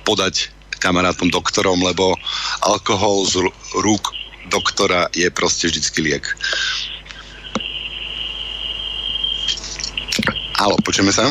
podať 0.06 0.54
kamarátom 0.84 1.32
doktorom, 1.32 1.80
lebo 1.82 2.14
alkohol 2.62 3.24
z 3.26 3.42
rúk 3.80 4.12
doktora 4.52 5.08
je 5.16 5.32
proste 5.32 5.72
vždycky 5.72 6.04
liek. 6.04 6.28
Halo, 10.58 10.78
počujeme 10.86 11.10
sa? 11.10 11.26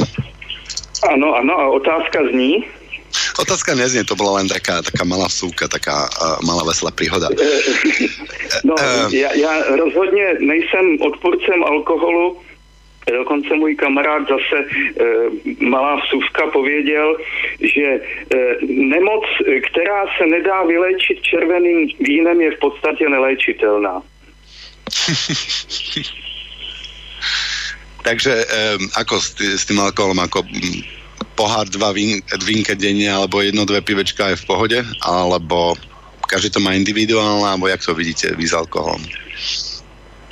Áno, 1.07 1.35
áno, 1.35 1.55
a 1.55 1.65
otázka 1.75 2.23
zní? 2.31 2.67
Otázka 3.39 3.77
neznie, 3.77 4.09
to 4.09 4.17
bola 4.17 4.41
len 4.41 4.49
taká, 4.49 4.81
taká 4.81 5.05
malá 5.05 5.29
súka, 5.29 5.69
taká 5.69 6.09
uh, 6.09 6.41
malá 6.43 6.65
veselá 6.65 6.91
príhoda. 6.91 7.29
no, 8.65 8.75
uh, 8.75 9.13
já, 9.13 9.35
já 9.35 9.77
rozhodně 9.77 10.35
nejsem 10.41 10.97
odporcem 11.01 11.65
alkoholu, 11.65 12.41
Dokonce 13.11 13.55
můj 13.55 13.75
kamarád 13.75 14.23
zase 14.29 14.63
e, 14.63 14.65
malá 15.65 15.97
vsuvka 15.97 16.47
pověděl, 16.47 17.17
že 17.61 17.83
e, 17.83 18.01
nemoc, 18.63 19.25
která 19.71 20.05
se 20.19 20.27
nedá 20.27 20.63
vyléčit 20.63 21.23
červeným 21.23 21.89
vínem, 22.01 22.41
je 22.41 22.51
v 22.51 22.59
podstatě 22.59 23.09
neléčitelná. 23.09 24.03
Takže 28.03 28.33
um, 28.35 28.91
ako 28.99 29.15
s, 29.19 29.29
tý, 29.39 29.47
s 29.55 29.65
tým 29.67 29.79
alkoholom, 29.79 30.19
ako 30.19 30.43
um, 30.43 30.51
pohár 31.39 31.71
dva 31.71 31.95
vín, 31.95 32.19
vínka 32.43 32.75
denne, 32.75 33.07
alebo 33.07 33.41
jedno, 33.41 33.63
dve 33.63 33.81
pivečka 33.81 34.35
je 34.35 34.41
v 34.43 34.47
pohode, 34.47 34.79
alebo 35.07 35.79
každý 36.27 36.51
to 36.51 36.61
má 36.61 36.75
individuálne, 36.75 37.47
alebo 37.47 37.71
jak 37.71 37.83
to 37.85 37.95
vidíte 37.95 38.35
vy 38.35 38.45
s 38.47 38.55
alkoholom? 38.57 39.01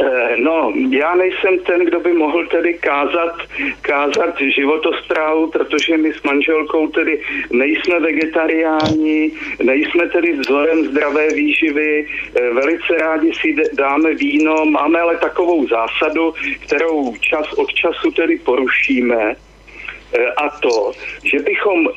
Eh, 0.03 0.36
no, 0.36 0.72
já 0.90 1.14
nejsem 1.14 1.59
ten, 1.59 1.84
kdo 1.84 2.01
by 2.01 2.12
mohl 2.12 2.46
tedy 2.46 2.74
kázat, 2.74 3.42
kázat 3.80 4.40
životosprávu, 4.40 5.51
protože 5.51 5.96
my 5.96 6.12
s 6.12 6.22
manželkou 6.22 6.88
tedy 6.88 7.20
nejsme 7.53 8.01
vegetariáni, 8.01 9.32
nejsme 9.62 10.09
tedy 10.09 10.32
vzorem 10.32 10.84
zdravé 10.84 11.28
výživy, 11.28 12.07
eh, 12.07 12.51
velice 12.51 12.96
rádi 13.01 13.32
si 13.40 13.57
dáme 13.72 14.14
víno, 14.14 14.64
máme 14.64 15.01
ale 15.01 15.16
takovou 15.16 15.68
zásadu, 15.68 16.34
kterou 16.66 17.16
čas 17.20 17.53
od 17.53 17.72
času 17.72 18.11
tedy 18.11 18.38
porušíme, 18.38 19.36
eh, 19.36 20.26
a 20.26 20.48
to, 20.48 20.92
že 21.24 21.38
bychom 21.38 21.88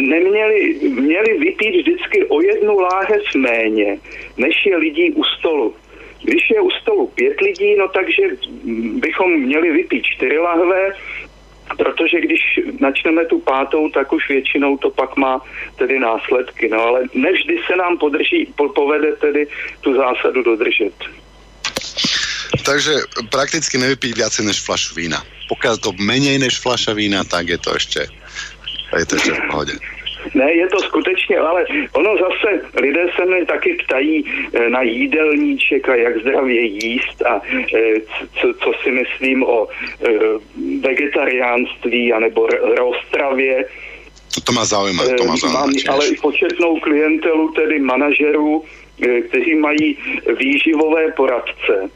neměli 0.00 0.76
měli 0.82 1.38
vypít 1.38 1.76
vždycky 1.76 2.24
o 2.24 2.40
jednu 2.40 2.78
láhev 2.78 3.22
méně, 3.36 3.98
než 4.36 4.66
je 4.66 4.76
lidí 4.76 5.12
u 5.12 5.24
stolu. 5.24 5.74
Když 6.24 6.50
je 6.50 6.60
u 6.60 6.70
stolu 6.70 7.06
pět 7.06 7.40
lidí, 7.40 7.76
no 7.76 7.88
takže 7.88 8.22
bychom 9.00 9.40
měli 9.40 9.70
vypít 9.72 10.04
čtyři 10.04 10.38
lahve, 10.38 10.92
protože 11.76 12.20
když 12.20 12.40
načneme 12.80 13.24
tu 13.24 13.38
pátou, 13.40 13.88
tak 13.88 14.12
už 14.12 14.28
většinou 14.28 14.76
to 14.76 14.90
pak 14.90 15.16
má 15.16 15.40
tedy 15.76 15.98
následky. 15.98 16.68
No 16.68 16.80
ale 16.80 17.00
nevždy 17.14 17.58
se 17.66 17.76
nám 17.76 17.98
podrží, 17.98 18.46
po, 18.56 18.68
povede 18.68 19.12
tedy 19.12 19.46
tu 19.80 19.96
zásadu 19.96 20.42
dodržet. 20.42 20.94
Takže 22.64 22.92
prakticky 23.30 23.78
nevypít 23.78 24.16
viacej 24.16 24.46
než 24.46 24.60
flašu 24.60 24.94
vína. 24.94 25.24
Pokud 25.48 25.80
to 25.80 25.92
menej 25.92 26.38
než 26.38 26.58
flaša 26.58 26.92
vína, 26.92 27.24
tak 27.24 27.48
je 27.48 27.58
to 27.58 27.74
ještě, 27.74 28.06
je 28.98 29.06
to 29.06 29.14
ještě 29.14 29.30
v 29.30 29.40
pohodě. 29.50 29.72
Ne, 30.34 30.52
je 30.54 30.68
to 30.68 30.78
skutečně, 30.78 31.38
ale 31.38 31.66
ono 31.92 32.16
zase, 32.16 32.60
lidé 32.80 33.06
se 33.16 33.24
mě 33.24 33.46
taky 33.46 33.74
ptají 33.74 34.24
eh, 34.52 34.70
na 34.70 34.82
jídelníček 34.82 35.88
a 35.88 35.94
jak 35.94 36.20
zdravě 36.20 36.60
jíst 36.60 37.22
a 37.22 37.40
eh, 37.74 38.00
co, 38.40 38.54
co 38.54 38.72
si 38.82 38.90
myslím 38.90 39.42
o 39.42 39.68
eh, 39.68 40.10
vegetariánství 40.80 42.12
anebo 42.12 42.46
roztravě. 42.78 43.64
To 44.44 44.52
má 44.52 44.64
zaujímat, 44.64 45.06
to 45.16 45.24
má 45.24 45.36
zaujímat. 45.36 45.66
Mám 45.66 45.74
ale 45.88 46.06
i 46.06 46.16
početnou 46.16 46.80
klientelu, 46.80 47.52
tedy 47.52 47.78
manažerů, 47.78 48.64
kteří 49.28 49.54
mají 49.54 49.98
výživové 50.38 51.12
poradce 51.12 51.90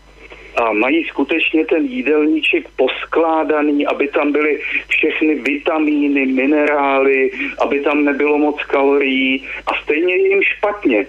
a 0.59 0.73
mají 0.73 1.05
skutečně 1.05 1.67
ten 1.67 1.87
jídelníček 1.87 2.69
poskládaný, 2.77 3.87
aby 3.87 4.09
tam 4.09 4.33
byly 4.33 4.61
všechny 4.89 5.35
vitamíny, 5.35 6.27
minerály, 6.27 7.31
aby 7.59 7.81
tam 7.81 8.05
nebylo 8.05 8.39
moc 8.39 8.65
kalorií 8.65 9.45
a 9.67 9.71
stejně 9.83 10.15
je 10.17 10.29
jim 10.29 10.43
špatně. 10.43 11.07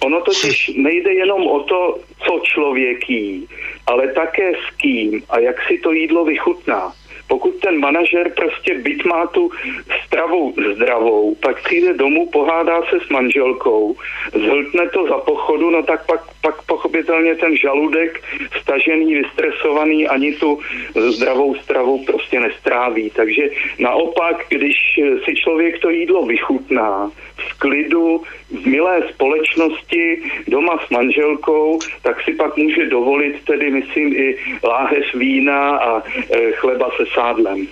Ono 0.00 0.20
totiž 0.20 0.70
nejde 0.76 1.12
jenom 1.12 1.46
o 1.46 1.60
to, 1.60 1.98
co 2.18 2.40
člověk 2.42 3.10
jí, 3.10 3.48
ale 3.86 4.08
také 4.08 4.52
s 4.52 4.76
kým 4.76 5.22
a 5.30 5.38
jak 5.38 5.56
si 5.66 5.78
to 5.78 5.92
jídlo 5.92 6.24
vychutná. 6.24 6.92
Pokud 7.28 7.54
ten 7.56 7.78
manažer 7.78 8.32
prostě 8.36 8.74
byt 8.74 9.04
má 9.04 9.26
tu 9.26 9.50
stravu 10.06 10.54
zdravou, 10.74 11.34
pak 11.34 11.62
přijde 11.64 11.94
domů, 11.94 12.26
pohádá 12.26 12.82
se 12.82 13.00
s 13.06 13.08
manželkou, 13.08 13.96
zhltne 14.34 14.88
to 14.88 15.06
za 15.06 15.18
pochodu, 15.18 15.70
no 15.70 15.82
tak 15.82 16.06
pak, 16.06 16.20
pak 16.42 16.62
pochopitelně 16.62 17.34
ten 17.34 17.56
žaludek 17.56 18.22
stažený, 18.60 19.14
vystresovaný 19.14 20.08
ani 20.08 20.32
tu 20.32 20.58
zdravou 20.94 21.54
stravu 21.54 22.04
prostě 22.04 22.40
nestráví. 22.40 23.10
Takže 23.10 23.42
naopak, 23.78 24.46
když 24.48 24.76
si 25.24 25.34
člověk 25.34 25.78
to 25.78 25.90
jídlo 25.90 26.26
vychutná, 26.26 27.10
v 27.36 27.58
klidu, 27.58 28.22
v 28.50 28.66
milé 28.66 29.02
společnosti, 29.14 30.22
doma 30.48 30.78
s 30.86 30.90
manželkou, 30.90 31.78
tak 32.02 32.22
si 32.22 32.34
pak 32.34 32.56
může 32.56 32.86
dovolit 32.86 33.44
tedy, 33.44 33.70
myslím, 33.70 34.14
i 34.14 34.36
láheř 34.64 35.14
vína 35.14 35.76
a 35.76 36.02
e, 36.02 36.52
chleba 36.52 36.90
se 36.96 37.04
sádlem. 37.14 37.68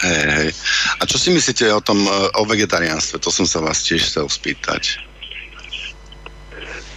Hej, 0.00 0.26
hej. 0.26 0.50
A 1.00 1.06
čo 1.06 1.20
si 1.20 1.28
myslíte 1.30 1.68
o 1.74 1.80
tom, 1.84 2.00
e, 2.08 2.10
o 2.40 2.44
vegetariánstve? 2.48 3.20
To 3.20 3.28
som 3.28 3.44
sa 3.44 3.60
vás 3.60 3.84
tiež 3.84 4.08
chcel 4.08 4.32
spýtať. 4.32 4.96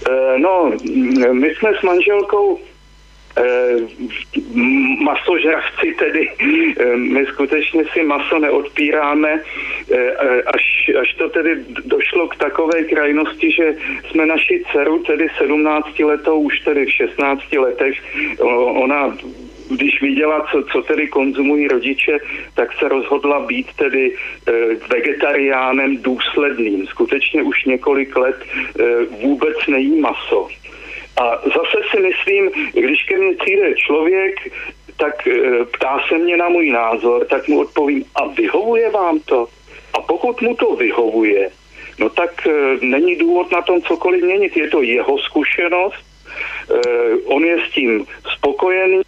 E, 0.08 0.40
no, 0.40 0.72
my 1.34 1.50
jsme 1.56 1.70
s 1.76 1.82
manželkou 1.84 2.60
masožravci 5.00 5.96
tedy, 6.00 6.30
eh, 6.80 6.98
my 6.98 7.26
skutečně 7.26 7.84
si 7.94 8.04
maso 8.04 8.40
neodpíráme, 8.40 9.42
eh, 9.92 10.12
až, 10.44 10.92
až 11.02 11.14
to 11.14 11.30
tedy 11.30 11.56
došlo 11.86 12.28
k 12.28 12.36
takové 12.36 12.84
krajnosti, 12.84 13.52
že 13.52 13.76
jsme 14.10 14.26
naši 14.26 14.64
dceru, 14.72 15.04
tedy 15.04 15.28
17 15.38 16.04
letou, 16.04 16.40
už 16.40 16.60
tedy 16.60 16.86
v 16.86 16.92
16 16.92 17.58
letech, 17.58 17.96
ona 18.84 19.18
když 19.70 20.02
viděla, 20.02 20.48
co, 20.52 20.64
co 20.72 20.82
tedy 20.82 21.08
konzumují 21.08 21.68
rodiče, 21.68 22.20
tak 22.56 22.74
se 22.80 22.88
rozhodla 22.88 23.40
být 23.40 23.68
tedy 23.74 24.16
e, 24.16 24.52
vegetariánem 24.90 25.98
důsledným. 25.98 26.88
Skutečně 26.88 27.44
už 27.44 27.66
několik 27.66 28.18
let 28.18 28.36
e, 28.44 29.06
vůbec 29.06 29.58
nejí 29.68 30.00
maso. 30.00 30.48
A 31.18 31.38
zase 31.46 31.78
si 31.92 32.00
myslím, 32.00 32.52
když 32.74 33.04
ke 33.04 33.18
mně 33.18 33.36
přijde 33.36 33.76
člověk, 33.76 34.36
tak 34.98 35.28
e, 35.28 35.66
ptá 35.66 36.00
se 36.08 36.18
mě 36.18 36.38
na 36.38 36.50
můj 36.50 36.70
názor, 36.70 37.26
tak 37.26 37.48
mu 37.48 37.60
odpovím, 37.60 38.06
a 38.16 38.28
vyhovuje 38.28 38.90
vám 38.90 39.20
to? 39.20 39.48
A 39.94 40.02
pokud 40.02 40.42
mu 40.42 40.56
to 40.56 40.76
vyhovuje, 40.76 41.50
no 42.00 42.10
tak 42.10 42.48
e, 42.48 42.52
není 42.82 43.16
důvod 43.16 43.52
na 43.52 43.62
tom 43.62 43.82
cokoliv 43.82 44.24
měnit. 44.24 44.58
Je 44.58 44.70
to 44.70 44.82
jeho 44.82 45.18
zkušenost, 45.18 46.06
e, 46.06 46.80
on 47.26 47.46
je 47.46 47.58
s 47.68 47.74
tím 47.74 48.06
spokojený, 48.38 49.02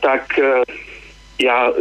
tak 0.00 0.40
já 1.42 1.70
e, 1.70 1.72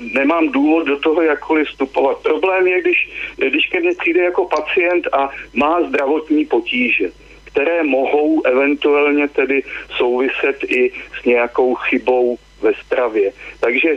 nemám 0.00 0.48
důvod 0.48 0.86
do 0.86 0.98
toho 0.98 1.22
jakkoliv 1.22 1.68
vstupovat. 1.68 2.22
Problém 2.22 2.66
je, 2.66 2.80
když, 2.80 3.10
když 3.36 3.66
ke 3.66 3.80
mně 3.80 3.92
přijde 3.98 4.20
jako 4.20 4.44
pacient 4.44 5.08
a 5.12 5.30
má 5.54 5.82
zdravotní 5.82 6.46
potíže 6.46 7.10
které 7.56 7.82
mohou 7.82 8.46
eventuálně 8.46 9.28
tedy 9.28 9.62
souviset 9.96 10.64
i 10.68 10.92
s 11.20 11.24
nějakou 11.24 11.74
chybou 11.74 12.38
ve 12.62 12.74
stravě. 12.74 13.32
Takže 13.60 13.96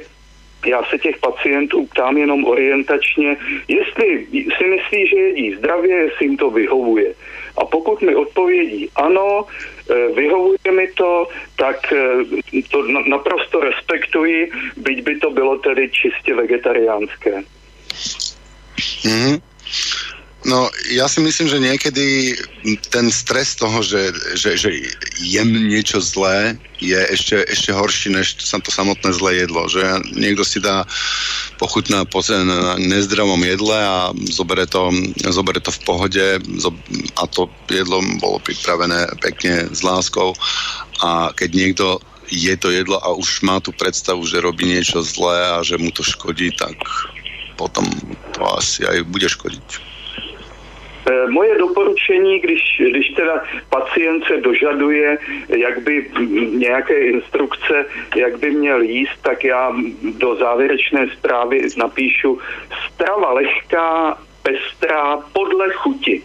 já 0.65 0.83
se 0.83 0.97
těch 0.97 1.17
pacientů 1.17 1.85
ptám 1.85 2.17
jenom 2.17 2.45
orientačně, 2.45 3.37
jestli 3.67 4.27
si 4.31 4.63
myslí, 4.63 5.07
že 5.07 5.15
jedí 5.15 5.55
zdravě, 5.55 5.95
jestli 5.95 6.25
jim 6.25 6.37
to 6.37 6.49
vyhovuje. 6.49 7.13
A 7.57 7.65
pokud 7.65 8.01
mi 8.01 8.15
odpovědí 8.15 8.89
ano, 8.95 9.43
e, 9.43 10.07
vyhovuje 10.13 10.71
mi 10.71 10.87
to, 10.87 11.27
tak 11.55 11.93
e, 11.93 11.99
to 12.71 12.87
naprosto 13.07 13.59
respektuji, 13.59 14.51
byť 14.77 15.03
by 15.03 15.19
to 15.19 15.29
bylo 15.31 15.57
tedy 15.57 15.89
čistě 15.89 16.35
vegetariánské. 16.35 17.43
Mm-hmm. 19.03 19.48
No, 20.47 20.71
ja 20.87 21.11
si 21.11 21.19
myslím, 21.19 21.51
že 21.51 21.59
niekedy 21.59 22.31
ten 22.95 23.11
stres 23.11 23.59
toho, 23.59 23.83
že, 23.83 24.15
že, 24.39 24.55
že 24.55 24.71
jem 25.19 25.51
niečo 25.51 25.99
zlé, 25.99 26.55
je 26.79 26.95
ešte, 27.11 27.43
ešte 27.43 27.75
horší, 27.75 28.15
než 28.15 28.39
to 28.39 28.71
samotné 28.71 29.11
zlé 29.11 29.43
jedlo. 29.43 29.67
Že 29.67 29.99
niekto 30.15 30.47
si 30.47 30.63
dá 30.63 30.87
pochutná 31.59 32.07
na 32.47 32.79
nezdravom 32.79 33.43
jedle 33.43 33.75
a 33.75 34.15
zobere 34.31 34.63
to, 34.63 34.87
zobere 35.27 35.59
to 35.59 35.75
v 35.75 35.83
pohode 35.83 36.25
a 37.19 37.23
to 37.27 37.51
jedlo 37.67 37.99
bolo 38.23 38.39
pripravené 38.39 39.11
pekne 39.19 39.67
s 39.75 39.83
láskou 39.83 40.31
a 41.03 41.35
keď 41.35 41.49
niekto 41.51 41.85
je 42.31 42.55
to 42.55 42.71
jedlo 42.71 42.95
a 43.03 43.11
už 43.11 43.43
má 43.43 43.59
tu 43.59 43.75
predstavu, 43.75 44.23
že 44.23 44.39
robí 44.39 44.63
niečo 44.63 45.03
zlé 45.03 45.59
a 45.59 45.65
že 45.67 45.75
mu 45.75 45.91
to 45.91 45.99
škodí, 45.99 46.55
tak 46.55 46.79
potom 47.59 47.83
to 48.31 48.39
asi 48.55 48.87
aj 48.87 49.03
bude 49.03 49.27
škodiť. 49.27 49.88
Eh, 51.09 51.27
moje 51.27 51.57
doporučení, 51.57 52.39
když, 52.39 52.81
když 52.89 53.09
teda 53.09 53.43
pacient 53.69 54.23
se 54.25 54.37
dožaduje, 54.37 55.17
jak 55.49 55.81
by 55.81 56.11
nějaké 56.51 56.99
instrukce, 56.99 57.85
jak 58.15 58.39
by 58.39 58.51
měl 58.51 58.81
jíst, 58.81 59.21
tak 59.21 59.43
já 59.43 59.75
do 60.01 60.35
závěrečné 60.35 61.07
zprávy 61.17 61.61
napíšu 61.77 62.39
strava 62.87 63.33
lehká, 63.33 64.17
pestrá, 64.43 65.17
podle 65.33 65.69
chuti 65.73 66.21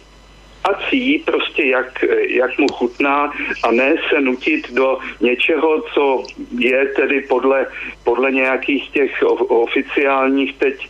a 0.63 0.73
cí 0.89 1.23
prostě 1.25 1.65
jak, 1.65 2.03
jak 2.27 2.57
mu 2.57 2.67
chutná 2.67 3.33
a 3.63 3.71
ne 3.71 3.95
se 4.09 4.21
nutit 4.21 4.71
do 4.71 4.97
něčeho, 5.21 5.81
co 5.81 6.23
je 6.59 6.85
tedy 6.85 7.21
podle, 7.21 7.67
podle 8.03 8.31
nějakých 8.31 8.89
těch 8.89 9.23
oficiálních 9.47 10.57
teď 10.57 10.89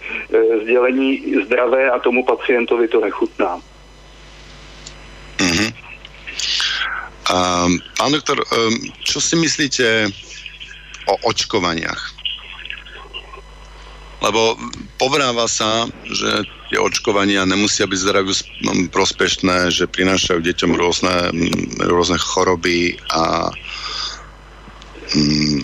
sdělení 0.62 1.36
zdravé 1.46 1.92
a 1.92 2.00
tomu 2.00 2.26
pacientovi 2.26 2.88
to 2.88 3.02
nechutná. 3.02 3.62
Uh-huh. 5.40 5.70
Um, 7.26 7.82
pán 7.98 8.12
doktor, 8.14 8.38
um, 8.38 8.76
čo 9.02 9.18
si 9.18 9.36
myslíte 9.36 10.14
o 11.10 11.14
očkovaniach? 11.26 12.14
Lebo 14.24 14.58
povráva 14.98 15.46
sa, 15.46 15.86
že 16.08 16.46
tie 16.72 16.80
očkovania 16.82 17.46
nemusia 17.46 17.86
byť 17.86 18.00
zdraviu 18.00 18.34
prospešné, 18.90 19.70
že 19.70 19.86
prinášajú 19.86 20.40
deťom 20.42 20.72
rôzne, 20.74 21.30
rôzne 21.84 22.18
choroby 22.18 22.98
a 23.12 23.50
um, 25.14 25.62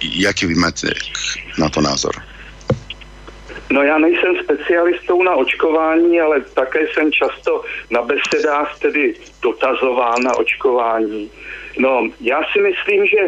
jaký 0.00 0.48
vy 0.48 0.56
máte 0.56 0.92
na 1.56 1.68
to 1.68 1.80
názor? 1.80 2.16
No 3.70 3.82
já 3.82 3.98
nejsem 3.98 4.36
specialistou 4.36 5.22
na 5.22 5.34
očkování, 5.34 6.20
ale 6.20 6.40
také 6.40 6.86
jsem 6.88 7.12
často 7.12 7.64
na 7.90 8.02
besedách 8.02 8.78
tedy 8.78 9.14
dotazován 9.42 10.22
na 10.22 10.36
očkování. 10.36 11.30
No, 11.78 12.08
já 12.20 12.40
si 12.52 12.60
myslím, 12.60 13.06
že 13.06 13.18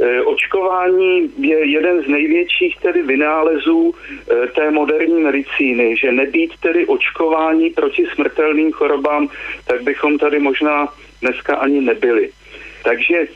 e, 0.00 0.22
očkování 0.22 1.32
je 1.38 1.70
jeden 1.70 2.02
z 2.02 2.08
největších 2.08 2.76
tedy 2.82 3.02
vynálezů 3.02 3.94
e, 3.94 4.46
té 4.46 4.70
moderní 4.70 5.22
medicíny, 5.22 5.96
že 5.96 6.12
nebýt 6.12 6.52
tedy 6.60 6.86
očkování 6.86 7.70
proti 7.70 8.06
smrtelným 8.14 8.72
chorobám, 8.72 9.28
tak 9.66 9.82
bychom 9.82 10.18
tady 10.18 10.38
možná 10.38 10.88
dneska 11.20 11.56
ani 11.56 11.80
nebyli. 11.80 12.30
Takže 12.84 13.26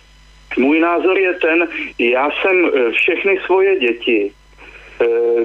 můj 0.59 0.81
názor 0.81 1.19
je 1.19 1.35
ten, 1.35 1.69
já 1.99 2.31
jsem 2.31 2.67
e, 2.67 2.91
všechny 2.91 3.39
svoje 3.47 3.79
děti 3.79 4.33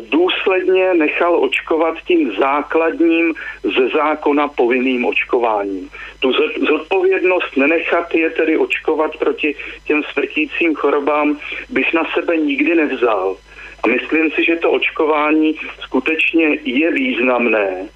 důsledně 0.10 0.94
nechal 0.94 1.44
očkovat 1.44 1.96
tím 2.08 2.32
základním 2.40 3.34
ze 3.64 3.90
zákona 3.90 4.48
povinným 4.48 5.06
očkováním. 5.06 5.90
Tu 6.20 6.32
zodpovědnost 6.68 7.58
nenechat 7.58 8.16
je 8.16 8.30
tedy 8.30 8.58
očkovat 8.58 9.18
proti 9.18 9.56
těm 9.86 10.04
smrtícím 10.04 10.76
chorobám 10.76 11.40
bych 11.70 11.94
na 11.94 12.04
sebe 12.14 12.38
nikdy 12.38 12.76
nevzal. 12.76 13.38
A 13.84 13.88
myslím 13.88 14.32
si, 14.32 14.44
že 14.44 14.56
to 14.56 14.72
očkování 14.72 15.56
skutečně 15.80 16.60
je 16.64 16.92
významné, 16.92 17.88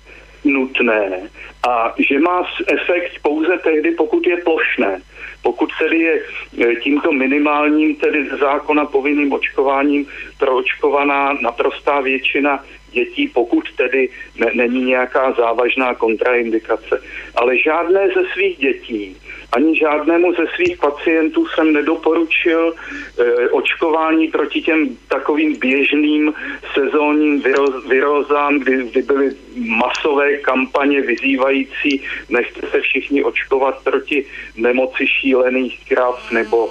nutné 0.45 1.29
a 1.67 1.93
že 1.97 2.19
má 2.19 2.47
efekt 2.67 3.19
pouze 3.21 3.57
tehdy, 3.63 3.91
pokud 3.91 4.27
je 4.27 4.37
plošné. 4.37 5.01
Pokud 5.41 5.69
tedy 5.79 5.99
je 5.99 6.21
e, 6.59 6.75
tímto 6.75 7.11
minimálním, 7.11 7.95
tedy 7.95 8.29
zákona 8.39 8.85
povinným 8.85 9.33
očkováním 9.33 10.07
proočkovaná 10.39 11.37
naprostá 11.41 12.01
většina 12.01 12.63
dětí, 12.91 13.27
pokud 13.27 13.63
tedy 13.75 14.09
ne, 14.37 14.51
není 14.53 14.83
nějaká 14.83 15.31
závažná 15.31 15.95
kontraindikace. 15.95 17.01
Ale 17.35 17.57
žádné 17.57 18.07
ze 18.07 18.23
svých 18.33 18.57
dětí, 18.57 19.17
ani 19.55 19.79
žádnému 19.79 20.33
ze 20.33 20.45
svých 20.55 20.77
pacientů 20.77 21.45
jsem 21.47 21.73
nedoporučil 21.73 22.73
e, 22.73 23.49
očkování 23.49 24.27
proti 24.27 24.61
těm 24.61 24.97
takovým 25.07 25.59
běžným 25.59 26.33
sezónním 26.73 27.41
vyroz, 27.41 27.87
vyrozám, 27.87 28.59
kdy, 28.59 28.89
kdy 28.91 29.01
byly 29.01 29.35
masové 29.55 30.37
kampaně 30.37 31.01
vyzývající, 31.01 32.01
nechte 32.29 32.67
se 32.67 32.81
všichni 32.81 33.23
očkovat 33.23 33.83
proti 33.83 34.25
nemoci 34.57 35.07
šílených 35.07 35.85
krav 35.87 36.31
nebo 36.31 36.69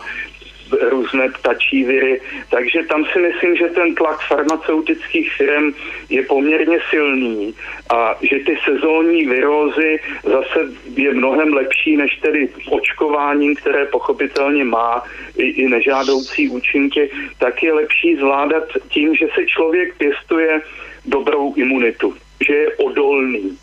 různé 0.80 1.28
ptačí 1.28 1.84
viry. 1.84 2.20
Takže 2.50 2.82
tam 2.82 3.04
si 3.12 3.18
myslím, 3.18 3.56
že 3.56 3.68
ten 3.68 3.94
tlak 3.94 4.20
farmaceutických 4.28 5.32
firm 5.32 5.72
je 6.08 6.22
poměrně 6.22 6.78
silný 6.90 7.54
a 7.90 8.14
že 8.22 8.38
ty 8.38 8.58
sezónní 8.64 9.26
virózy 9.26 10.00
zase 10.24 10.60
je 10.96 11.14
mnohem 11.14 11.54
lepší 11.54 11.96
než 11.96 12.16
tedy 12.16 12.48
očkování, 12.70 13.54
které 13.54 13.86
pochopitelně 13.86 14.64
má 14.64 15.02
i, 15.36 15.44
i 15.44 15.68
nežádoucí 15.68 16.48
účinky, 16.48 17.10
tak 17.38 17.62
je 17.62 17.72
lepší 17.72 18.16
zvládat 18.16 18.64
tím, 18.88 19.14
že 19.14 19.26
se 19.34 19.46
člověk 19.46 19.94
pěstuje 19.96 20.60
dobrou 21.06 21.54
imunitu, 21.54 22.16
že 22.46 22.54
je 22.54 22.76
odolný, 22.76 23.58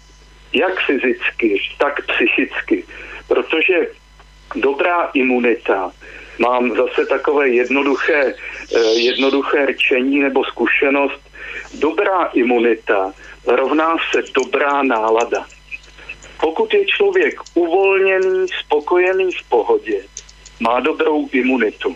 jak 0.54 0.80
fyzicky, 0.86 1.62
tak 1.78 2.06
psychicky, 2.06 2.84
protože 3.28 3.88
dobrá 4.56 5.10
imunita 5.14 5.92
mám 6.40 6.76
zase 6.76 7.06
takové 7.06 7.50
jednoduché, 7.50 8.34
eh, 8.76 8.80
jednoduché 8.94 9.66
rčení 9.66 10.20
nebo 10.20 10.44
zkušenost. 10.44 11.22
Dobrá 11.74 12.26
imunita 12.34 13.14
rovná 13.48 13.96
se 14.12 14.22
dobrá 14.34 14.84
nálada. 14.84 15.46
Pokud 16.40 16.74
je 16.74 16.86
člověk 16.86 17.36
uvolněný, 17.54 18.48
spokojený 18.66 19.32
v 19.32 19.50
pohodě, 19.50 20.04
má 20.60 20.80
dobrou 20.80 21.30
imunitu. 21.32 21.96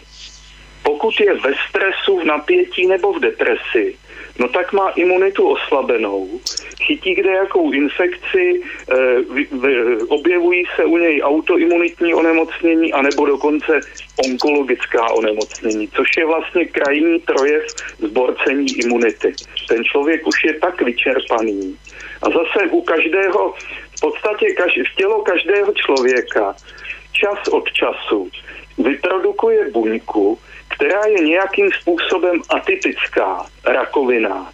Pokud 0.83 1.19
je 1.19 1.33
ve 1.33 1.53
stresu, 1.69 2.19
v 2.19 2.25
napětí 2.25 2.87
nebo 2.87 3.13
v 3.13 3.19
depresi, 3.19 3.95
no 4.39 4.47
tak 4.47 4.73
má 4.73 4.89
imunitu 4.89 5.47
oslabenou, 5.47 6.29
chytí 6.81 7.15
kde 7.15 7.31
jakou 7.31 7.71
infekci, 7.71 8.61
e, 8.89 8.95
objevují 10.07 10.63
se 10.75 10.85
u 10.85 10.97
něj 10.97 11.21
autoimunitní 11.23 12.13
onemocnění 12.13 12.93
anebo 12.93 13.25
dokonce 13.25 13.79
onkologická 14.25 15.13
onemocnění, 15.13 15.87
což 15.87 16.07
je 16.17 16.25
vlastně 16.25 16.65
krajní 16.65 17.19
projev 17.19 17.63
zborcení 17.99 18.65
imunity. 18.85 19.33
Ten 19.67 19.83
člověk 19.83 20.27
už 20.27 20.43
je 20.43 20.53
tak 20.53 20.81
vyčerpaný. 20.81 21.77
A 22.21 22.25
zase 22.29 22.67
u 22.71 22.81
každého, 22.81 23.53
v 23.97 24.01
podstatě 24.01 24.53
kaž, 24.53 24.79
v 24.91 24.95
tělo 24.95 25.21
každého 25.21 25.73
člověka 25.73 26.55
čas 27.11 27.47
od 27.47 27.71
času 27.71 28.29
vyprodukuje 28.77 29.71
buňku, 29.71 30.39
která 30.75 31.01
je 31.05 31.23
nějakým 31.23 31.71
způsobem 31.81 32.41
atypická, 32.49 33.45
rakovina. 33.65 34.51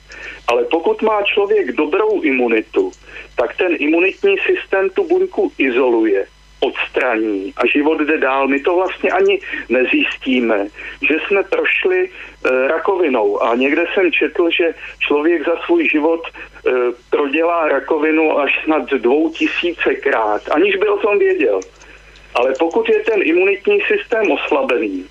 Ale 0.48 0.64
pokud 0.64 1.02
má 1.02 1.22
člověk 1.24 1.72
dobrou 1.72 2.22
imunitu, 2.22 2.92
tak 3.36 3.58
ten 3.58 3.76
imunitní 3.80 4.36
systém 4.38 4.90
tu 4.90 5.08
buňku 5.08 5.52
izoluje, 5.58 6.26
odstraní 6.60 7.54
a 7.58 7.68
život 7.68 8.00
jde 8.02 8.18
dál. 8.18 8.48
My 8.48 8.60
to 8.60 8.76
vlastně 8.76 9.10
ani 9.12 9.40
nezjistíme, 9.70 10.68
že 11.08 11.16
jsme 11.28 11.44
prošli 11.44 12.10
e, 12.10 12.68
rakovinou 12.68 13.44
a 13.44 13.56
někde 13.56 13.86
jsem 13.94 14.12
četl, 14.12 14.50
že 14.50 14.74
člověk 15.00 15.46
za 15.46 15.56
svůj 15.66 15.90
život 15.90 16.22
e, 16.28 16.72
prodělá 17.10 17.68
rakovinu 17.68 18.40
až 18.40 18.64
snad 18.64 18.90
dvou 18.90 19.30
tisícekrát, 19.30 20.42
aniž 20.52 20.76
by 20.76 20.88
o 20.88 20.98
tom 20.98 21.20
věděl. 21.20 21.60
Ale 22.36 22.54
pokud 22.60 22.90
je 22.90 23.00
ten 23.00 23.20
imunitní 23.24 23.82
systém 23.82 24.32
oslabený, 24.32 25.06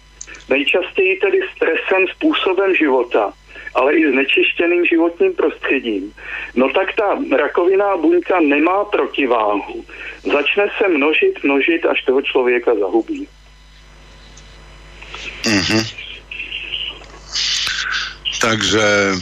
nejčastěji 0.48 1.16
tedy 1.16 1.40
stresem, 1.56 2.06
způsobem 2.14 2.74
života, 2.74 3.32
ale 3.74 3.94
i 3.94 4.10
znečištěným 4.10 4.84
životním 4.86 5.32
prostředím, 5.34 6.14
no 6.54 6.68
tak 6.68 6.94
ta 6.94 7.36
rakoviná 7.36 7.96
buňka 7.96 8.40
nemá 8.40 8.84
protiváhu. 8.84 9.84
Začne 10.22 10.66
se 10.78 10.88
množit, 10.88 11.44
množit, 11.44 11.86
až 11.86 12.02
toho 12.02 12.22
člověka 12.22 12.74
zahubí. 12.74 13.28
Mm-hmm. 15.42 15.94
Takže 18.40 19.12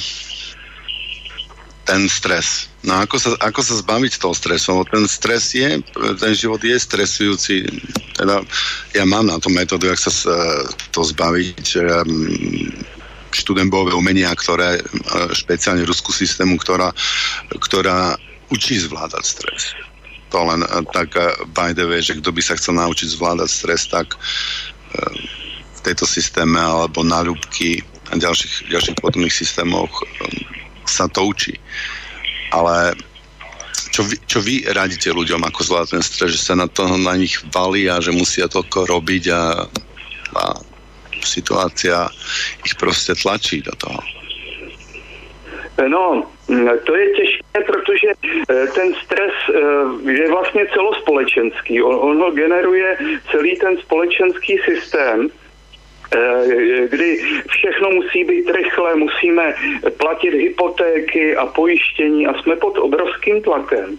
ten 1.85 2.09
stres. 2.09 2.76
No 2.87 3.03
ako 3.03 3.19
sa, 3.19 3.35
ako 3.43 3.61
sa 3.67 3.75
zbaviť 3.83 4.23
toho 4.23 4.31
stresu? 4.31 4.87
Ten 4.87 5.11
stres 5.11 5.51
je, 5.59 5.83
ten 6.23 6.33
život 6.39 6.63
je 6.63 6.79
stresujúci. 6.79 7.67
Teda 8.15 8.47
ja 8.95 9.03
mám 9.03 9.27
na 9.27 9.43
to 9.43 9.51
metódu, 9.51 9.91
jak 9.91 9.99
sa 9.99 10.15
to 10.95 11.03
zbaviť. 11.03 11.83
Študujem 13.35 13.69
bojové 13.69 13.91
umenia, 13.91 14.31
ktoré, 14.39 14.79
špeciálne 15.35 15.83
ruskú 15.83 16.15
systému, 16.15 16.63
ktorá, 16.63 16.95
ktorá 17.59 18.15
učí 18.55 18.79
zvládať 18.79 19.25
stres. 19.27 19.75
To 20.31 20.47
len 20.47 20.63
tak 20.95 21.11
by 21.59 21.75
the 21.75 21.91
way, 21.91 21.99
že 21.99 22.23
kto 22.23 22.31
by 22.31 22.39
sa 22.39 22.55
chcel 22.55 22.79
naučiť 22.79 23.19
zvládať 23.19 23.51
stres, 23.51 23.91
tak 23.91 24.15
v 25.75 25.81
tejto 25.83 26.07
systéme 26.07 26.63
alebo 26.63 27.03
na 27.03 27.27
ľubky 27.27 27.83
a 28.11 28.15
ďalších, 28.15 28.71
ďalších 28.71 29.03
podobných 29.03 29.35
systémoch 29.35 29.91
sa 30.87 31.11
to 31.11 31.27
učí. 31.27 31.59
Ale 32.53 32.95
čo 33.91 34.03
vy, 34.05 34.17
čo 34.29 34.39
vy 34.45 34.69
radíte 34.69 35.09
ľuďom, 35.09 35.41
ako 35.49 35.89
ten 35.89 36.05
stres, 36.05 36.37
že 36.37 36.43
sa 36.43 36.55
na 36.55 36.69
to 36.69 36.85
na 37.01 37.17
nich 37.17 37.41
valí 37.49 37.89
a 37.89 37.97
že 38.01 38.13
musia 38.13 38.45
toľko 38.45 38.87
robiť 38.93 39.25
a, 39.33 39.43
a 40.37 40.45
situácia 41.25 42.09
ich 42.65 42.75
prostě 42.75 43.15
tlačí 43.23 43.63
do 43.63 43.73
toho? 43.77 43.99
No, 45.89 46.25
to 46.85 46.97
je 46.97 47.07
těžké, 47.11 47.61
protože 47.67 48.09
eh, 48.49 48.67
ten 48.67 48.95
stres 49.05 49.33
eh, 49.49 50.11
je 50.11 50.31
vlastně 50.31 50.67
celospolečenský. 50.73 51.83
On, 51.83 51.95
on 52.01 52.17
ho 52.17 52.31
generuje 52.31 52.99
celý 53.31 53.57
ten 53.57 53.77
společenský 53.77 54.59
systém 54.65 55.29
kdy 56.89 57.19
všechno 57.49 57.91
musí 57.91 58.25
být 58.25 58.51
rychle, 58.51 58.95
musíme 58.95 59.55
platit 59.97 60.35
hypotéky 60.35 61.37
a 61.37 61.47
pojištění 61.47 62.27
a 62.27 62.43
jsme 62.43 62.57
pod 62.57 62.79
obrovským 62.79 63.43
tlakem. 63.43 63.99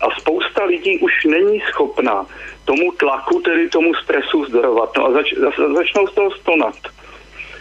A 0.00 0.20
spousta 0.20 0.64
lidí 0.64 0.98
už 0.98 1.24
není 1.24 1.60
schopná 1.60 2.26
tomu 2.64 2.92
tlaku, 2.92 3.40
tedy 3.40 3.68
tomu 3.68 3.94
stresu 3.94 4.44
zdorovat. 4.44 4.90
No 4.96 5.06
a 5.06 5.12
zač, 5.12 5.34
začnou 5.74 6.06
z 6.06 6.14
toho 6.14 6.30
stonat. 6.30 6.78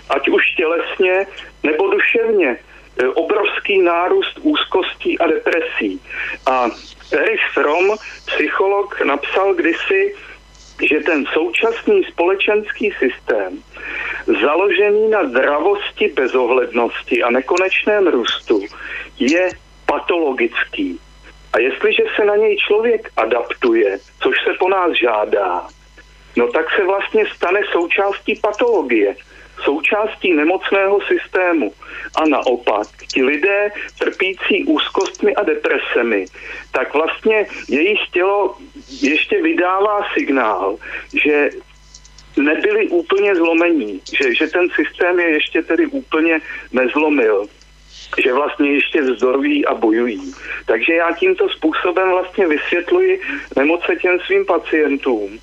Ať 0.10 0.30
už 0.30 0.56
tělesně 0.56 1.28
nebo 1.64 1.88
duševně. 1.88 2.58
Eh, 3.00 3.08
obrovský 3.08 3.82
nárůst 3.82 4.40
úzkostí 4.42 5.20
a 5.20 5.28
depresí. 5.28 6.02
A 6.46 6.70
Erich 7.12 7.46
Fromm, 7.54 7.96
psycholog, 8.26 9.02
napsal 9.02 9.54
kdysi, 9.54 10.16
že 10.82 11.00
ten 11.00 11.26
současný 11.26 12.04
společenský 12.04 12.92
systém, 13.00 13.64
založený 14.42 15.10
na 15.10 15.28
zdravosti, 15.28 16.08
bezohlednosti 16.08 17.24
a 17.24 17.30
nekonečném 17.32 18.08
růstu, 18.08 18.62
je 19.20 19.50
patologický. 19.86 21.00
A 21.54 21.60
jestliže 21.60 22.04
se 22.16 22.26
na 22.26 22.36
něj 22.36 22.58
člověk 22.58 23.10
adaptuje, 23.18 23.98
což 24.20 24.36
se 24.44 24.54
po 24.60 24.70
nás 24.70 24.92
žádá, 25.02 25.68
no 26.36 26.48
tak 26.48 26.66
se 26.76 26.86
vlastně 26.86 27.26
stane 27.36 27.60
součástí 27.72 28.36
patologie 28.36 29.16
součástí 29.64 30.34
nemocného 30.34 31.00
systému. 31.02 31.74
A 32.16 32.28
naopak, 32.28 32.88
ti 33.14 33.24
lidé 33.24 33.72
trpící 34.00 34.64
úzkostmi 34.66 35.36
a 35.36 35.44
depresemi, 35.44 36.26
tak 36.72 36.94
vlastně 36.94 37.48
jejich 37.70 38.00
tělo 38.12 38.58
ještě 39.02 39.42
vydává 39.42 40.08
signál, 40.14 40.78
že 41.24 41.50
nebyli 42.38 42.88
úplně 42.88 43.36
zlomení, 43.36 44.02
že, 44.22 44.36
že 44.36 44.48
ten 44.48 44.70
systém 44.70 45.20
je 45.20 45.30
ještě 45.30 45.64
tedy 45.64 45.88
úplně 45.88 46.42
nezlomil. 46.72 47.48
že 48.24 48.34
vlastně 48.34 48.72
ještě 48.72 49.02
vzdorují 49.02 49.66
a 49.66 49.74
bojují. 49.74 50.34
Takže 50.66 50.94
já 50.94 51.12
tímto 51.12 51.50
způsobem 51.50 52.10
vlastně 52.10 52.48
vysvětluji 52.48 53.22
nemoce 53.56 53.96
těm 53.96 54.20
svým 54.20 54.46
pacientům. 54.46 55.40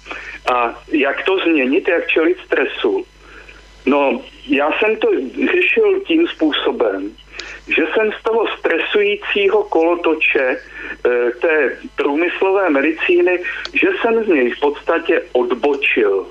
A 0.53 0.83
jak 0.89 1.25
to 1.25 1.39
změnit, 1.39 1.89
jak 1.89 2.09
čelit 2.09 2.39
stresu? 2.45 3.05
No, 3.87 4.23
já 4.47 4.73
jsem 4.73 4.97
to 4.97 5.09
řešil 5.53 6.01
tím 6.01 6.27
způsobem, 6.29 7.17
že 7.69 7.83
jsem 7.95 8.13
z 8.13 8.23
toho 8.23 8.47
stresujícího 8.59 9.63
kolotoče 9.63 10.41
e, 10.51 11.31
té 11.31 11.79
průmyslové 11.97 12.71
medicíny, 12.71 13.41
že 13.75 13.89
jsem 14.01 14.25
z 14.25 14.29
něj 14.29 14.51
v 14.51 14.61
podstatě 14.61 15.23
odbočil 15.33 16.27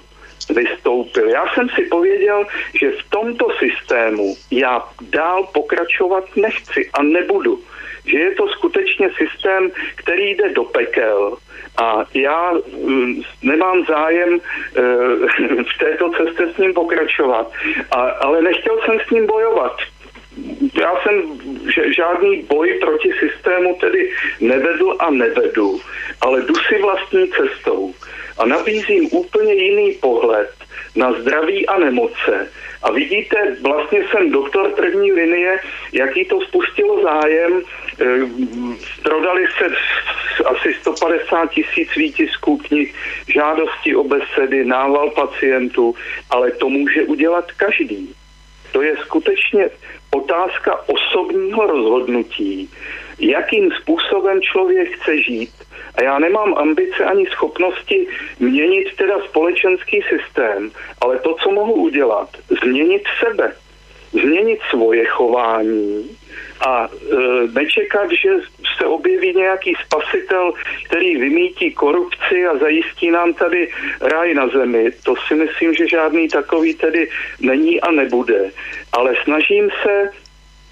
vystoupil. 0.49 1.29
Já 1.29 1.45
jsem 1.53 1.69
si 1.69 1.81
pověděl, 1.81 2.45
že 2.79 2.91
v 2.91 3.09
tomto 3.09 3.47
systému 3.59 4.35
já 4.51 4.83
dál 5.01 5.47
pokračovat 5.53 6.23
nechci 6.35 6.89
a 6.93 7.03
nebudu. 7.03 7.59
Že 8.05 8.17
je 8.17 8.31
to 8.35 8.47
skutečně 8.47 9.09
systém, 9.17 9.71
který 9.95 10.31
jde 10.31 10.49
do 10.49 10.63
pekel. 10.63 11.37
A 11.78 12.05
já 12.13 12.51
mm, 12.84 13.21
nemám 13.41 13.86
zájem 13.86 14.34
e, 14.36 14.39
v 15.63 15.78
této 15.80 16.09
cestě 16.09 16.47
s 16.55 16.57
ním 16.57 16.74
pokračovat. 16.74 17.51
A, 17.91 18.01
ale 18.01 18.41
nechtěl 18.41 18.80
jsem 18.86 18.99
s 19.07 19.09
ním 19.09 19.26
bojovat 19.26 19.78
já 20.82 20.93
jsem 21.03 21.39
žádný 21.95 22.41
boj 22.41 22.80
proti 22.82 23.11
systému 23.19 23.78
tedy 23.82 24.11
nevedl 24.39 24.95
a 24.99 25.09
nevedu, 25.09 25.82
ale 26.21 26.41
jdu 26.41 26.55
si 26.55 26.82
vlastní 26.82 27.28
cestou 27.28 27.93
a 28.38 28.45
nabízím 28.45 29.09
úplně 29.11 29.53
jiný 29.53 29.93
pohled 29.93 30.49
na 30.95 31.13
zdraví 31.13 31.67
a 31.67 31.80
nemoce. 31.80 32.51
A 32.84 32.91
vidíte, 32.91 33.55
vlastně 33.61 33.99
jsem 34.11 34.32
doktor 34.32 34.69
první 34.69 35.11
linie, 35.11 35.59
jaký 35.93 36.26
to 36.26 36.41
spustilo 36.41 37.03
zájem. 37.03 37.61
E, 38.01 38.05
prodali 39.03 39.45
se 39.57 39.65
asi 40.45 40.73
150 40.73 41.51
tisíc 41.51 41.95
výtisků 41.95 42.57
knih, 42.57 42.95
žádosti 43.27 43.95
o 43.95 44.03
besedy, 44.03 44.65
nával 44.65 45.09
pacientů, 45.09 45.95
ale 46.29 46.51
to 46.51 46.69
může 46.69 47.03
udělat 47.03 47.51
každý. 47.51 48.15
To 48.71 48.81
je 48.81 48.97
skutečně 48.97 49.69
otázka 50.11 50.83
osobního 50.87 51.67
rozhodnutí, 51.67 52.69
jakým 53.19 53.71
způsobem 53.71 54.41
člověk 54.41 54.95
chce 54.95 55.21
žít. 55.21 55.53
A 55.95 56.03
já 56.03 56.19
nemám 56.19 56.53
ambice 56.57 57.05
ani 57.05 57.25
schopnosti 57.25 58.07
měnit 58.39 58.95
teda 58.97 59.19
společenský 59.29 60.01
systém, 60.09 60.71
ale 61.01 61.19
to, 61.19 61.35
co 61.43 61.51
mohu 61.51 61.73
udělat, 61.73 62.29
změnit 62.63 63.03
sebe, 63.19 63.53
změnit 64.11 64.59
svoje 64.69 65.05
chování 65.05 66.17
a 66.68 66.88
e, 66.88 67.16
nečekat, 67.53 68.11
že 68.11 68.30
se 68.78 68.86
objeví 68.86 69.34
nějaký 69.36 69.74
spasitel, 69.86 70.53
který 70.86 71.18
vymítí 71.18 71.72
korupci 71.72 72.47
a 72.47 72.57
zajistí 72.57 73.11
nám 73.11 73.34
tady 73.34 73.70
ráj 74.01 74.34
na 74.34 74.47
zemi. 74.47 74.91
To 75.03 75.16
si 75.28 75.36
myslím, 75.36 75.74
že 75.74 75.88
žádný 75.88 76.28
takový 76.28 76.74
tedy 76.74 77.09
není 77.41 77.82
a 77.82 77.91
nebude. 77.91 78.51
Ale 78.91 79.16
snažím 79.24 79.70
se 79.84 80.09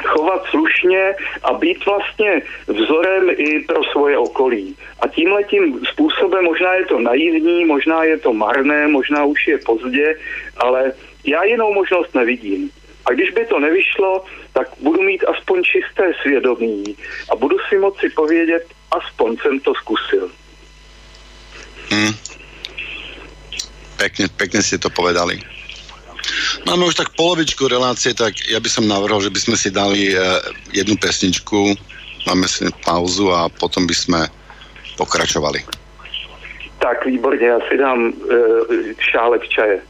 chovat 0.06 0.46
slušně 0.50 1.16
a 1.44 1.54
být 1.54 1.86
vlastně 1.86 2.42
vzorem 2.68 3.30
i 3.38 3.60
pro 3.60 3.84
svoje 3.84 4.18
okolí. 4.18 4.76
A 5.00 5.08
tímhle 5.08 5.44
tím 5.44 5.86
způsobem 5.86 6.44
možná 6.44 6.74
je 6.74 6.86
to 6.86 7.00
naivní, 7.00 7.66
možná 7.66 8.04
je 8.04 8.18
to 8.18 8.34
marné, 8.34 8.88
možná 8.88 9.26
už 9.26 9.48
je 9.48 9.58
pozdě, 9.58 10.16
ale 10.58 10.94
já 11.26 11.44
jinou 11.44 11.74
možnost 11.74 12.16
nevidím. 12.16 12.72
A 13.06 13.12
když 13.12 13.32
by 13.32 13.46
to 13.46 13.60
nevyšlo, 13.60 14.26
tak 14.54 14.68
budu 14.80 15.02
mít 15.02 15.24
aspoň 15.24 15.64
čisté 15.64 16.14
svědomí 16.22 16.84
a 17.32 17.36
budu 17.36 17.58
si 17.70 17.78
moci 17.78 18.10
povědět, 18.10 18.64
aspoň 18.92 19.38
jsem 19.38 19.60
to 19.60 19.74
zkusil. 19.74 20.30
Hmm. 21.92 22.14
Pekne, 23.98 24.26
pekne 24.34 24.66
ste 24.66 24.82
to 24.82 24.90
povedali. 24.90 25.38
Máme 26.66 26.90
už 26.90 26.98
tak 26.98 27.14
polovičku 27.14 27.68
relácie, 27.68 28.14
tak 28.14 28.34
ja 28.50 28.58
by 28.58 28.70
som 28.70 28.90
navrhol, 28.90 29.22
že 29.22 29.34
by 29.34 29.40
sme 29.42 29.58
si 29.58 29.70
dali 29.70 30.14
uh, 30.14 30.42
jednu 30.74 30.98
pesničku, 30.98 31.78
máme 32.26 32.48
si 32.50 32.66
pauzu 32.86 33.30
a 33.30 33.50
potom 33.50 33.86
by 33.86 33.94
sme 33.94 34.22
pokračovali. 34.98 35.62
Tak, 36.80 37.06
výborně, 37.06 37.48
já 37.48 37.60
si 37.70 37.78
dám 37.78 38.00
uh, 38.10 38.14
šálek 38.98 39.48
čaje. 39.50 39.82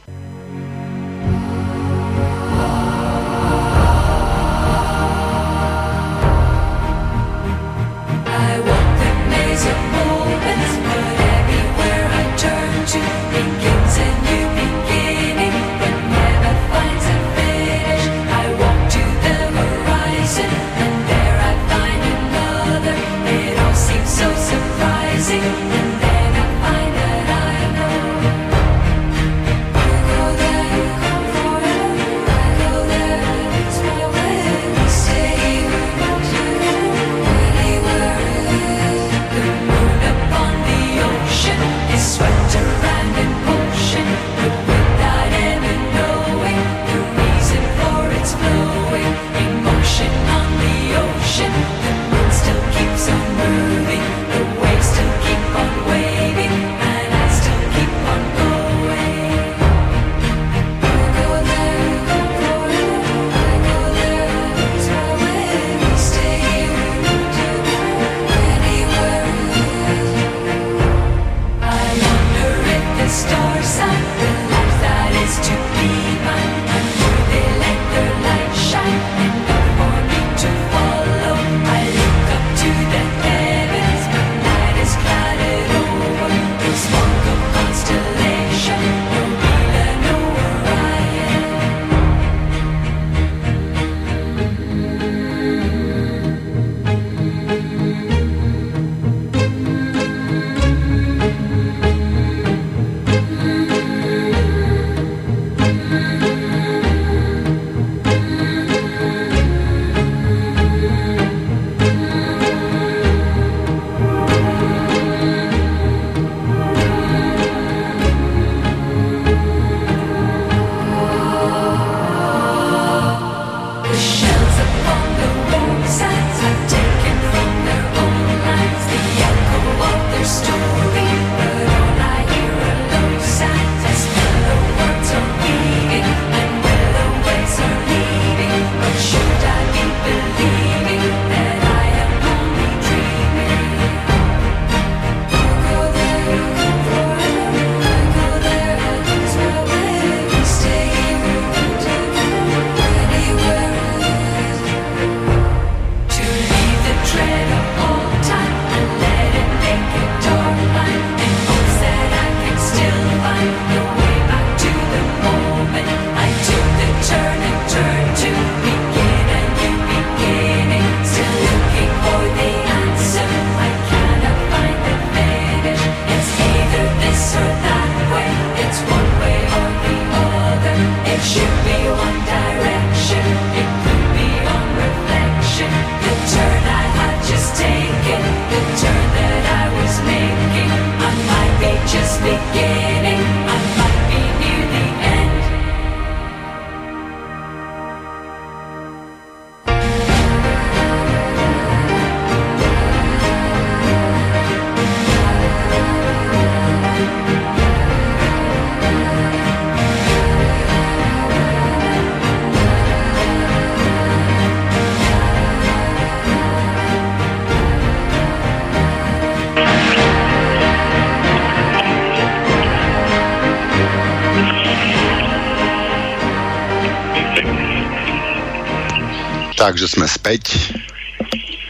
Takže 229.62 229.94
sme 229.94 230.10
späť. 230.10 230.74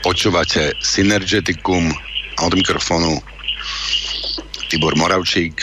Počúvate 0.00 0.72
Synergeticum 0.80 1.92
od 2.40 2.52
mikrofónu 2.56 3.20
Tibor 4.72 4.96
Moravčík. 4.96 5.60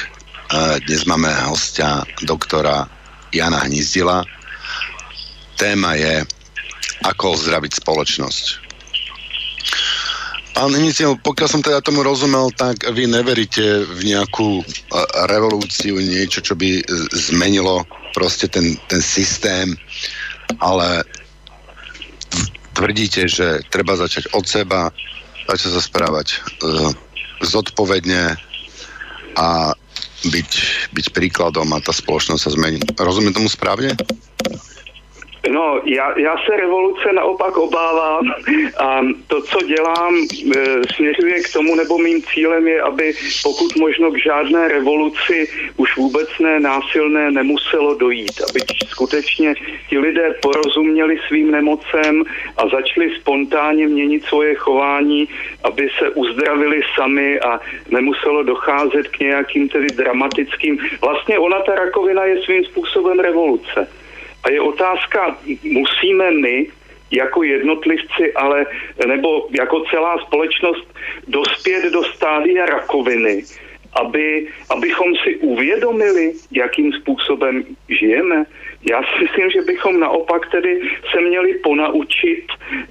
Dnes 0.85 1.09
máme 1.09 1.25
hostia 1.49 2.05
doktora 2.29 2.85
Jana 3.33 3.65
Hnizdila. 3.65 4.21
Téma 5.57 5.97
je 5.97 6.21
ako 7.01 7.33
zdraviť 7.33 7.81
spoločnosť. 7.81 8.45
Pán 10.53 10.69
Hnizdil, 10.69 11.17
pokiaľ 11.25 11.49
som 11.49 11.65
teda 11.65 11.81
tomu 11.81 12.05
rozumel, 12.05 12.53
tak 12.53 12.85
vy 12.93 13.09
neveríte 13.09 13.89
v 13.89 14.05
nejakú 14.05 14.61
revolúciu, 15.25 15.97
niečo, 15.97 16.45
čo 16.45 16.53
by 16.53 16.77
zmenilo 17.09 17.89
proste 18.13 18.45
ten, 18.45 18.77
ten 18.85 19.01
systém, 19.01 19.73
ale 20.61 21.01
tvrdíte, 22.79 23.27
že 23.27 23.59
treba 23.67 23.99
začať 23.99 24.31
od 24.31 24.47
seba, 24.47 24.87
začať 25.51 25.69
sa 25.75 25.81
správať 25.83 26.39
uh, 26.63 26.95
zodpovedne 27.43 28.39
a 29.35 29.75
byť, 30.23 30.51
byť 30.95 31.05
príkladom 31.11 31.67
a 31.75 31.83
tá 31.83 31.91
spoločnosť 31.91 32.41
sa 32.43 32.51
zmení. 32.55 32.79
Rozumím 32.95 33.35
tomu 33.35 33.51
správne? 33.51 33.99
No, 35.47 35.81
já, 35.85 36.19
já 36.19 36.35
se 36.37 36.57
revoluce 36.57 37.13
naopak 37.13 37.57
obávám 37.57 38.33
a 38.79 39.01
to, 39.27 39.41
co 39.41 39.59
dělám, 39.61 40.15
e, 40.15 40.81
směřuje 40.95 41.43
k 41.43 41.53
tomu, 41.53 41.75
nebo 41.75 41.97
mým 41.97 42.21
cílem 42.23 42.67
je, 42.67 42.81
aby 42.81 43.13
pokud 43.43 43.75
možno 43.75 44.11
k 44.11 44.17
žádné 44.17 44.67
revoluci 44.67 45.47
už 45.77 45.97
vůbec 45.97 46.29
ne 46.39 46.59
násilné 46.59 47.31
nemuselo 47.31 47.95
dojít, 47.95 48.41
aby 48.49 48.59
skutečně 48.87 49.55
ti 49.89 49.99
lidé 49.99 50.33
porozuměli 50.41 51.19
svým 51.27 51.51
nemocem 51.51 52.23
a 52.57 52.67
začali 52.67 53.15
spontánně 53.19 53.87
měnit 53.87 54.23
svoje 54.23 54.55
chování, 54.55 55.27
aby 55.63 55.89
se 55.99 56.09
uzdravili 56.09 56.81
sami 56.95 57.39
a 57.39 57.59
nemuselo 57.89 58.43
docházet 58.43 59.07
k 59.07 59.19
nějakým 59.19 59.69
tedy 59.69 59.87
dramatickým. 59.87 60.77
Vlastně 61.01 61.39
ona 61.39 61.61
ta 61.61 61.75
rakovina 61.75 62.25
je 62.25 62.43
svým 62.43 62.63
způsobem 62.63 63.19
revoluce 63.19 63.87
a 64.43 64.49
je 64.49 64.61
otázka, 64.61 65.37
musíme 65.63 66.31
my 66.31 66.67
jako 67.11 67.43
jednotlivci, 67.43 68.33
ale 68.33 68.65
nebo 69.07 69.47
jako 69.59 69.83
celá 69.89 70.17
společnost 70.17 70.95
dospět 71.27 71.91
do 71.93 72.03
stádia 72.03 72.65
rakoviny, 72.65 73.43
aby, 73.93 74.47
abychom 74.69 75.15
si 75.23 75.35
uvědomili, 75.35 76.33
jakým 76.51 76.93
způsobem 76.93 77.63
žijeme. 77.89 78.45
Já 78.89 79.01
si 79.03 79.23
myslím, 79.23 79.49
že 79.49 79.61
bychom 79.61 79.99
naopak 79.99 80.51
tedy 80.51 80.81
se 81.11 81.21
měli 81.21 81.53
ponaučit, 81.53 82.45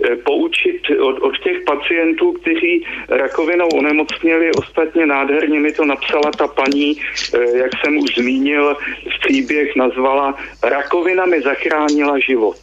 eh, 0.04 0.16
poučit 0.16 0.82
od, 1.00 1.18
od 1.18 1.38
těch 1.38 1.56
pacientů, 1.66 2.32
kteří 2.32 2.86
rakovinou 3.08 3.68
onemocněli. 3.68 4.50
Ostatně 4.52 5.06
nádherně 5.06 5.60
mi 5.60 5.72
to 5.72 5.84
napsala 5.84 6.30
ta 6.38 6.48
paní, 6.48 7.00
eh, 7.34 7.58
jak 7.58 7.70
jsem 7.80 7.98
už 7.98 8.14
zmínil, 8.18 8.76
v 9.16 9.20
příběh 9.20 9.76
nazvala 9.76 10.38
Rakovina 10.62 11.26
mi 11.26 11.40
zachránila 11.40 12.18
život. 12.18 12.56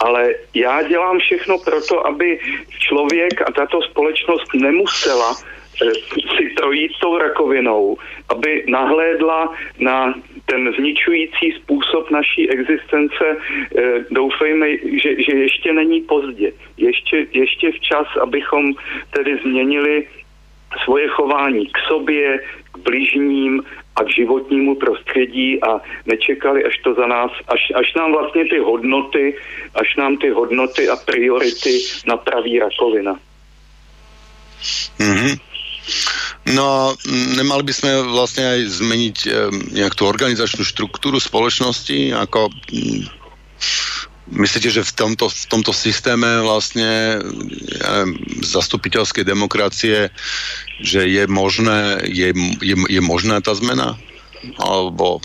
Ale 0.00 0.34
já 0.54 0.82
dělám 0.82 1.18
všechno 1.18 1.58
proto, 1.58 2.06
aby 2.06 2.38
člověk 2.78 3.42
a 3.42 3.52
tato 3.52 3.82
společnost 3.82 4.54
nemusela 4.54 5.36
Eh, 5.82 5.92
si 6.36 6.50
projít 6.56 6.92
tou 7.00 7.18
rakovinou, 7.18 7.98
aby 8.28 8.64
nahlédla 8.68 9.54
na 9.78 10.14
ten 10.46 10.72
zničující 10.78 11.52
způsob 11.52 12.10
naší 12.10 12.50
existence, 12.50 13.24
eh, 13.78 14.04
doufejme, 14.10 14.76
že, 14.76 15.22
že 15.22 15.32
ještě 15.32 15.72
není 15.72 16.00
pozdě. 16.00 16.52
Ještě, 16.76 17.26
ještě 17.32 17.72
včas, 17.72 18.06
abychom 18.22 18.74
tedy 19.10 19.38
změnili 19.42 20.06
svoje 20.84 21.08
chování 21.08 21.66
k 21.66 21.78
sobě, 21.88 22.40
k 22.72 22.78
bližním 22.78 23.62
a 23.98 24.04
k 24.04 24.14
životnímu 24.22 24.74
prostředí 24.74 25.62
a 25.62 25.82
nečekali, 26.06 26.64
až 26.64 26.78
to 26.84 26.94
za 26.94 27.06
nás, 27.06 27.30
až, 27.48 27.62
až 27.74 27.94
nám 27.94 28.12
vlastně 28.12 28.44
ty 28.44 28.58
hodnoty, 28.58 29.34
až 29.74 29.96
nám 29.96 30.16
ty 30.16 30.30
hodnoty 30.30 30.88
a 30.88 30.96
priority 30.96 31.82
napraví 32.06 32.58
rakovina. 32.58 33.18
Mm-hmm. 34.98 35.34
No, 36.48 36.96
nemali 37.36 37.62
by 37.62 37.72
sme 37.76 37.92
vlastne 38.08 38.44
aj 38.44 38.60
zmeniť 38.80 39.16
e, 39.24 39.30
nejak 39.78 39.94
tú 39.94 40.08
organizačnú 40.08 40.64
štruktúru 40.64 41.20
Myslíte, 44.28 44.68
že 44.68 44.84
v 44.84 44.92
tomto, 44.92 45.32
v 45.32 45.46
tomto 45.48 45.72
systéme 45.72 46.44
vlastne 46.44 47.20
ja 47.80 47.88
neviem, 48.04 48.20
zastupiteľskej 48.44 49.24
demokracie, 49.24 50.12
že 50.84 51.00
je 51.08 51.24
možné, 51.26 52.04
je, 52.04 52.36
je, 52.60 52.76
je 52.76 53.00
možná 53.00 53.40
tá 53.40 53.56
zmena? 53.56 53.96
Alebo 54.60 55.24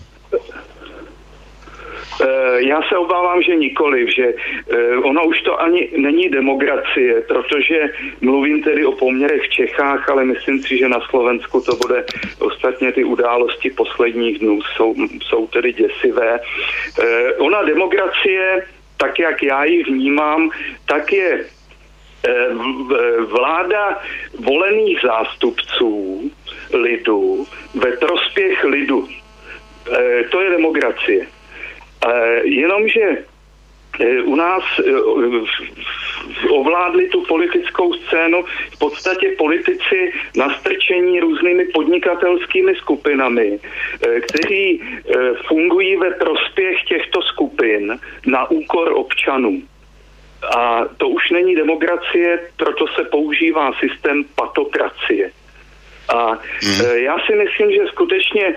Eh, 2.22 2.64
já 2.64 2.82
se 2.82 2.98
obávám, 2.98 3.42
že 3.42 3.56
nikoliv, 3.56 4.10
že 4.10 4.34
eh, 4.34 4.98
ono 4.98 5.26
už 5.26 5.42
to 5.42 5.62
ani 5.62 5.90
není 5.98 6.30
demokracie, 6.30 7.22
protože 7.22 7.90
mluvím 8.22 8.64
tedy 8.64 8.86
o 8.86 8.92
poměrech 8.92 9.42
v 9.42 9.50
Čechách, 9.50 10.10
ale 10.10 10.26
myslím 10.26 10.64
si, 10.64 10.78
že 10.78 10.90
na 10.90 11.00
Slovensku 11.10 11.62
to 11.62 11.76
bude 11.76 12.06
ostatně 12.40 12.92
ty 12.92 13.04
události 13.04 13.70
posledních 13.70 14.40
dnů 14.40 14.62
jsou, 14.62 14.96
jsou 15.22 15.48
tedy 15.48 15.74
děsivé. 15.74 16.40
Eh, 16.40 17.34
ona 17.34 17.64
demokracie, 17.64 18.64
tak 18.98 19.20
jak 19.20 19.44
já 19.44 19.64
ji 19.64 19.84
vnímám, 19.84 20.50
tak 20.86 21.14
je 21.14 21.46
vláda 23.20 24.02
volených 24.40 25.00
zástupců 25.04 26.32
lidu 26.74 27.48
ve 27.74 27.92
prospěch 27.92 28.64
lidu. 28.64 29.08
To 30.30 30.42
je 30.42 30.50
demokracie. 30.50 31.28
Jenomže 32.44 33.18
e, 34.00 34.22
u 34.22 34.36
nás 34.36 34.64
ovládli 36.50 37.08
tu 37.10 37.22
politickou 37.22 37.94
scénu 37.94 38.46
v 38.72 38.80
podstatě 38.80 39.36
politici 39.38 40.14
nastrčení 40.36 41.20
různými 41.20 41.66
podnikatelskými 41.66 42.76
skupinami, 42.76 43.60
e, 44.08 44.22
kteří 44.22 44.82
fungují 45.48 45.96
ve 45.98 46.12
prospěch 46.12 46.84
těchto 46.84 47.22
skupin 47.22 48.00
na 48.26 48.52
úkor 48.52 48.92
občanů. 48.96 49.62
A 50.58 50.86
to 50.98 51.08
už 51.08 51.32
není 51.32 51.56
demokracie, 51.56 52.40
proto 52.58 52.86
se 52.88 53.04
používá 53.04 53.72
systém 53.80 54.24
patokracie. 54.36 55.32
A 56.10 56.32
hmm. 56.32 56.96
já 56.96 57.18
si 57.20 57.36
myslím, 57.36 57.72
že 57.72 57.88
skutečně 57.88 58.56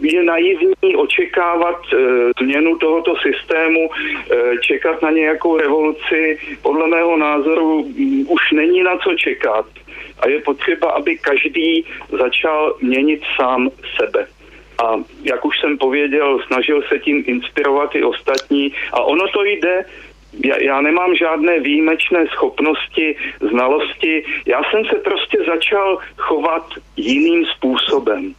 je 0.00 0.22
naivní 0.22 0.96
očekávat 0.96 1.80
e, 1.92 1.96
změnu 2.44 2.78
tohoto 2.78 3.14
systému, 3.16 3.90
e, 3.90 4.58
čekat 4.60 5.02
na 5.02 5.10
nějakou 5.10 5.56
revoluci. 5.56 6.38
Podle 6.62 6.86
mého 6.86 7.16
názoru 7.16 7.84
m, 7.84 8.04
mm, 8.04 8.26
už 8.28 8.52
není 8.52 8.82
na 8.82 8.96
co 8.96 9.14
čekat. 9.14 9.66
A 10.20 10.28
je 10.28 10.40
potřeba, 10.40 10.90
aby 10.90 11.18
každý 11.18 11.84
začal 12.18 12.76
měnit 12.80 13.22
sám 13.36 13.70
sebe. 13.96 14.26
A 14.84 14.96
jak 15.22 15.44
už 15.44 15.60
jsem 15.60 15.78
pověděl, 15.78 16.38
snažil 16.46 16.82
se 16.88 16.98
tím 16.98 17.24
inspirovat 17.26 17.94
i 17.94 18.02
ostatní. 18.02 18.72
A 18.92 19.02
ono 19.02 19.28
to 19.28 19.44
jde 19.44 19.84
já, 20.44 20.62
já 20.62 20.80
nemám 20.80 21.14
žádné 21.14 21.60
výjimečné 21.60 22.26
schopnosti, 22.26 23.16
znalosti. 23.50 24.24
Já 24.46 24.62
jsem 24.70 24.84
se 24.84 24.96
prostě 24.96 25.38
začal 25.46 25.98
chovat 26.16 26.66
jiným 26.96 27.46
způsobem. 27.46 28.34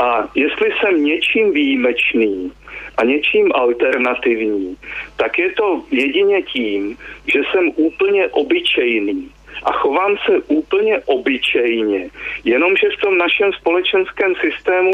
A 0.00 0.28
jestli 0.34 0.68
jsem 0.80 1.04
něčím 1.04 1.52
výjimečný 1.52 2.52
a 2.96 3.04
něčím 3.04 3.52
alternativní, 3.54 4.76
tak 5.16 5.38
je 5.38 5.52
to 5.52 5.82
jedině 5.90 6.42
tím, 6.42 6.96
že 7.26 7.38
jsem 7.38 7.70
úplně 7.76 8.28
obyčejný 8.28 9.30
a 9.62 9.72
chovám 9.72 10.16
se 10.26 10.32
úplně 10.48 10.98
obyčejně, 10.98 12.10
jenomže 12.44 12.86
v 12.96 13.00
tom 13.00 13.18
našem 13.18 13.52
společenském 13.52 14.34
systému 14.40 14.90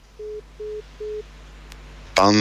Pan 2.16 2.32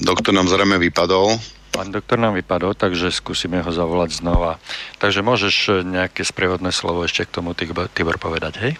doktor 0.00 0.32
nám 0.32 0.48
zrejme 0.48 0.80
vypadol. 0.80 1.36
Pán 1.68 1.92
doktor 1.92 2.16
nám 2.16 2.32
vypadol, 2.32 2.72
takže 2.72 3.12
skúsime 3.12 3.60
ho 3.60 3.68
zavolať 3.68 4.24
znova. 4.24 4.56
Takže 4.96 5.20
môžeš 5.20 5.84
nejaké 5.84 6.24
sprievodné 6.24 6.72
slovo 6.72 7.04
ešte 7.04 7.28
k 7.28 7.34
tomu 7.36 7.52
Tibor 7.92 8.16
povedať, 8.16 8.56
hej? 8.64 8.72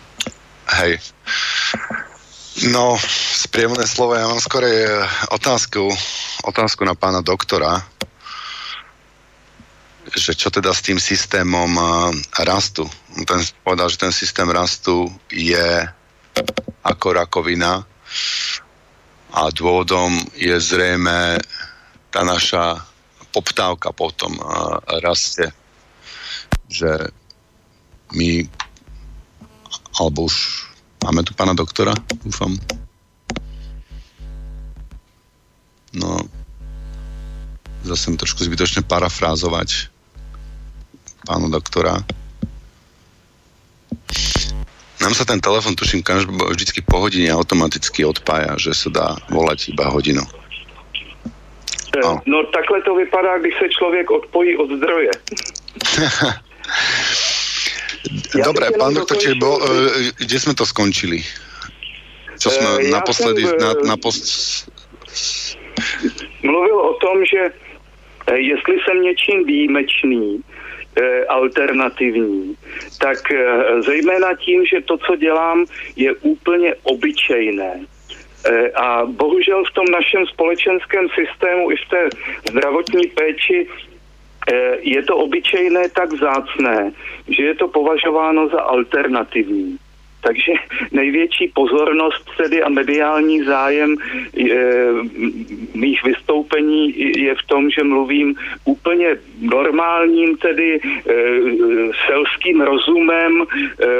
Hej. 0.72 1.04
No, 2.52 3.00
sprievodné 3.40 3.88
slovo, 3.88 4.12
ja 4.12 4.28
mám 4.28 4.36
skôr 4.36 4.68
otázku, 5.32 5.88
otázku 6.44 6.84
na 6.84 6.92
pána 6.92 7.24
doktora, 7.24 7.80
že 10.12 10.36
čo 10.36 10.52
teda 10.52 10.68
s 10.76 10.84
tým 10.84 11.00
systémom 11.00 11.72
rastu. 12.44 12.84
Ten 13.24 13.40
povedal, 13.64 13.88
že 13.88 14.04
ten 14.04 14.12
systém 14.12 14.44
rastu 14.52 15.08
je 15.32 15.80
ako 16.84 17.06
rakovina 17.16 17.80
a 19.32 19.40
dôvodom 19.48 20.12
je 20.36 20.52
zrejme 20.60 21.40
tá 22.12 22.20
naša 22.20 22.84
poptávka 23.32 23.96
potom 23.96 24.36
rastie, 25.00 25.48
že 26.68 27.08
my 28.12 28.44
alebo 29.96 30.28
už 30.28 30.68
máme 31.02 31.26
tu 31.26 31.34
pána 31.34 31.54
doktora, 31.54 31.94
dúfam. 32.22 32.54
No, 35.92 36.16
zase 37.84 38.16
trošku 38.16 38.46
zbytočne 38.46 38.86
parafrázovať 38.86 39.92
pánu 41.28 41.52
doktora. 41.52 42.00
Nám 45.02 45.18
sa 45.18 45.26
ten 45.26 45.42
telefon, 45.42 45.74
tuším, 45.74 46.06
vždycky 46.54 46.80
po 46.80 47.02
hodine 47.02 47.34
automaticky 47.34 48.06
odpája, 48.06 48.54
že 48.56 48.70
sa 48.70 48.88
dá 48.88 49.08
volať 49.28 49.74
iba 49.74 49.90
hodinu. 49.90 50.22
No. 51.92 52.22
no 52.24 52.38
takhle 52.54 52.82
to 52.82 52.94
vypadá, 52.94 53.38
když 53.38 53.54
se 53.58 53.68
člověk 53.68 54.10
odpojí 54.10 54.56
od 54.56 54.70
zdroje. 54.70 55.10
Dobre, 58.44 58.70
pán 58.78 58.94
doktor, 58.94 59.16
čiže 59.18 59.38
bol, 59.38 59.62
uh, 59.62 59.66
kde 60.18 60.36
sme 60.38 60.54
to 60.54 60.66
skončili? 60.66 61.22
Co 62.38 62.50
jsme 62.50 62.68
uh, 62.68 62.90
naposledy... 62.90 63.42
Jsem, 63.46 63.58
na, 63.58 63.70
na 63.94 63.96
post... 63.96 64.24
Mluvil 66.42 66.78
o 66.80 66.94
tom, 66.98 67.24
že 67.24 67.50
jestli 68.34 68.74
jsem 68.80 69.02
něčím 69.02 69.44
výjimečný, 69.44 70.42
alternativní, 71.28 72.56
tak 72.98 73.18
zejména 73.80 74.36
tím, 74.36 74.66
že 74.66 74.80
to, 74.80 74.98
co 74.98 75.16
dělám, 75.16 75.66
je 75.96 76.12
úplně 76.14 76.74
obyčejné. 76.82 77.80
A 78.74 79.04
bohužel 79.06 79.64
v 79.64 79.74
tom 79.74 79.86
našem 79.90 80.26
společenském 80.26 81.08
systému 81.08 81.70
i 81.70 81.76
v 81.76 81.88
té 81.90 82.08
zdravotní 82.50 83.06
péči 83.06 83.68
je 84.80 85.02
to 85.02 85.16
obyčejné 85.16 85.88
tak 85.88 86.12
vzácné, 86.12 86.92
že 87.28 87.42
je 87.42 87.54
to 87.54 87.68
považováno 87.68 88.48
za 88.48 88.60
alternativní. 88.60 89.78
Takže 90.22 90.52
největší 90.92 91.48
pozornost 91.54 92.30
tedy 92.36 92.62
a 92.62 92.68
mediální 92.68 93.42
zájem 93.42 93.96
je, 94.34 94.86
mých 95.74 96.04
vystoupení 96.04 96.94
je 97.22 97.34
v 97.34 97.46
tom, 97.46 97.70
že 97.70 97.84
mluvím 97.84 98.34
úplně 98.64 99.16
normálním, 99.40 100.36
tedy 100.36 100.80
e, 100.80 100.80
selským 102.06 102.60
rozumem, 102.60 103.44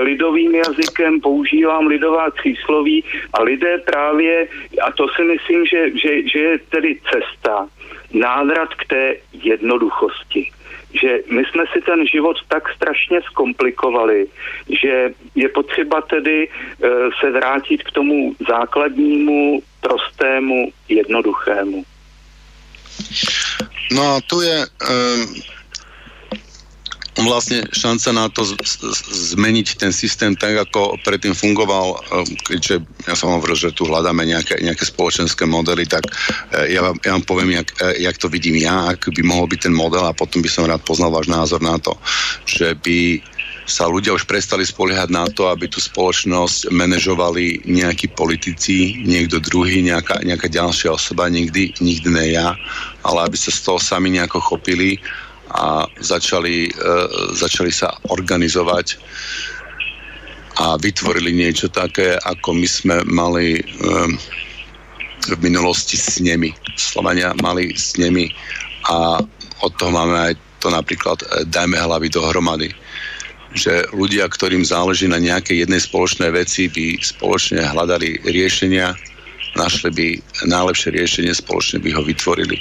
lidovým 0.00 0.54
jazykem, 0.54 1.20
používám 1.20 1.86
lidová 1.86 2.30
přísloví 2.30 3.04
a 3.32 3.42
lidé 3.42 3.78
právě, 3.78 4.48
a 4.82 4.92
to 4.92 5.06
si 5.16 5.22
myslím, 5.22 5.66
že, 5.66 5.90
že, 5.98 6.28
že 6.28 6.38
je 6.38 6.58
tedy 6.58 6.98
cesta, 7.12 7.68
návrat 8.14 8.74
k 8.74 8.84
té 8.84 9.16
jednoduchosti 9.32 10.52
že 11.00 11.18
my 11.30 11.42
jsme 11.44 11.64
si 11.72 11.80
ten 11.80 12.06
život 12.06 12.36
tak 12.48 12.74
strašně 12.76 13.20
zkomplikovali, 13.22 14.26
že 14.82 15.10
je 15.34 15.48
potřeba 15.48 16.00
tedy 16.00 16.48
e, 16.48 16.88
se 17.20 17.30
vrátit 17.30 17.82
k 17.82 17.90
tomu 17.90 18.34
základnímu, 18.48 19.62
prostému, 19.80 20.72
jednoduchému. 20.88 21.84
No 23.92 24.02
a 24.16 24.20
tu 24.26 24.40
je 24.40 24.58
um, 24.58 25.34
vlastne 27.26 27.66
šanca 27.70 28.08
na 28.14 28.26
to 28.32 28.46
z, 28.46 28.56
z, 28.62 28.74
zmeniť 29.34 29.76
ten 29.76 29.92
systém 29.92 30.32
tak, 30.38 30.56
ako 30.68 30.96
predtým 31.02 31.34
fungoval, 31.36 31.98
eh, 31.98 32.26
keďže 32.46 32.74
ja 33.08 33.14
som 33.18 33.34
hovoril, 33.34 33.56
že 33.58 33.74
tu 33.74 33.84
hľadáme 33.84 34.24
nejaké, 34.24 34.60
nejaké 34.62 34.86
spoločenské 34.86 35.44
modely, 35.44 35.84
tak 35.84 36.06
eh, 36.08 36.72
ja 36.72 36.80
vám, 36.80 36.96
ja 37.02 37.12
vám 37.18 37.24
poviem, 37.26 37.50
jak, 37.58 37.68
eh, 37.82 38.06
jak 38.06 38.16
to 38.18 38.30
vidím 38.32 38.56
ja, 38.60 38.94
ak 38.94 39.12
by 39.12 39.22
mohol 39.22 39.46
byť 39.50 39.60
ten 39.68 39.74
model 39.74 40.04
a 40.06 40.16
potom 40.16 40.40
by 40.40 40.50
som 40.50 40.68
rád 40.68 40.82
poznal 40.86 41.12
váš 41.12 41.28
názor 41.28 41.60
na 41.60 41.76
to, 41.78 41.96
že 42.46 42.74
by 42.80 43.20
sa 43.66 43.86
ľudia 43.86 44.12
už 44.12 44.26
prestali 44.26 44.66
spoliehať 44.66 45.08
na 45.14 45.26
to, 45.30 45.46
aby 45.46 45.70
tú 45.70 45.78
spoločnosť 45.78 46.74
manažovali 46.74 47.62
nejakí 47.62 48.10
politici, 48.12 48.98
niekto 49.06 49.38
druhý, 49.38 49.86
nejaká, 49.86 50.22
nejaká 50.26 50.50
ďalšia 50.50 50.92
osoba, 50.92 51.30
nikdy, 51.30 51.72
nikdy 51.78 52.08
ne 52.10 52.26
ja, 52.34 52.58
ale 53.06 53.18
aby 53.26 53.36
sa 53.38 53.54
z 53.54 53.60
toho 53.62 53.78
sami 53.78 54.10
nejako 54.10 54.42
chopili 54.42 54.98
a 55.52 55.84
začali, 56.00 56.68
e, 56.68 56.72
začali 57.36 57.72
sa 57.72 57.92
organizovať 58.08 58.96
a 60.60 60.76
vytvorili 60.76 61.32
niečo 61.32 61.68
také, 61.72 62.16
ako 62.16 62.56
my 62.56 62.68
sme 62.68 62.96
mali 63.08 63.60
e, 63.60 63.62
v 65.22 65.38
minulosti 65.40 65.96
s 65.96 66.20
nimi. 66.20 66.52
Slovania 66.76 67.36
mali 67.40 67.72
s 67.76 67.96
nimi 68.00 68.32
a 68.88 69.20
od 69.62 69.72
toho 69.78 69.92
máme 69.94 70.32
aj 70.32 70.34
to 70.60 70.68
napríklad 70.72 71.20
e, 71.22 71.46
dajme 71.48 71.76
hlavy 71.76 72.08
dohromady 72.08 72.72
že 73.52 73.84
ľudia, 73.92 74.32
ktorým 74.32 74.64
záleží 74.64 75.04
na 75.04 75.20
nejakej 75.20 75.68
jednej 75.68 75.84
spoločnej 75.84 76.32
veci, 76.32 76.72
by 76.72 76.96
spoločne 77.04 77.60
hľadali 77.60 78.24
riešenia, 78.24 78.96
našli 79.60 79.92
by 79.92 80.06
najlepšie 80.48 80.96
riešenie, 80.96 81.36
spoločne 81.36 81.84
by 81.84 81.92
ho 81.92 82.00
vytvorili 82.00 82.56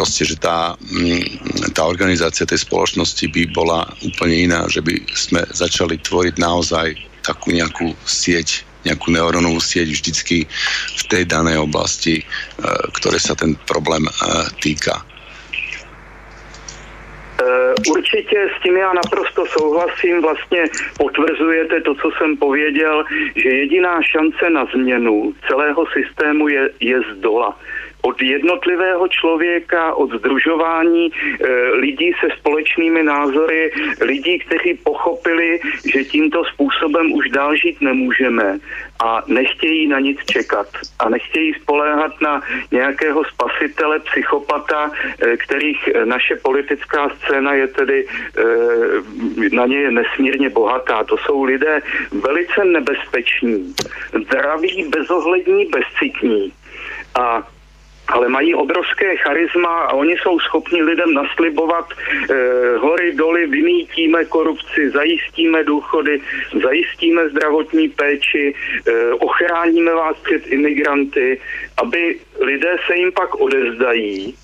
proste, 0.00 0.24
že 0.24 0.40
tá, 0.40 0.80
mm, 0.80 1.76
tá 1.76 1.84
organizácia 1.84 2.48
tej 2.48 2.64
spoločnosti 2.64 3.20
by 3.28 3.52
bola 3.52 3.84
úplne 4.00 4.48
iná, 4.48 4.64
že 4.64 4.80
by 4.80 4.96
sme 5.12 5.44
začali 5.52 6.00
tvoriť 6.00 6.40
naozaj 6.40 6.96
takú 7.20 7.52
nejakú 7.52 7.92
sieť, 8.08 8.64
nejakú 8.88 9.12
neurónovú 9.12 9.60
sieť 9.60 9.92
vždycky 9.92 10.48
v 10.96 11.02
tej 11.12 11.28
danej 11.28 11.60
oblasti, 11.60 12.16
e, 12.16 12.24
ktoré 12.96 13.20
sa 13.20 13.36
ten 13.36 13.60
problém 13.68 14.08
e, 14.08 14.12
týka. 14.64 14.96
E, 14.96 15.04
určitě 17.84 18.48
s 18.56 18.62
tím 18.64 18.76
já 18.80 18.92
naprosto 18.92 19.44
souhlasím, 19.52 20.22
vlastně 20.24 20.64
potvrzujete 20.96 21.80
to, 21.80 21.94
co 21.94 22.08
jsem 22.16 22.36
pověděl, 22.36 23.04
že 23.36 23.48
jediná 23.48 24.00
šance 24.02 24.50
na 24.50 24.64
změnu 24.72 25.36
celého 25.48 25.84
systému 25.92 26.48
je, 26.48 26.70
je 26.80 27.00
z 27.00 27.20
dola 27.20 27.52
od 28.02 28.22
jednotlivého 28.22 29.08
člověka, 29.08 29.94
od 29.94 30.12
združování 30.12 31.10
e, 31.10 31.12
lidí 31.74 32.12
se 32.20 32.28
společnými 32.38 33.02
názory, 33.02 33.72
lidí, 34.00 34.38
kteří 34.38 34.74
pochopili, 34.74 35.60
že 35.92 36.04
tímto 36.04 36.44
způsobem 36.44 37.12
už 37.12 37.28
dál 37.28 37.56
žít 37.56 37.80
nemůžeme 37.80 38.58
a 39.04 39.22
nechtějí 39.26 39.88
na 39.88 39.98
nic 40.00 40.18
čekat 40.26 40.68
a 40.98 41.08
nechtějí 41.08 41.54
spoléhat 41.54 42.20
na 42.20 42.42
nějakého 42.72 43.24
spasitele, 43.24 44.00
psychopata, 44.00 44.90
e, 45.20 45.36
kterých 45.36 45.88
naše 46.04 46.36
politická 46.36 47.08
scéna 47.08 47.54
je 47.54 47.66
tedy, 47.66 48.06
e, 48.06 49.56
na 49.56 49.66
ně 49.66 49.78
je 49.78 49.90
nesmírně 49.90 50.48
bohatá. 50.50 51.04
To 51.04 51.16
jsou 51.16 51.44
lidé 51.44 51.82
velice 52.12 52.64
nebezpeční, 52.64 53.74
zdraví, 54.24 54.88
bezohlední, 54.88 55.66
bezcitní. 55.66 56.52
A 57.14 57.42
ale 58.10 58.28
mají 58.28 58.54
obrovské 58.54 59.16
charisma 59.16 59.78
a 59.78 59.92
oni 59.92 60.16
jsou 60.16 60.38
schopni 60.38 60.82
lidem 60.82 61.14
naslibovat 61.14 61.86
e, 61.92 62.34
hory, 62.76 63.12
doly, 63.14 63.46
vymítíme 63.46 64.24
korupci, 64.24 64.90
zajistíme 64.90 65.64
důchody, 65.64 66.20
zajistíme 66.62 67.28
zdravotní 67.28 67.88
péči, 67.88 68.54
e, 68.86 69.12
ochráníme 69.12 69.94
vás 69.94 70.16
před 70.22 70.46
imigranty, 70.46 71.40
aby 71.82 72.16
lidé 72.40 72.76
se 72.86 72.96
jim 72.96 73.12
pak 73.12 73.34
odezdají 73.34 74.34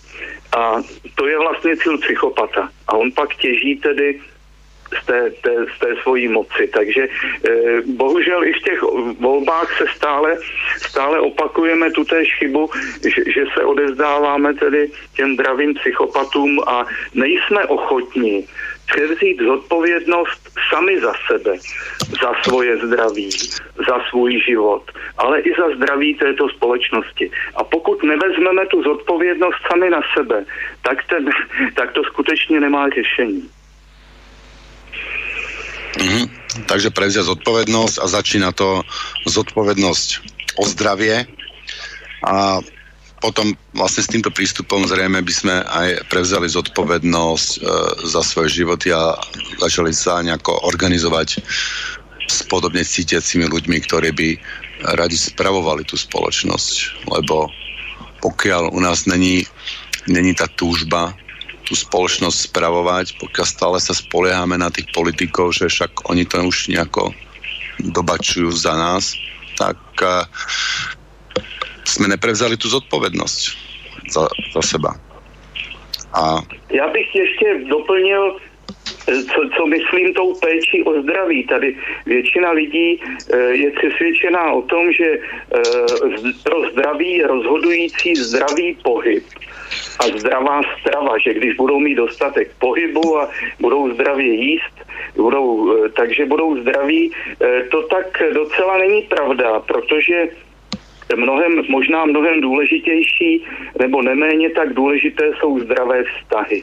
a 0.57 0.83
to 1.14 1.27
je 1.27 1.39
vlastně 1.39 1.77
cíl 1.77 1.99
psychopata. 1.99 2.69
A 2.89 2.93
on 2.97 3.12
pak 3.12 3.35
těží 3.35 3.77
tedy 3.77 4.21
z 5.03 5.07
té, 5.07 5.30
té, 5.30 5.55
z 5.76 5.78
té 5.78 5.97
svojí 6.03 6.28
moci. 6.28 6.70
Takže 6.72 7.03
e, 7.03 7.09
bohužel 7.87 8.45
i 8.45 8.53
v 8.53 8.62
těch 8.62 8.82
volbách 9.20 9.78
se 9.78 9.84
stále, 9.97 10.37
stále 10.76 11.20
opakujeme 11.20 11.91
tutéž 11.91 12.34
chybu, 12.39 12.70
že, 13.03 13.32
že 13.32 13.45
se 13.55 13.64
odezdáváme 13.64 14.55
tedy 14.55 14.91
těm 15.16 15.37
dravým 15.37 15.74
psychopatům 15.74 16.61
a 16.66 16.87
nejsme 17.14 17.64
ochotní 17.66 18.47
převzít 18.87 19.41
zodpovědnost 19.41 20.51
sami 20.70 21.01
za 21.01 21.12
sebe, 21.26 21.57
za 22.22 22.32
svoje 22.43 22.76
zdraví, 22.76 23.30
za 23.89 24.01
svůj 24.11 24.41
život, 24.41 24.82
ale 25.18 25.41
i 25.41 25.51
za 25.59 25.76
zdraví 25.76 26.14
této 26.14 26.49
společnosti. 26.49 27.30
A 27.57 27.64
pokud 27.64 28.03
nevezmeme 28.03 28.66
tu 28.66 28.82
zodpovědnost 28.82 29.57
sami 29.70 29.91
na 29.91 30.01
sebe, 30.16 30.45
tak, 30.82 31.05
ten, 31.05 31.30
tak 31.74 31.93
to 31.93 32.05
skutečně 32.05 32.61
nemá 32.61 32.89
řešení. 32.89 33.51
Mm-hmm. 35.97 36.24
Takže 36.68 36.92
prevzia 36.92 37.24
zodpovednosť 37.24 37.97
a 38.01 38.07
začína 38.09 38.53
to 38.53 38.84
zodpovednosť 39.28 40.09
o 40.61 40.64
zdravie 40.68 41.24
a 42.24 42.61
potom 43.20 43.57
vlastne 43.72 44.05
s 44.05 44.12
týmto 44.12 44.28
prístupom 44.28 44.84
zrejme 44.84 45.24
by 45.24 45.32
sme 45.32 45.55
aj 45.64 46.05
prevzali 46.12 46.49
zodpovednosť 46.53 47.49
e, 47.49 47.59
za 48.05 48.20
svoje 48.20 48.61
životy 48.61 48.92
a 48.92 49.16
začali 49.57 49.92
sa 49.92 50.20
nejako 50.20 50.68
organizovať 50.68 51.40
s 52.28 52.38
podobne 52.44 52.84
cítiacimi 52.84 53.49
ľuďmi, 53.49 53.76
ktorí 53.88 54.11
by 54.12 54.28
radi 55.01 55.16
spravovali 55.16 55.88
tú 55.88 55.97
spoločnosť, 55.97 57.09
lebo 57.09 57.49
pokiaľ 58.20 58.76
u 58.76 58.80
nás 58.84 59.09
není 59.09 59.49
není 60.07 60.34
ta 60.34 60.47
túžba 60.47 61.14
tú 61.67 61.75
spoločnosť 61.75 62.55
spravovať, 62.55 63.19
pokiaľ 63.19 63.47
stále 63.47 63.79
sa 63.83 63.93
spoliehame 63.93 64.55
na 64.55 64.71
tých 64.71 64.87
politikov, 64.95 65.51
že 65.51 65.67
však 65.67 66.07
oni 66.07 66.23
to 66.23 66.39
už 66.47 66.71
nejako 66.71 67.11
dobačujú 67.83 68.55
za 68.55 68.73
nás, 68.79 69.19
tak 69.59 69.77
uh, 70.01 70.23
sme 71.83 72.07
neprevzali 72.07 72.55
tú 72.55 72.71
zodpovednosť 72.71 73.41
za, 74.09 74.31
za 74.55 74.62
seba. 74.62 74.95
A... 76.14 76.41
Já 76.71 76.89
bych 76.89 77.14
ještě 77.14 77.47
doplnil 77.69 78.37
co, 79.07 79.41
co 79.57 79.67
myslím 79.67 80.14
tou 80.14 80.35
péči 80.35 80.83
o 80.83 81.03
zdraví. 81.03 81.47
Tady 81.47 81.77
většina 82.07 82.51
lidí 82.51 83.01
eh, 83.01 83.39
je 83.39 83.71
přesvědčená 83.71 84.53
o 84.53 84.62
tom, 84.62 84.93
že 84.93 85.07
eh, 85.07 85.61
pro 86.45 86.71
zdraví 86.71 87.12
je 87.12 87.27
rozhodující 87.27 88.14
zdravý 88.14 88.79
pohyb 88.83 89.25
a 89.99 90.19
zdravá 90.19 90.61
strava, 90.81 91.19
že 91.19 91.35
když 91.35 91.55
budou 91.55 91.79
mít 91.79 91.95
dostatek 91.95 92.51
pohybu 92.59 93.19
a 93.19 93.31
budou 93.61 93.95
zdravě 93.95 94.35
jíst, 94.35 94.75
budou, 95.17 95.75
eh, 95.85 95.89
takže 95.89 96.27
budou 96.27 96.57
zdraví, 96.61 97.12
to 97.71 97.83
tak 97.83 98.23
docela 98.33 98.79
není 98.79 99.03
pravda, 99.03 99.61
protože 99.61 100.29
mnohem, 101.17 101.62
možná 101.69 102.05
mnohem 102.05 102.41
důležitější 102.41 103.45
nebo 103.79 104.03
neméně 104.03 104.51
tak 104.51 104.75
důležité 104.75 105.31
jsou 105.39 105.59
zdravé 105.61 106.05
vztahy. 106.05 106.62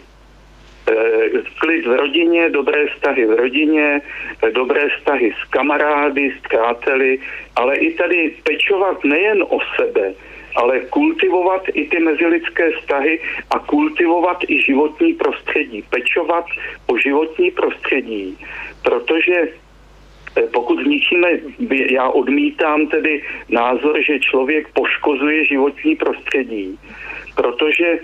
Eh, 0.88 1.29
klid 1.59 1.88
v 1.88 1.95
rodině, 1.95 2.49
dobré 2.49 2.88
vztahy 2.88 3.25
v 3.25 3.31
rodině, 3.31 4.01
eh, 4.43 4.51
dobré 4.51 4.89
vztahy 4.89 5.31
s 5.31 5.49
kamarády, 5.49 6.34
s 6.36 6.47
přáteli, 6.47 7.19
ale 7.55 7.75
i 7.75 7.93
tady 7.93 8.36
pečovat 8.43 9.03
nejen 9.03 9.43
o 9.47 9.59
sebe, 9.75 10.13
ale 10.55 10.79
kultivovat 10.79 11.63
i 11.73 11.88
ty 11.88 11.99
mezilidské 11.99 12.71
vztahy 12.71 13.19
a 13.55 13.59
kultivovat 13.59 14.43
i 14.47 14.61
životní 14.61 15.13
prostředí, 15.13 15.81
pečovat 15.89 16.45
o 16.88 16.97
životní 16.97 17.51
prostředí, 17.51 18.38
protože 18.84 19.38
eh, 20.36 20.41
pokud 20.51 20.84
zničíme, 20.84 21.29
já 21.89 22.09
odmítám 22.09 22.88
tedy 22.88 23.23
názor, 23.49 24.03
že 24.03 24.19
člověk 24.19 24.67
poškozuje 24.75 25.45
životní 25.45 25.95
prostředí, 25.95 26.79
protože 27.36 27.99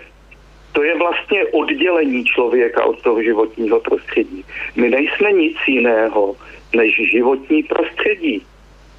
to 0.79 0.83
je 0.83 0.97
vlastně 0.97 1.45
oddělení 1.45 2.25
člověka 2.25 2.85
od 2.85 3.01
toho 3.01 3.23
životního 3.23 3.79
prostředí. 3.79 4.45
My 4.75 4.89
nejsme 4.89 5.31
nic 5.31 5.57
jiného 5.67 6.35
než 6.75 7.11
životní 7.11 7.63
prostředí. 7.63 8.45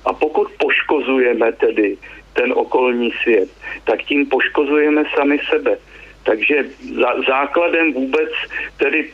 A 0.04 0.12
pokud 0.12 0.48
poškozujeme 0.58 1.52
tedy 1.52 1.96
ten 2.32 2.52
okolní 2.56 3.12
svět, 3.22 3.48
tak 3.84 4.02
tím 4.02 4.26
poškozujeme 4.26 5.04
sami 5.16 5.40
sebe. 5.50 5.76
Takže 6.22 6.64
základem 7.28 7.92
vůbec 7.92 8.30
tedy 8.76 9.10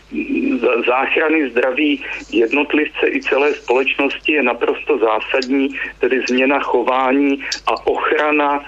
záchrany 0.87 1.51
zdraví 1.51 2.05
jednotlivce 2.31 3.09
i 3.09 3.23
celé 3.23 3.55
společnosti 3.55 4.33
je 4.33 4.43
naprosto 4.43 4.99
zásadní, 4.99 5.69
tedy 5.99 6.21
změna 6.29 6.61
chování 6.61 7.45
a 7.67 7.87
ochrana 7.87 8.65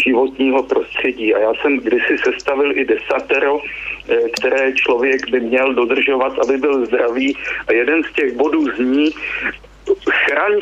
životního 0.00 0.62
prostředí. 0.62 1.34
A 1.34 1.38
já 1.38 1.52
jsem 1.54 1.78
kdysi 1.78 2.18
sestavil 2.24 2.78
i 2.78 2.84
desatero, 2.84 3.58
eh, 4.08 4.16
které 4.40 4.72
člověk 4.72 5.30
by 5.30 5.40
měl 5.40 5.74
dodržovat, 5.74 6.32
aby 6.38 6.58
byl 6.58 6.86
zdravý. 6.86 7.36
A 7.66 7.72
jeden 7.72 8.02
z 8.04 8.12
těch 8.12 8.36
bodů 8.36 8.64
zní, 8.76 9.10
chraň 10.10 10.52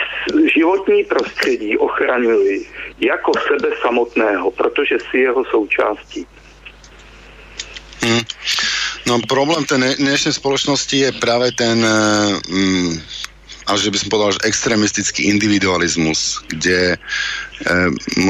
životní 0.55 1.05
prostředí, 1.05 1.78
ochraňuji 1.78 2.66
jako 3.01 3.32
sebe 3.49 3.68
samotného, 3.82 4.51
protože 4.51 4.99
si 5.11 5.18
jeho 5.18 5.45
součástí. 5.45 6.26
Hmm. 8.03 8.20
No 9.07 9.18
problém 9.28 9.64
té 9.64 9.78
dnešní 9.99 10.32
společnosti 10.32 10.97
je 10.97 11.12
právě 11.12 11.53
ten 11.53 11.87
mm, 12.49 13.01
až 13.67 13.91
by 13.91 13.99
som 13.99 14.11
povedal, 14.11 14.39
že 14.39 14.47
extrémistický 14.47 15.27
individualizmus, 15.27 16.39
kde 16.47 16.95
e, 16.95 16.97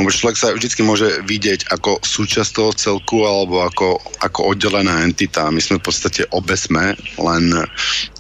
človek 0.09 0.37
sa 0.37 0.57
vždycky 0.57 0.81
môže 0.81 1.21
vidieť 1.29 1.69
ako 1.73 2.01
súčasť 2.01 2.51
toho 2.57 2.73
celku 2.73 3.29
alebo 3.29 3.61
ako, 3.61 4.01
ako 4.25 4.57
oddelená 4.57 5.05
entita. 5.05 5.53
My 5.53 5.61
sme 5.61 5.77
v 5.77 5.87
podstate 5.93 6.25
obe 6.33 6.57
sme, 6.57 6.97
len 7.21 7.45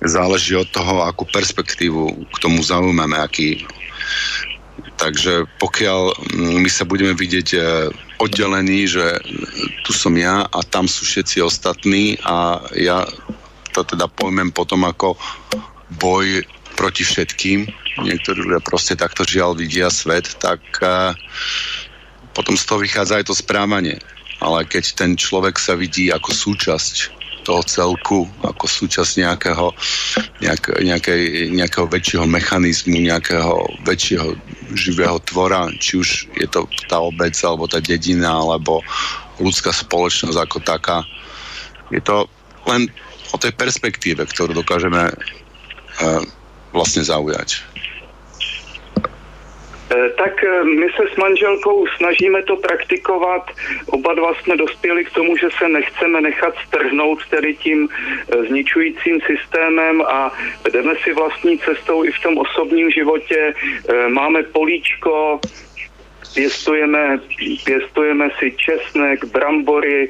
záleží 0.04 0.60
od 0.60 0.68
toho, 0.76 1.08
akú 1.08 1.24
perspektívu 1.32 2.28
k 2.32 2.36
tomu 2.40 2.60
zaujímame, 2.60 3.16
aký 3.16 3.64
Takže 4.96 5.44
pokiaľ 5.60 6.16
mm, 6.32 6.56
my 6.64 6.70
sa 6.72 6.88
budeme 6.88 7.12
vidieť 7.12 7.48
e, 7.52 7.60
oddelení, 8.16 8.88
že 8.88 9.20
tu 9.84 9.92
som 9.92 10.16
ja 10.16 10.48
a 10.48 10.58
tam 10.64 10.88
sú 10.88 11.04
všetci 11.04 11.44
ostatní 11.44 12.16
a 12.24 12.64
ja 12.72 13.04
to 13.76 13.84
teda 13.84 14.08
pojmem 14.08 14.48
potom 14.56 14.88
ako 14.88 15.20
boj 16.00 16.40
proti 16.76 17.02
všetkým, 17.02 17.64
niektorí 18.04 18.44
ľudia 18.44 18.60
proste 18.60 18.94
takto 18.94 19.24
žiaľ 19.24 19.56
vidia 19.56 19.88
svet, 19.88 20.36
tak 20.36 20.60
uh, 20.84 21.16
potom 22.36 22.52
z 22.52 22.68
toho 22.68 22.84
vychádza 22.84 23.24
aj 23.24 23.32
to 23.32 23.34
správanie. 23.34 23.96
Ale 24.44 24.68
keď 24.68 25.00
ten 25.00 25.16
človek 25.16 25.56
sa 25.56 25.72
vidí 25.72 26.12
ako 26.12 26.28
súčasť 26.28 27.16
toho 27.46 27.62
celku, 27.62 28.26
ako 28.42 28.66
súčasť 28.66 29.22
nejakého, 29.22 29.70
nejak, 30.42 30.82
nejakej, 30.82 31.22
nejakého 31.54 31.86
väčšieho 31.86 32.26
mechanizmu, 32.26 33.06
nejakého 33.06 33.86
väčšieho 33.86 34.34
živého 34.74 35.22
tvora, 35.22 35.70
či 35.78 36.02
už 36.02 36.08
je 36.34 36.46
to 36.50 36.66
tá 36.90 36.98
obec, 36.98 37.38
alebo 37.46 37.70
tá 37.70 37.78
dedina, 37.78 38.34
alebo 38.34 38.82
ľudská 39.38 39.70
spoločnosť 39.70 40.38
ako 40.42 40.58
taká. 40.66 41.06
Je 41.94 42.02
to 42.02 42.26
len 42.66 42.90
o 43.30 43.38
tej 43.38 43.54
perspektíve, 43.54 44.26
ktorú 44.26 44.58
dokážeme 44.58 45.06
uh, 45.06 46.22
vlastně 46.76 47.04
zaujať? 47.04 47.48
Eh, 49.86 50.10
tak 50.18 50.44
eh, 50.44 50.64
my 50.64 50.86
se 50.96 51.02
s 51.14 51.16
manželkou 51.16 51.86
snažíme 51.96 52.42
to 52.42 52.56
praktikovat. 52.56 53.50
Oba 53.86 54.14
dva 54.14 54.34
jsme 54.34 54.56
dospěli 54.56 55.04
k 55.04 55.10
tomu, 55.10 55.36
že 55.36 55.48
se 55.58 55.68
nechceme 55.68 56.20
nechat 56.20 56.54
strhnout 56.66 57.18
tedy 57.30 57.54
tím 57.54 57.88
eh, 57.88 58.42
zničujícím 58.48 59.20
systémem 59.20 60.02
a 60.02 60.32
jdeme 60.72 60.94
si 61.04 61.12
vlastní 61.12 61.58
cestou 61.58 62.04
i 62.04 62.10
v 62.12 62.22
tom 62.22 62.38
osobním 62.38 62.90
životě. 62.90 63.54
Máme 64.08 64.42
políčko, 64.42 65.40
pěstujeme, 66.36 67.20
pěstujeme 67.64 68.28
si 68.38 68.54
česnek, 68.56 69.24
brambory. 69.24 70.08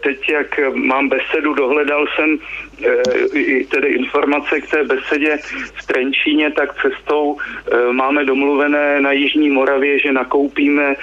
Teď, 0.00 0.28
jak 0.28 0.60
mám 0.74 1.08
besedu, 1.08 1.54
dohledal 1.54 2.06
jsem 2.06 2.38
i 3.34 3.64
tedy 3.64 3.88
informace 3.88 4.60
k 4.60 4.70
té 4.70 4.84
besedě 4.84 5.38
v 5.74 5.86
Trenčíně, 5.86 6.50
tak 6.50 6.70
cestou 6.82 7.36
e, 7.36 7.92
máme 7.92 8.24
domluvené 8.24 9.00
na 9.00 9.12
Jižní 9.12 9.50
Moravě, 9.50 9.98
že 9.98 10.12
nakoupíme 10.12 10.94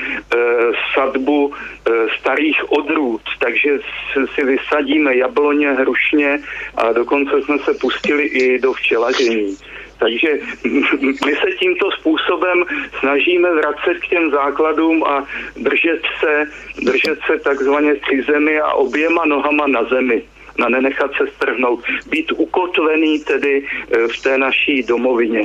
sadbu 0.93 1.53
starých 2.19 2.71
odrůd, 2.71 3.21
takže 3.39 3.79
si 4.35 4.43
vysadíme 4.45 5.15
jabloně, 5.15 5.71
hrušně 5.71 6.39
a 6.77 6.93
dokonce 6.93 7.41
jsme 7.41 7.59
se 7.59 7.73
pustili 7.73 8.23
i 8.23 8.59
do 8.59 8.73
včelaření. 8.73 9.57
Takže 9.99 10.29
my 11.25 11.33
se 11.35 11.49
tímto 11.59 11.91
způsobem 11.91 12.63
snažíme 12.99 13.51
vracet 13.51 13.97
k 13.99 14.07
těm 14.07 14.31
základům 14.31 15.03
a 15.03 15.27
držet 15.55 16.01
se, 16.19 16.45
držet 16.81 17.19
se 17.27 17.39
takzvaně 17.39 17.95
při 17.95 18.23
zemi 18.31 18.59
a 18.59 18.71
oběma 18.73 19.25
nohama 19.25 19.67
na 19.67 19.83
zemi 19.83 20.23
na 20.57 20.69
nenechat 20.69 21.11
se 21.17 21.25
strhnout, 21.35 21.83
být 22.05 22.31
ukotvený 22.31 23.19
tedy 23.19 23.65
e, 23.65 24.07
v 24.07 24.21
té 24.21 24.37
naší 24.37 24.83
domovině. 24.83 25.41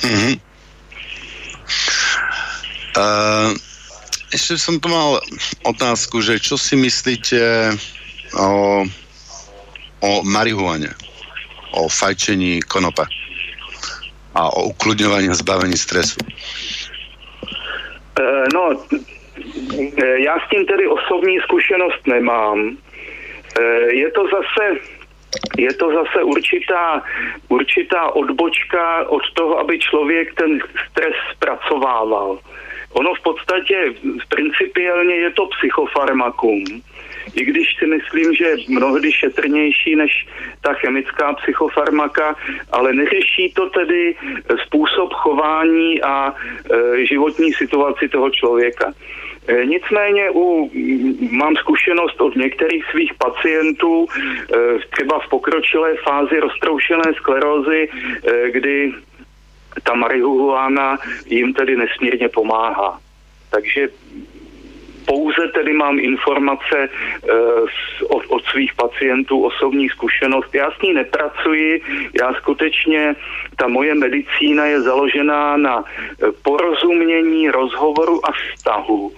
Mm-hmm. 0.00 0.40
Uh, 2.96 3.52
ešte 4.34 4.58
som 4.58 4.82
tu 4.82 4.90
mal 4.90 5.22
otázku, 5.62 6.18
že 6.24 6.42
čo 6.42 6.58
si 6.58 6.74
myslíte 6.74 7.38
o, 8.34 8.82
o 10.00 10.10
marihuane, 10.26 10.90
o 11.70 11.88
fajčení 11.88 12.62
konope 12.62 13.02
a 14.34 14.56
o 14.56 14.62
ukludňovaní 14.62 15.28
a 15.28 15.34
zbavení 15.34 15.76
stresu? 15.76 16.16
Uh, 18.20 18.44
no, 18.54 18.84
já 20.16 20.34
s 20.40 20.48
tím 20.50 20.66
tedy 20.66 20.86
osobní 20.86 21.38
zkušenost 21.38 22.06
nemám. 22.06 22.76
Eh, 23.60 23.94
je 23.94 24.10
to 24.10 24.22
zase 24.24 24.80
je 25.58 25.72
to 25.74 25.92
zase 25.94 26.22
určitá, 26.22 27.02
určitá 27.48 28.10
odbočka 28.10 29.08
od 29.08 29.22
toho, 29.34 29.58
aby 29.58 29.78
člověk 29.78 30.34
ten 30.34 30.60
stres 30.90 31.14
zpracovával. 31.34 32.38
Ono 32.92 33.14
v 33.14 33.20
podstatě 33.22 33.94
principiálně 34.28 35.14
je 35.14 35.30
to 35.30 35.46
psychofarmakum, 35.46 36.64
i 37.34 37.44
když 37.44 37.76
si 37.78 37.86
myslím, 37.86 38.34
že 38.34 38.54
mnohdy 38.68 39.12
šetrnější 39.12 39.96
než 39.96 40.26
ta 40.60 40.74
chemická 40.74 41.32
psychofarmaka, 41.32 42.36
ale 42.72 42.92
neřeší 42.92 43.52
to 43.54 43.70
tedy 43.70 44.14
způsob 44.66 45.12
chování 45.12 46.02
a 46.02 46.34
e, 46.34 47.06
životní 47.06 47.52
situaci 47.52 48.08
toho 48.08 48.30
člověka. 48.30 48.92
E, 49.46 49.66
nicméně 49.66 50.30
u, 50.30 50.70
mám 51.30 51.56
zkušenost 51.56 52.20
od 52.20 52.36
některých 52.36 52.84
svých 52.90 53.14
pacientů, 53.14 54.06
e, 54.06 54.78
třeba 54.90 55.18
v 55.18 55.28
pokročilé 55.28 55.96
fázi 56.04 56.40
roztroušené 56.40 57.14
sklerózy, 57.16 57.88
kdy 58.50 58.92
ta 59.82 59.94
marihuana 59.94 60.98
jim 61.26 61.52
tedy 61.52 61.76
nesmírně 61.76 62.28
pomáhá. 62.28 63.00
Takže 63.50 63.88
pouze 65.06 65.48
tedy 65.54 65.72
mám 65.72 65.98
informace 65.98 66.88
uh, 66.88 67.68
od, 68.08 68.22
od 68.28 68.44
svých 68.44 68.74
pacientů, 68.74 69.44
osobní 69.44 69.88
zkušenost. 69.88 70.54
Já 70.54 70.70
s 70.70 70.82
ní 70.82 70.92
nepracuji, 70.92 71.82
já 72.20 72.34
skutečně, 72.34 73.16
ta 73.56 73.68
moje 73.68 73.94
medicína 73.94 74.66
je 74.66 74.80
založená 74.80 75.56
na 75.56 75.84
porozumění, 76.42 77.50
rozhovoru 77.50 78.20
a 78.26 78.32
vztahu 78.32 79.12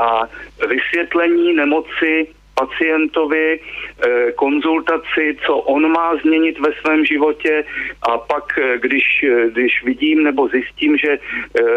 a 0.00 0.22
vysvětlení 0.68 1.52
nemoci 1.54 2.28
pacientovi 2.62 3.60
eh, 3.60 4.32
konzultaci, 4.32 5.36
co 5.46 5.56
on 5.56 5.92
má 5.92 6.16
změnit 6.16 6.58
ve 6.58 6.72
svém 6.80 7.04
životě 7.04 7.64
a 8.02 8.18
pak, 8.18 8.58
eh, 8.58 8.78
když, 8.78 9.04
eh, 9.22 9.50
když 9.50 9.84
vidím 9.84 10.22
nebo 10.22 10.48
zjistím, 10.48 10.96
že 10.96 11.18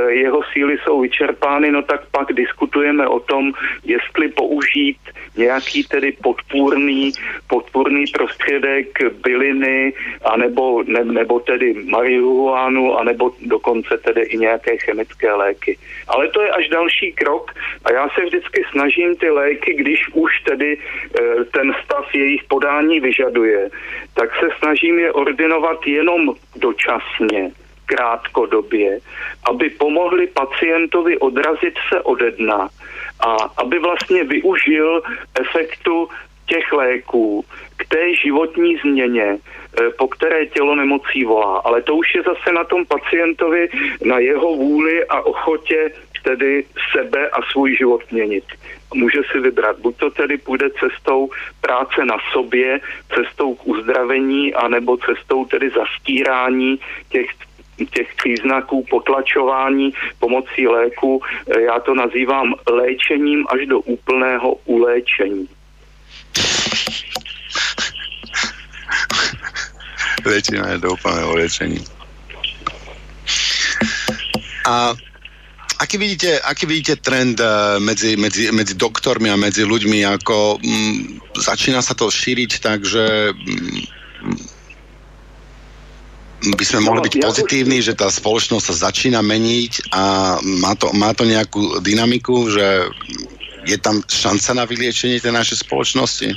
jeho 0.10 0.42
síly 0.54 0.78
jsou 0.84 1.02
vyčerpány, 1.02 1.72
no 1.72 1.82
tak 1.82 2.02
pak 2.12 2.34
diskutujeme 2.34 3.08
o 3.08 3.20
tom, 3.20 3.54
jestli 3.86 4.30
použít 4.30 4.98
nějaký 5.38 5.84
tedy 5.84 6.12
podpůrný, 6.12 7.12
podpůrný 7.48 8.06
prostředek 8.14 8.88
byliny, 9.24 9.94
anebo, 10.24 10.84
ne, 10.84 11.04
nebo 11.04 11.40
tedy 11.40 11.74
marihuanu, 11.74 12.98
anebo 12.98 13.32
dokonce 13.42 13.98
tedy 13.98 14.22
i 14.22 14.38
nějaké 14.38 14.78
chemické 14.78 15.34
léky. 15.34 15.78
Ale 16.08 16.28
to 16.28 16.42
je 16.42 16.50
až 16.50 16.70
další 16.70 17.12
krok 17.12 17.52
a 17.86 17.94
já 17.94 18.10
se 18.10 18.26
vždycky 18.26 18.64
snažím 18.72 19.16
ty 19.16 19.30
léky, 19.30 19.74
když 19.74 20.00
už 20.14 20.32
tedy 20.44 20.75
Eh, 20.78 21.44
ten 21.52 21.76
stav 21.84 22.16
jejich 22.16 22.44
podání 22.44 23.00
vyžaduje, 23.00 23.70
tak 24.14 24.30
se 24.40 24.48
snažím 24.60 25.00
je 25.00 25.12
ordinovat 25.12 25.88
jenom 25.88 26.34
dočasně, 26.56 27.52
krátkodobě, 27.86 29.00
aby 29.50 29.70
pomohli 29.70 30.28
pacientovi 30.28 31.18
odrazit 31.18 31.74
se 31.90 32.02
ode 32.02 32.32
dna 32.32 32.70
a 33.20 33.36
aby 33.58 33.80
vlastně 33.80 34.24
využil 34.24 35.02
efektu 35.40 36.10
těch 36.46 36.72
léků 36.72 37.46
k 37.78 37.88
té 37.88 38.16
životní 38.16 38.78
změně, 38.78 39.38
eh, 39.38 39.90
po 39.98 40.08
které 40.08 40.46
tělo 40.46 40.76
nemocí 40.76 41.24
volá. 41.24 41.62
Ale 41.66 41.82
to 41.82 41.96
už 41.96 42.16
je 42.16 42.22
zase 42.22 42.52
na 42.52 42.64
tom 42.64 42.86
pacientovi, 42.86 43.70
na 44.06 44.20
jeho 44.20 44.56
vůli 44.56 45.06
a 45.06 45.22
ochotě 45.22 45.92
tedy 46.26 46.66
sebe 46.92 47.30
a 47.30 47.42
svůj 47.52 47.78
život 47.78 48.02
měnit. 48.12 48.44
Může 48.94 49.22
si 49.32 49.40
vybrat, 49.40 49.80
buď 49.80 49.98
to 49.98 50.10
tedy 50.10 50.38
půjde 50.38 50.70
cestou 50.70 51.30
práce 51.62 52.06
na 52.06 52.18
sobě, 52.34 52.80
cestou 53.16 53.56
k 53.56 53.68
uzdravení, 53.68 54.54
anebo 54.54 54.98
cestou 54.98 55.46
tedy 55.46 55.70
zastírání 55.70 56.80
těch 57.10 57.30
těch 57.92 58.16
příznaků 58.16 58.86
potlačování 58.90 59.94
pomocí 60.20 60.68
léku. 60.68 61.22
Já 61.60 61.80
to 61.80 61.96
nazývám 61.96 62.54
léčením 62.72 63.46
až 63.50 63.66
do 63.66 63.80
úplného 63.80 64.56
uléčení. 64.66 65.50
Léčení 70.26 70.80
do 70.80 70.92
úplného 70.92 71.32
uléčení. 71.32 71.86
A 74.70 74.94
aký 75.80 75.98
vidíte, 75.98 76.40
aký 76.42 76.66
vidíte 76.66 76.96
trend 77.02 77.40
uh, 77.40 77.80
medzi, 77.80 78.16
medzi, 78.18 78.52
medzi 78.52 78.74
doktormi 78.76 79.30
a 79.30 79.40
medzi 79.40 79.64
ľuďmi, 79.64 80.04
ako 80.20 80.60
mm, 80.60 80.96
začína 81.40 81.82
sa 81.82 81.94
to 81.94 82.12
šíriť 82.12 82.52
tak, 82.64 82.84
že 82.88 83.34
mm, 83.36 83.82
by 86.56 86.64
sme 86.66 86.80
mohli 86.86 87.00
no, 87.02 87.06
byť 87.10 87.16
pozitívni, 87.26 87.82
že 87.82 87.98
tá 87.98 88.12
spoločnosť 88.12 88.66
sa 88.70 88.76
začína 88.90 89.26
meniť 89.26 89.90
a 89.92 90.36
má 90.62 90.78
to, 90.78 90.94
má 90.94 91.10
to 91.18 91.26
nejakú 91.26 91.82
dynamiku, 91.82 92.54
že 92.54 92.86
je 93.66 93.78
tam 93.82 94.06
šanca 94.06 94.62
na 94.62 94.64
vyliečenie 94.70 95.18
tej 95.18 95.34
našej 95.34 95.66
spoločnosti? 95.66 96.30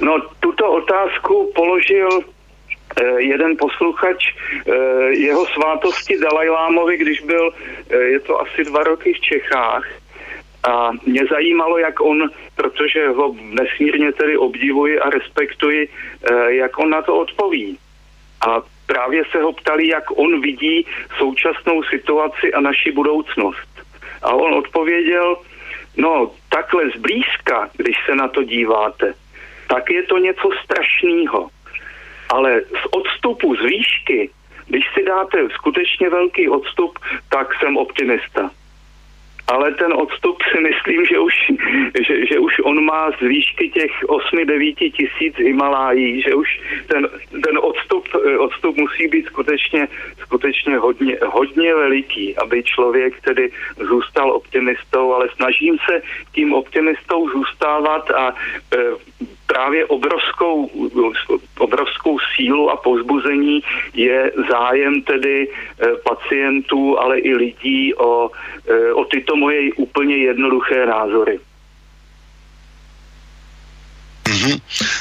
No, 0.00 0.16
tuto 0.40 0.64
otázku 0.64 1.52
položil 1.52 2.08
Eh, 2.08 2.31
jeden 3.18 3.56
posluchač 3.56 4.28
eh, 4.28 4.72
jeho 5.10 5.46
svátosti 5.46 6.18
Dalajlámovi, 6.18 6.96
když 6.96 7.20
byl, 7.20 7.50
eh, 7.90 7.96
je 7.96 8.20
to 8.20 8.40
asi 8.40 8.64
dva 8.64 8.82
roky 8.84 9.12
v 9.12 9.20
Čechách, 9.20 9.84
a 10.62 10.90
mě 11.06 11.26
zajímalo, 11.26 11.78
jak 11.78 12.00
on, 12.00 12.30
protože 12.54 13.08
ho 13.08 13.34
nesmírně 13.42 14.12
tedy 14.12 14.36
obdivuji 14.36 14.98
a 14.98 15.10
respektuji, 15.10 15.88
jak 16.46 16.78
on 16.78 16.90
na 16.90 17.02
to 17.02 17.16
odpoví. 17.16 17.78
A 18.46 18.62
právě 18.86 19.24
se 19.30 19.42
ho 19.42 19.52
ptali, 19.52 19.88
jak 19.88 20.04
on 20.18 20.40
vidí 20.40 20.86
současnou 21.18 21.82
situaci 21.82 22.52
a 22.52 22.60
naši 22.60 22.92
budoucnost. 22.92 23.68
A 24.22 24.34
on 24.34 24.54
odpověděl, 24.54 25.36
no 25.96 26.30
takhle 26.48 26.90
zblízka, 26.96 27.70
když 27.76 27.96
se 28.06 28.14
na 28.14 28.28
to 28.28 28.42
díváte, 28.42 29.14
tak 29.68 29.90
je 29.90 30.02
to 30.02 30.18
něco 30.18 30.50
strašného 30.64 31.48
ale 32.32 32.60
z 32.60 32.84
odstupu 32.90 33.56
z 33.56 33.60
výšky, 33.60 34.30
když 34.66 34.84
si 34.94 35.04
dáte 35.04 35.48
skutečně 35.54 36.10
velký 36.10 36.48
odstup, 36.48 36.98
tak 37.28 37.54
jsem 37.54 37.76
optimista. 37.76 38.50
Ale 39.48 39.74
ten 39.74 39.92
odstup 39.92 40.36
si 40.52 40.60
myslím, 40.60 41.06
že 41.06 41.18
už, 41.18 41.34
že, 42.06 42.26
že 42.26 42.38
už 42.38 42.60
on 42.64 42.84
má 42.84 43.10
z 43.10 43.20
výšky 43.20 43.70
těch 43.70 44.02
8-9 44.02 44.92
tisíc 44.92 45.36
Himalájí, 45.36 46.22
že 46.22 46.34
už 46.34 46.60
ten, 46.86 47.08
ten 47.44 47.58
odstup, 47.58 48.08
odstup 48.38 48.76
musí 48.76 49.08
být 49.08 49.26
skutečně, 49.26 49.88
skutečně 50.18 50.76
hodně, 50.76 51.18
hodně 51.26 51.74
veliký, 51.74 52.36
aby 52.36 52.62
člověk 52.62 53.20
tedy 53.20 53.50
zůstal 53.88 54.32
optimistou, 54.32 55.12
ale 55.12 55.28
snažím 55.36 55.76
se 55.90 56.02
tím 56.34 56.52
optimistou 56.52 57.28
zůstávat 57.28 58.10
a 58.10 58.34
e, 58.74 58.78
právě 59.46 59.86
obrovskou, 59.86 60.70
obrovskou 61.58 62.18
sílu 62.34 62.70
a 62.70 62.76
pozbuzení 62.76 63.62
je 63.94 64.32
zájem 64.50 65.02
tedy 65.02 65.48
e, 65.48 65.86
pacientů, 66.04 66.98
ale 66.98 67.18
i 67.18 67.34
lidí 67.34 67.94
o, 67.94 68.30
e, 68.68 68.92
o 68.92 69.04
tyto 69.04 69.36
moje 69.36 69.72
úplně 69.76 70.16
jednoduché 70.16 70.86
názory. 70.86 71.40
Mm-hmm. 74.22 74.56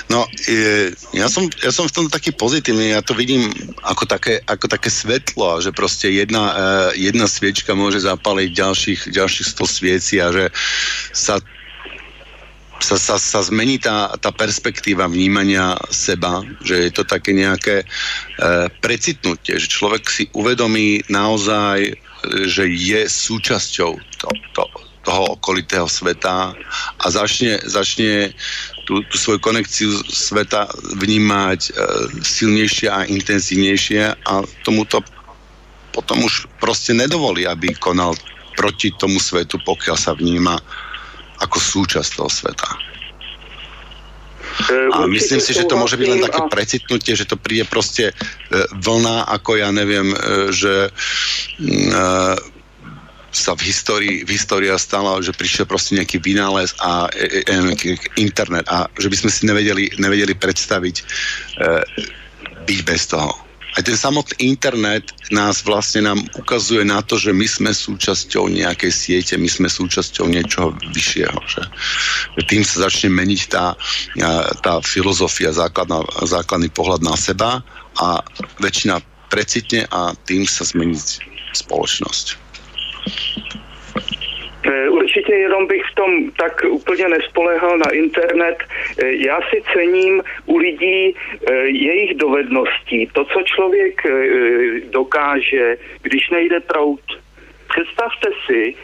No, 0.09 0.25
je, 0.49 0.91
ja, 1.13 1.29
som, 1.29 1.45
ja 1.61 1.69
som 1.69 1.85
v 1.85 1.93
tom 1.93 2.05
taký 2.09 2.33
pozitívny, 2.33 2.97
ja 2.97 3.05
to 3.05 3.13
vidím 3.13 3.47
ako 3.85 4.09
také, 4.09 4.41
ako 4.49 4.65
také 4.65 4.89
svetlo, 4.89 5.61
že 5.61 5.69
proste 5.71 6.09
jedna, 6.09 6.43
uh, 6.51 6.89
jedna 6.97 7.29
sviečka 7.29 7.77
môže 7.77 8.01
zapaliť 8.01 8.49
ďalších, 8.49 9.01
ďalších 9.13 9.47
100 9.55 9.77
svieci 9.77 10.17
a 10.17 10.33
že 10.33 10.49
sa 11.13 11.37
sa, 12.81 12.97
sa, 12.97 13.15
sa 13.21 13.39
zmení 13.45 13.77
tá, 13.77 14.11
tá 14.17 14.33
perspektíva 14.33 15.05
vnímania 15.05 15.77
seba, 15.93 16.41
že 16.65 16.89
je 16.89 16.91
to 16.91 17.03
také 17.05 17.31
nejaké 17.31 17.81
e, 17.81 17.85
precitnutie, 18.81 19.61
že 19.61 19.69
človek 19.69 20.03
si 20.09 20.25
uvedomí 20.33 21.05
naozaj, 21.07 21.93
že 22.49 22.65
je 22.65 23.05
súčasťou 23.05 23.91
to, 23.97 24.27
to, 24.57 24.63
toho 25.01 25.37
okolitého 25.37 25.89
sveta 25.89 26.53
a 27.01 27.05
začne, 27.09 27.57
začne 27.65 28.33
tú, 28.85 29.01
tú 29.09 29.15
svoju 29.17 29.39
konekciu 29.41 29.89
sveta 30.09 30.69
vnímať 30.97 31.59
e, 31.61 31.71
silnejšie 32.21 32.87
a 32.89 33.05
intenzívnejšie 33.05 34.01
a 34.25 34.33
tomuto 34.65 35.01
potom 35.91 36.23
už 36.23 36.47
proste 36.57 36.95
nedovolí, 36.95 37.43
aby 37.43 37.75
konal 37.75 38.15
proti 38.55 38.93
tomu 38.95 39.19
svetu, 39.19 39.59
pokiaľ 39.63 39.97
sa 39.97 40.15
vníma 40.15 40.55
ako 41.41 41.57
súčasť 41.57 42.09
toho 42.17 42.29
sveta. 42.29 42.69
E, 44.69 44.75
a 44.93 45.07
myslím 45.07 45.39
si, 45.39 45.55
že 45.55 45.65
to 45.65 45.79
môže 45.79 45.97
byť 45.97 46.07
len 46.07 46.21
také 46.21 46.41
precitnutie, 46.51 47.13
že 47.15 47.25
to 47.25 47.39
príde 47.39 47.65
proste 47.65 48.11
e, 48.11 48.13
vlna, 48.83 49.25
ako 49.31 49.57
ja 49.57 49.69
neviem, 49.73 50.11
e, 50.11 50.17
že 50.53 50.91
sa 53.31 53.55
v 53.55 53.61
histórii, 53.63 54.27
v 54.27 54.29
histórii 54.35 54.67
stala, 54.75 55.23
že 55.23 55.31
prišiel 55.31 55.63
proste 55.63 55.95
nejaký 55.95 56.19
vynález 56.19 56.75
a 56.83 57.07
internet 58.19 58.67
a 58.67 58.91
že 58.99 59.07
by 59.07 59.15
sme 59.23 59.31
si 59.31 59.47
nevedeli, 59.47 59.87
nevedeli 59.95 60.35
predstaviť 60.35 60.95
byť 62.67 62.79
bez 62.83 63.01
toho 63.07 63.31
aj 63.79 63.87
ten 63.87 63.95
samotný 63.95 64.35
internet 64.51 65.15
nás 65.31 65.63
vlastne 65.63 66.03
nám 66.03 66.19
ukazuje 66.35 66.83
na 66.83 66.99
to, 66.99 67.15
že 67.15 67.31
my 67.31 67.47
sme 67.47 67.71
súčasťou 67.71 68.51
nejakej 68.51 68.91
siete, 68.91 69.33
my 69.39 69.47
sme 69.47 69.71
súčasťou 69.71 70.27
niečoho 70.27 70.75
vyššieho. 70.91 71.39
Že? 71.47 71.63
Tým 72.51 72.63
sa 72.67 72.91
začne 72.91 73.15
meniť 73.15 73.41
tá, 73.47 73.79
tá 74.59 74.83
filozofia, 74.83 75.55
základná, 75.55 76.03
základný 76.27 76.67
pohľad 76.75 76.99
na 76.99 77.15
seba 77.15 77.63
a 77.95 78.19
väčšina 78.59 78.99
precitne 79.31 79.87
a 79.87 80.11
tým 80.27 80.43
sa 80.43 80.67
zmení 80.67 80.99
spoločnosť. 81.55 82.25
E, 84.61 84.71
určitě 85.11 85.35
jenom 85.35 85.67
bych 85.67 85.83
v 85.91 85.95
tom 85.95 86.31
tak 86.31 86.61
úplně 86.69 87.07
nespolehal 87.07 87.77
na 87.77 87.91
internet. 87.91 88.57
Eh, 88.63 89.11
já 89.11 89.39
si 89.49 89.63
cením 89.73 90.23
u 90.45 90.57
lidí 90.57 91.15
eh, 91.15 91.53
jejich 91.65 92.17
dovedností, 92.17 93.09
to, 93.13 93.25
co 93.25 93.41
člověk 93.43 94.01
dokáže, 94.89 95.77
když 96.01 96.29
nejde 96.29 96.59
prout. 96.59 97.01
Představte 97.67 98.29
si, 98.45 98.75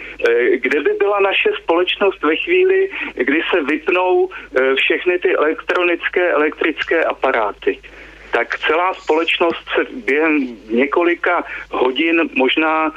kde 0.56 0.80
by 0.82 0.90
byla 1.00 1.20
naše 1.20 1.50
společnost 1.64 2.24
ve 2.24 2.36
chvíli, 2.36 2.90
kdy 3.16 3.42
se 3.52 3.64
vypnou 3.64 4.30
všechny 4.76 5.20
ty 5.20 5.36
elektronické, 5.36 6.32
elektrické 6.32 7.04
aparáty 7.04 7.80
tak 8.32 8.60
celá 8.60 8.94
společnost 8.94 9.64
se 9.76 9.86
během 10.06 10.58
několika 10.70 11.44
hodin, 11.72 12.30
možná 12.36 12.88
e, 12.88 12.92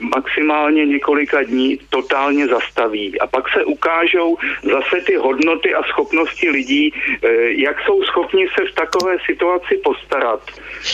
maximálně 0.00 0.86
několika 0.86 1.42
dní 1.42 1.78
totálně 1.90 2.46
zastaví. 2.46 3.20
A 3.20 3.26
pak 3.26 3.48
se 3.48 3.64
ukážou 3.64 4.36
zase 4.62 5.00
ty 5.06 5.16
hodnoty 5.16 5.74
a 5.74 5.82
schopnosti 5.82 6.50
lidí, 6.50 6.94
e, 7.22 7.28
jak 7.52 7.76
jsou 7.80 8.02
schopni 8.02 8.48
se 8.48 8.64
v 8.72 8.74
takové 8.74 9.16
situaci 9.26 9.80
postarat 9.84 10.40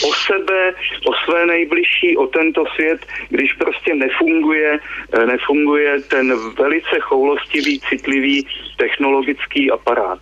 o 0.08 0.12
sebe, 0.14 0.74
o 1.06 1.14
své 1.24 1.46
nejbližší, 1.46 2.16
o 2.16 2.26
tento 2.26 2.64
svět, 2.74 3.06
když 3.28 3.52
prostě 3.52 3.94
nefunguje, 3.94 4.78
e, 5.12 5.26
nefunguje 5.26 6.00
ten 6.00 6.34
velice 6.58 7.00
choulostivý, 7.00 7.80
citlivý 7.80 8.46
technologický 8.76 9.70
aparát. 9.70 10.20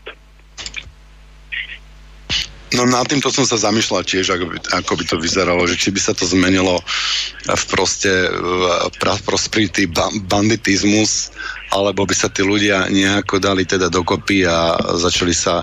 No 2.75 2.83
nad 2.83 3.07
týmto 3.07 3.31
som 3.31 3.47
sa 3.47 3.55
zamýšľal 3.55 4.03
tiež, 4.03 4.35
ako 4.35 4.45
by, 4.51 4.57
ako 4.83 4.93
by 4.99 5.05
to 5.07 5.17
vyzeralo, 5.23 5.63
že 5.71 5.79
či 5.79 5.95
by 5.95 6.01
sa 6.03 6.11
to 6.11 6.27
zmenilo 6.27 6.83
v 7.47 7.65
proste 7.71 8.11
v 8.35 9.23
prosperity 9.23 9.87
banditizmus, 10.27 11.31
alebo 11.71 12.03
by 12.03 12.15
sa 12.15 12.27
tí 12.27 12.43
ľudia 12.43 12.91
nejako 12.91 13.39
dali 13.39 13.63
teda 13.63 13.87
dokopy 13.87 14.43
a 14.47 14.75
začali 14.99 15.31
sa 15.31 15.63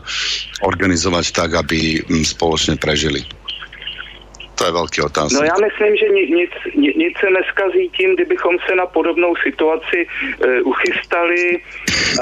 organizovať 0.63 1.25
tak, 1.35 1.59
aby 1.59 1.99
spoločne 2.23 2.79
prežili. 2.79 3.27
To 4.55 4.65
je 4.65 4.71
velký 4.71 5.01
otázka. 5.01 5.37
No 5.39 5.43
já 5.45 5.53
myslím, 5.67 5.95
že 5.97 6.07
nic, 6.09 6.51
nic 6.95 7.17
se 7.17 7.29
neskazí 7.29 7.89
tím, 7.97 8.15
kdybychom 8.15 8.57
se 8.69 8.75
na 8.75 8.85
podobnou 8.85 9.35
situaci 9.35 10.07
e, 10.07 10.61
uchystali 10.61 11.61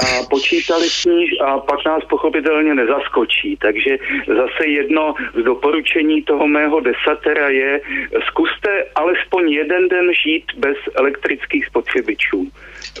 a 0.00 0.22
počítali 0.30 0.90
s 0.90 1.04
ní 1.04 1.40
a 1.40 1.58
pak 1.58 1.84
nás 1.84 2.04
pochopitelně 2.04 2.74
nezaskočí. 2.74 3.56
Takže 3.56 3.96
zase 4.26 4.66
jedno 4.66 5.14
z 5.34 5.42
doporučení 5.44 6.22
toho 6.22 6.46
mého 6.48 6.80
desatera 6.80 7.48
je, 7.48 7.80
zkuste 8.28 8.84
alespoň 8.94 9.52
jeden 9.52 9.88
den 9.88 10.12
žít 10.24 10.44
bez 10.56 10.76
elektrických 10.94 11.66
spotřebičů. 11.66 12.46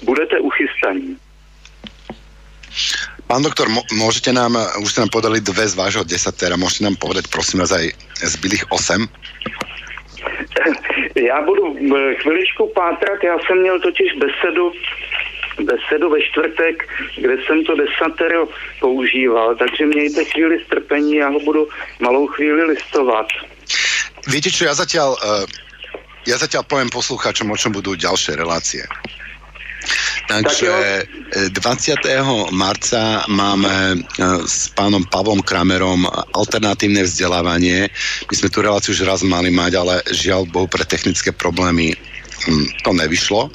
Budete 0.02 0.38
uchystaní. 0.38 1.16
Pán 3.30 3.46
doktor, 3.46 3.70
môžete 3.94 4.34
nám, 4.34 4.58
už 4.82 4.90
ste 4.90 5.06
nám 5.06 5.14
podali 5.14 5.38
dve 5.38 5.62
z 5.62 5.78
vášho 5.78 6.02
desatera, 6.02 6.58
môžete 6.58 6.82
nám 6.82 6.98
povedať 6.98 7.30
prosím 7.30 7.62
vás 7.62 7.70
aj 7.70 7.94
zbylých 8.26 8.66
osem? 8.74 9.06
Já 11.14 11.42
budu 11.42 11.76
chviličku 12.22 12.70
pátrat, 12.74 13.18
já 13.22 13.38
jsem 13.38 13.60
měl 13.60 13.80
totiž 13.80 14.12
besedu 14.12 14.72
besedu 15.60 16.10
ve 16.10 16.22
čtvrtek, 16.22 16.88
kde 17.16 17.36
jsem 17.46 17.64
to 17.64 17.76
desatero 17.76 18.48
používal, 18.80 19.56
takže 19.56 19.86
mějte 19.86 20.24
chvíli 20.24 20.64
strpení, 20.64 21.14
já 21.14 21.28
ho 21.28 21.40
budu 21.40 21.68
malou 22.00 22.26
chvíli 22.26 22.64
listovat. 22.64 23.26
Víte 24.26 24.50
čo, 24.50 24.68
ja 24.68 24.74
zatiaľ, 24.74 25.16
uh, 25.16 25.44
ja 26.28 26.36
zatiaľ 26.36 26.68
poviem 26.68 26.92
poslucháčom, 26.92 27.48
o 27.48 27.56
čom 27.56 27.72
budú 27.72 27.96
ďalšie 27.96 28.36
relácie. 28.36 28.84
Takže 30.30 30.70
20. 31.50 32.06
Eh, 32.06 32.22
marca 32.54 33.26
máme 33.26 33.98
eh, 33.98 34.38
s 34.46 34.70
pánom 34.74 35.02
Pavlom 35.10 35.42
Kramerom 35.42 36.06
alternatívne 36.36 37.02
vzdelávanie. 37.02 37.90
My 38.30 38.34
sme 38.34 38.48
tu 38.52 38.62
reláciu 38.62 38.94
už 38.94 39.08
raz 39.08 39.26
mali 39.26 39.50
mať, 39.50 39.72
ale 39.80 39.94
žiaľ 40.14 40.46
Bohu 40.46 40.70
pre 40.70 40.86
technické 40.86 41.34
problémy 41.34 41.98
hm, 42.46 42.66
to 42.86 42.90
nevyšlo. 42.94 43.50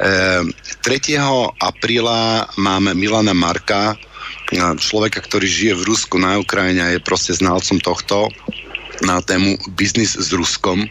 Eh, 0.00 1.20
apríla 1.60 2.48
máme 2.56 2.96
Milana 2.96 3.36
Marka, 3.36 3.98
človeka, 4.54 5.24
ktorý 5.24 5.48
žije 5.48 5.74
v 5.82 5.86
Rusku 5.88 6.20
na 6.20 6.38
Ukrajine 6.38 6.80
a 6.84 6.92
je 6.94 7.00
proste 7.02 7.32
znalcom 7.34 7.80
tohto 7.80 8.28
na 9.02 9.18
tému 9.18 9.58
biznis 9.74 10.14
s 10.14 10.30
Ruskom. 10.30 10.86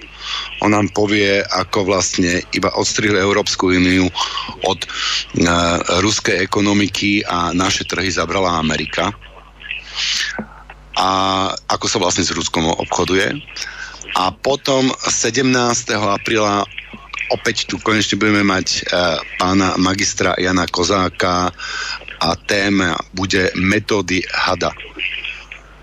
On 0.60 0.72
nám 0.72 0.92
povie, 0.92 1.40
ako 1.44 1.88
vlastne 1.88 2.44
iba 2.52 2.72
odstrihli 2.76 3.16
Európsku 3.16 3.72
úniu 3.72 4.12
od 4.68 4.80
uh, 4.84 5.80
ruskej 6.04 6.44
ekonomiky 6.44 7.24
a 7.24 7.56
naše 7.56 7.88
trhy 7.88 8.12
zabrala 8.12 8.60
Amerika. 8.60 9.12
A 11.00 11.10
ako 11.72 11.86
sa 11.88 11.98
vlastne 12.02 12.28
s 12.28 12.36
Ruskom 12.36 12.68
obchoduje. 12.68 13.40
A 14.14 14.30
potom 14.30 14.92
17. 15.08 15.48
apríla 15.96 16.68
opäť 17.34 17.66
tu 17.66 17.82
konečne 17.82 18.20
budeme 18.20 18.46
mať 18.46 18.68
uh, 18.86 19.18
pána 19.42 19.74
magistra 19.80 20.38
Jana 20.38 20.70
Kozáka 20.70 21.50
a 22.20 22.30
téma 22.48 22.96
bude 23.12 23.50
metódy 23.58 24.22
hada. 24.32 24.72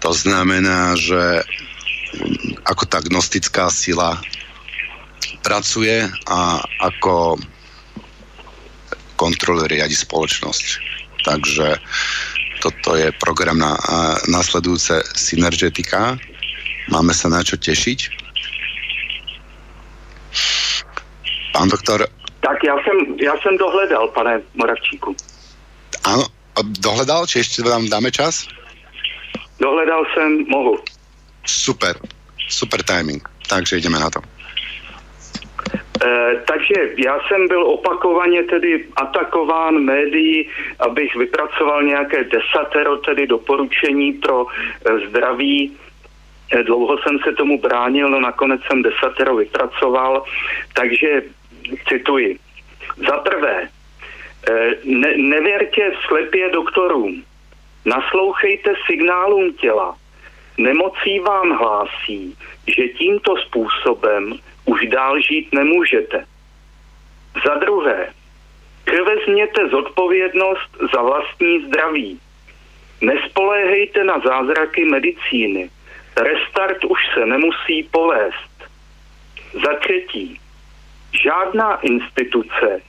To 0.00 0.16
znamená, 0.16 0.96
že 0.96 1.44
ako 2.64 2.84
tá 2.86 3.00
gnostická 3.00 3.70
sila 3.70 4.20
pracuje 5.40 6.04
a 6.28 6.60
ako 6.80 7.40
kontroluje 9.16 9.76
riadi 9.76 9.96
spoločnosť. 9.96 10.66
Takže 11.24 11.76
toto 12.60 12.96
je 12.96 13.12
program 13.20 13.60
na 13.60 13.76
nasledujúce 14.28 15.04
synergetika. 15.16 16.16
Máme 16.88 17.12
sa 17.12 17.28
na 17.28 17.44
čo 17.44 17.60
tešiť. 17.60 17.98
Pán 21.52 21.68
doktor. 21.68 22.08
Tak 22.40 22.64
já 22.64 22.74
jsem, 22.84 22.96
já 23.20 23.34
jsem 23.42 23.56
dohledal, 23.56 24.08
pane 24.08 24.40
Moravčíku. 24.54 25.16
Ano, 26.04 26.24
dohledal, 26.80 27.26
či 27.26 27.38
ještě 27.38 27.62
vám 27.62 27.88
dáme 27.88 28.10
čas? 28.10 28.48
Dohledal 29.60 30.04
jsem, 30.14 30.44
mohu. 30.48 30.78
Super, 31.46 31.96
super 32.50 32.82
timing. 32.82 33.28
Takže 33.48 33.76
jdeme 33.76 33.98
na 33.98 34.10
to. 34.10 34.20
E, 36.04 36.36
takže 36.46 36.74
já 36.96 37.20
jsem 37.28 37.48
byl 37.48 37.66
opakovaně 37.66 38.42
tedy 38.42 38.84
atakován 38.96 39.78
médií, 39.78 40.48
abych 40.78 41.16
vypracoval 41.16 41.82
nějaké 41.82 42.24
desatero, 42.24 42.96
tedy 42.96 43.26
doporučení 43.26 44.12
pro 44.12 44.46
e, 44.46 45.08
zdraví. 45.08 45.76
E, 46.52 46.62
dlouho 46.62 46.98
jsem 46.98 47.18
se 47.24 47.32
tomu 47.32 47.60
bránil, 47.60 48.08
no 48.10 48.20
nakonec 48.20 48.60
jsem 48.66 48.82
desatero 48.82 49.36
vypracoval, 49.36 50.24
takže 50.74 51.22
cituji. 51.88 52.38
Za 53.08 53.16
prvé, 53.16 53.68
ne, 54.84 55.16
nevěrte 55.16 55.92
slepě 56.06 56.50
doktorům, 56.50 57.22
naslouchejte 57.84 58.74
signálům 58.86 59.52
těla, 59.52 59.96
Nemocí 60.60 61.20
vám 61.20 61.50
hlásí, 61.50 62.36
že 62.66 62.88
tímto 62.88 63.36
způsobem 63.36 64.34
už 64.64 64.86
dál 64.86 65.20
žít 65.20 65.52
nemůžete. 65.52 66.26
Za 67.46 67.54
druhé, 67.54 68.12
převezměte 68.84 69.68
zodpovědnost 69.68 70.76
za 70.94 71.02
vlastní 71.02 71.66
zdraví. 71.66 72.20
Nespoléhejte 73.00 74.04
na 74.04 74.18
zázraky 74.18 74.84
medicíny. 74.84 75.70
Restart 76.16 76.84
už 76.84 76.98
se 77.14 77.26
nemusí 77.26 77.82
povést. 77.82 78.70
Za 79.64 79.74
třetí, 79.74 80.40
žádná 81.24 81.80
instituce 81.80 82.82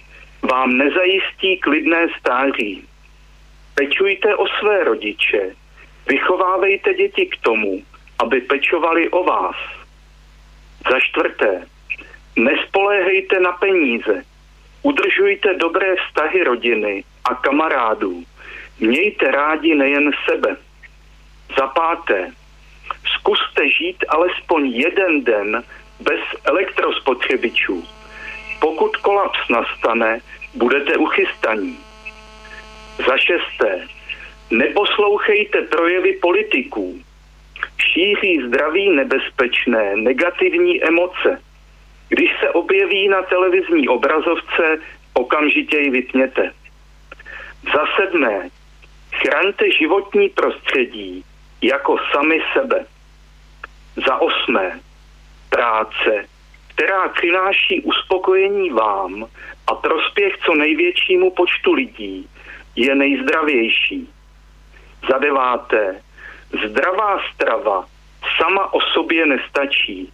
vám 0.52 0.78
nezajistí 0.78 1.58
klidné 1.58 2.08
stáří. 2.20 2.88
Pečujte 3.76 4.36
o 4.36 4.48
své 4.48 4.84
rodiče, 4.84 5.56
Vychovávejte 6.08 6.94
děti 6.94 7.26
k 7.26 7.38
tomu, 7.38 7.84
aby 8.20 8.42
pečovali 8.42 9.10
o 9.10 9.24
vás. 9.24 9.56
Za 10.92 11.00
čtvrté, 11.00 11.68
nespoléhejte 12.36 13.40
na 13.40 13.52
peníze. 13.52 14.24
Udržujte 14.82 15.54
dobré 15.54 15.96
vztahy 15.96 16.44
rodiny 16.44 17.04
a 17.26 17.36
kamarádů. 17.36 18.24
Mějte 18.80 19.32
rádi 19.32 19.76
nejen 19.76 20.12
sebe. 20.30 20.58
Za 21.58 21.68
páté, 21.68 22.32
zkuste 23.16 23.70
žít 23.70 24.06
alespoň 24.10 24.68
jeden 24.68 25.24
den 25.24 25.64
bez 26.00 26.20
elektrospotřebičů. 26.44 27.88
Pokud 28.60 28.98
kolaps 28.98 29.40
nastane, 29.50 30.20
budete 30.54 30.98
uchystaní. 30.98 31.78
Za 33.08 33.18
šesté, 33.18 33.88
Neposlouchejte 34.52 35.62
projevy 35.62 36.14
politiků. 36.14 37.02
Šíří 37.78 38.42
zdraví 38.48 38.90
nebezpečné, 38.90 39.96
negativní 39.96 40.84
emoce. 40.84 41.42
Když 42.10 42.32
se 42.40 42.50
objeví 42.50 43.08
na 43.08 43.22
televizní 43.22 43.88
obrazovce, 43.88 44.80
okamžitě 45.14 45.78
ji 45.78 45.90
vypněte. 45.90 46.52
Za 47.64 47.86
sedmé, 47.96 48.50
chraňte 49.12 49.72
životní 49.72 50.30
prostředí 50.30 51.26
jako 51.62 51.98
sami 52.12 52.42
sebe. 52.54 52.86
Za 54.08 54.22
osmé, 54.22 54.80
práce, 55.50 56.26
která 56.68 57.10
přináší 57.10 57.82
uspokojení 57.82 58.70
vám 58.70 59.28
a 59.68 59.76
prospěch 59.76 60.34
co 60.46 60.56
největšímu 60.56 61.32
počtu 61.32 61.74
lidí, 61.74 62.28
je 62.76 62.96
nejzdravější. 62.96 64.10
Za 65.10 65.18
deváté, 65.18 66.02
zdravá 66.68 67.20
strava 67.34 67.86
sama 68.38 68.74
o 68.74 68.82
sobě 68.82 69.26
nestačí. 69.26 70.12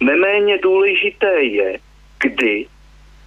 Neméně 0.00 0.58
důležité 0.58 1.42
je, 1.42 1.78
kdy, 2.18 2.66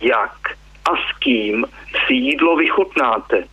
jak 0.02 0.38
a 0.86 0.96
s 0.96 1.18
kým 1.20 1.66
si 2.08 2.14
jídlo 2.14 2.56
vychutnáte. 2.56 3.44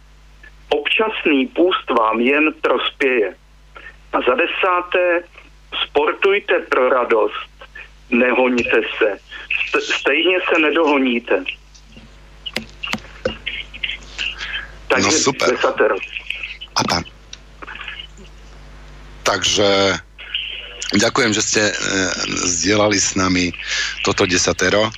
Občasný 0.69 1.47
půst 1.47 1.91
vám 1.91 2.21
jen 2.21 2.55
prospěje. 2.63 3.37
A 4.13 4.21
za 4.21 4.35
desáté, 4.35 5.25
sportujte 5.85 6.59
pro 6.59 6.89
radost, 6.89 7.51
nehoníte 8.11 8.81
se. 8.99 9.19
Stejně 9.81 10.39
se 10.49 10.61
nedohoníte. 10.61 11.45
Takže 14.89 15.07
no 15.07 15.13
super. 15.13 15.51
Desatero. 15.51 15.97
A 16.75 16.83
tam. 16.89 17.18
Takže 19.29 20.01
ďakujem, 20.97 21.37
že 21.37 21.43
ste 21.45 21.63
e, 21.69 21.75
zdieľali 22.49 22.97
s 22.97 23.13
nami 23.13 23.53
toto 24.01 24.25
desatero. 24.25 24.89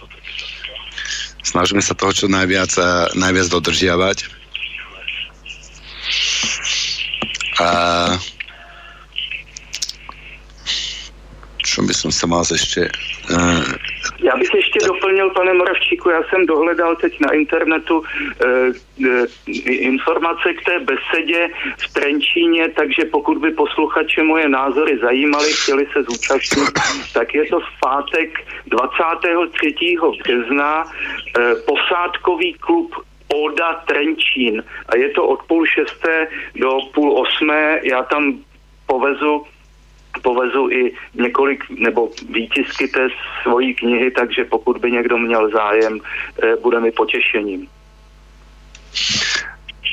Snažíme 1.42 1.82
sa 1.82 1.98
toho 1.98 2.14
čo 2.14 2.30
najviac, 2.30 2.70
e, 2.78 3.18
najviac 3.18 3.50
dodržiavať. 3.50 4.30
A 7.58 7.68
čo 11.66 11.82
by 11.82 11.90
som 11.90 12.14
sa 12.14 12.30
mal 12.30 12.46
ešte... 12.46 12.86
Já 14.22 14.36
bych 14.36 14.54
ještě 14.54 14.78
doplnil, 14.86 15.30
pane 15.30 15.54
Moravčíku, 15.54 16.10
já 16.10 16.22
jsem 16.22 16.46
dohledal 16.46 16.96
teď 16.96 17.20
na 17.20 17.32
internetu 17.32 17.98
uh, 17.98 18.06
uh, 19.06 19.26
informace 19.66 20.54
k 20.54 20.64
té 20.64 20.78
besedě 20.80 21.48
v 21.78 21.92
Trenčíně, 21.92 22.68
takže 22.68 23.04
pokud 23.04 23.38
by 23.38 23.50
posluchače 23.50 24.22
moje 24.22 24.48
názory 24.48 24.98
zajímaly, 24.98 25.52
chtěli 25.52 25.86
se 25.92 26.02
zúčastnit, 26.02 26.70
tak 27.14 27.34
je 27.34 27.44
to 27.46 27.60
v 27.60 27.80
pátek 27.80 28.38
23. 28.66 29.74
března 30.22 30.84
uh, 30.84 31.42
posádkový 31.66 32.54
klub 32.54 32.94
Oda 33.34 33.74
Trenčín 33.86 34.64
a 34.88 34.96
je 34.96 35.08
to 35.08 35.26
od 35.26 35.42
půl 35.42 35.66
šesté 35.66 36.28
do 36.54 36.78
půl 36.94 37.20
osmé. 37.20 37.80
Já 37.82 38.02
tam 38.02 38.38
povezu 38.86 39.46
povezu 40.22 40.68
i 40.70 40.92
několik 41.14 41.64
nebo 41.70 42.10
výtisky 42.28 42.88
té 42.88 43.08
svojí 43.42 43.74
knihy, 43.74 44.10
takže 44.10 44.44
pokud 44.44 44.78
by 44.78 44.90
někdo 44.90 45.18
měl 45.18 45.50
zájem, 45.50 46.00
eh, 46.42 46.56
bude 46.62 46.80
mi 46.80 46.90
potěšením. 46.90 47.68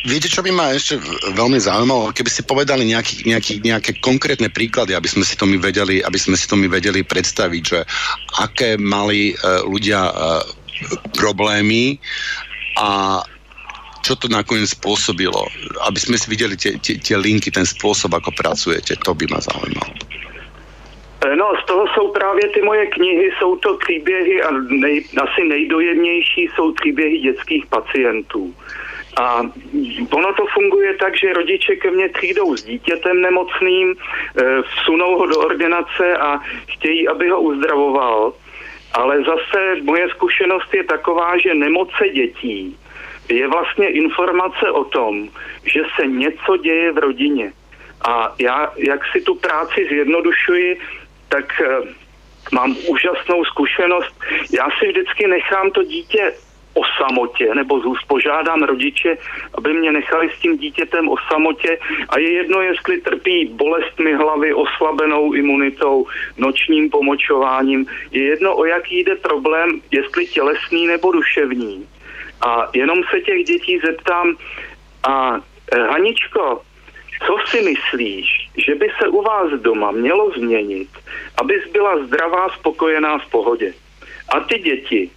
Viete, 0.08 0.30
čo 0.30 0.46
by 0.46 0.54
ma 0.54 0.72
ešte 0.72 1.02
veľmi 1.36 1.60
zaujímalo, 1.60 2.16
keby 2.16 2.30
si 2.32 2.46
povedali 2.46 2.86
nejaký, 2.86 3.28
nejaký, 3.28 3.54
nejaké 3.60 3.92
konkrétne 4.00 4.48
príklady, 4.48 4.96
aby 4.96 5.10
sme 5.10 5.26
si 5.26 5.36
to 5.36 5.44
my 5.44 5.58
vedeli, 5.58 6.00
aby 6.00 6.16
sme 6.16 6.38
si 6.38 6.48
to 6.48 6.56
my 6.56 6.70
vedeli 6.70 7.04
predstaviť, 7.04 7.64
že 7.66 7.80
aké 8.40 8.78
mali 8.80 9.36
uh, 9.36 9.66
ľudia 9.66 10.02
uh, 10.08 10.42
problémy 11.18 12.00
a 12.78 13.20
čo 14.04 14.14
to 14.16 14.28
nakoniec 14.28 14.70
spôsobilo, 14.74 15.48
aby 15.88 16.00
sme 16.00 16.18
si 16.18 16.28
videli 16.30 16.56
tie, 16.58 16.76
tie, 16.82 16.98
tie 16.98 17.18
linky, 17.18 17.50
ten 17.54 17.66
spôsob, 17.66 18.14
ako 18.14 18.34
pracujete, 18.36 18.98
to 19.02 19.12
by 19.14 19.26
ma 19.30 19.40
zaujímalo. 19.42 19.94
Eh, 21.26 21.36
no, 21.36 21.54
z 21.64 21.66
toho 21.66 21.88
jsou 21.88 22.12
právě 22.12 22.48
ty 22.48 22.62
moje 22.62 22.86
knihy, 22.86 23.32
jsou 23.40 23.56
to 23.56 23.78
příběhy 23.78 24.44
a 24.44 24.52
nej, 24.70 25.06
asi 25.22 25.44
nejdojemnější 25.44 26.50
jsou 26.56 26.74
příběhy 26.74 27.18
dětských 27.20 27.66
pacientů. 27.66 28.56
A 29.18 29.42
ono 30.12 30.34
to 30.34 30.46
funguje 30.54 30.94
tak, 30.94 31.18
že 31.18 31.34
rodiče 31.34 31.76
ke 31.76 31.92
mně 31.92 32.10
přijdou 32.10 32.58
s 32.58 32.64
dítětem 32.64 33.22
nemocným, 33.22 33.96
eh, 33.96 34.62
vsunou 34.62 35.18
ho 35.18 35.26
do 35.26 35.40
ordinace 35.40 36.18
a 36.18 36.40
chtějí, 36.68 37.08
aby 37.08 37.30
ho 37.30 37.42
uzdravoval. 37.42 38.34
Ale 38.94 39.18
zase 39.24 39.82
moje 39.84 40.10
zkušenost 40.10 40.74
je 40.74 40.84
taková, 40.84 41.38
že 41.38 41.54
nemoce 41.54 42.10
dětí 42.14 42.78
je 43.30 43.48
vlastně 43.48 43.88
informace 43.88 44.72
o 44.72 44.84
tom, 44.84 45.30
že 45.66 45.82
se 45.96 46.08
něco 46.08 46.58
děje 46.58 46.92
v 46.92 46.98
rodině. 46.98 47.54
A 48.08 48.36
já, 48.40 48.74
jak 48.78 49.02
si 49.12 49.22
tu 49.22 49.36
práci 49.36 49.88
zjednodušuji, 49.90 50.80
tak 51.30 51.62
eh, 51.62 51.68
mám 52.52 52.76
úžasnou 52.88 53.46
zkušenost. 53.46 54.20
Já 54.58 54.68
si 54.80 54.88
vždycky 54.88 55.28
nechám 55.28 55.72
to 55.72 55.84
dítě 55.84 56.34
o 56.74 56.82
samotě, 56.98 57.56
nebo 57.56 57.82
požádám 58.08 58.64
rodiče, 58.64 59.18
aby 59.54 59.74
mě 59.74 59.92
nechali 59.92 60.30
s 60.30 60.40
tím 60.40 60.58
dítětem 60.58 61.10
o 61.10 61.16
samotě 61.32 61.80
a 62.10 62.20
je 62.20 62.32
jedno, 62.32 62.62
jestli 62.62 63.02
trpí 63.02 63.46
bolestmi 63.46 64.14
hlavy, 64.14 64.54
oslabenou 64.54 65.34
imunitou, 65.34 66.08
nočním 66.38 66.90
pomočováním, 66.90 67.88
je 68.12 68.24
jedno, 68.24 68.56
o 68.56 68.66
jaký 68.66 69.00
jde 69.00 69.16
problém, 69.16 69.82
jestli 69.92 70.28
tělesný 70.28 70.88
nebo 70.88 71.12
duševní. 71.12 71.88
A 72.42 72.70
jenom 72.74 73.04
se 73.12 73.22
těch 73.22 73.44
dětí 73.44 73.80
zeptám, 73.80 74.36
a 75.08 75.40
eh, 75.72 75.80
Haničko, 75.80 76.62
co 77.26 77.38
si 77.46 77.62
myslíš, 77.62 78.50
že 78.58 78.76
by 78.76 78.92
se 79.00 79.08
u 79.08 79.22
vás 79.22 79.52
doma 79.52 79.92
mělo 79.92 80.32
změnit, 80.32 80.90
abys 81.38 81.72
byla 81.72 82.06
zdravá, 82.06 82.50
spokojená 82.50 83.18
v 83.18 83.30
pohodě? 83.30 83.74
A 84.30 84.40
ty 84.40 84.60
děti 84.60 85.10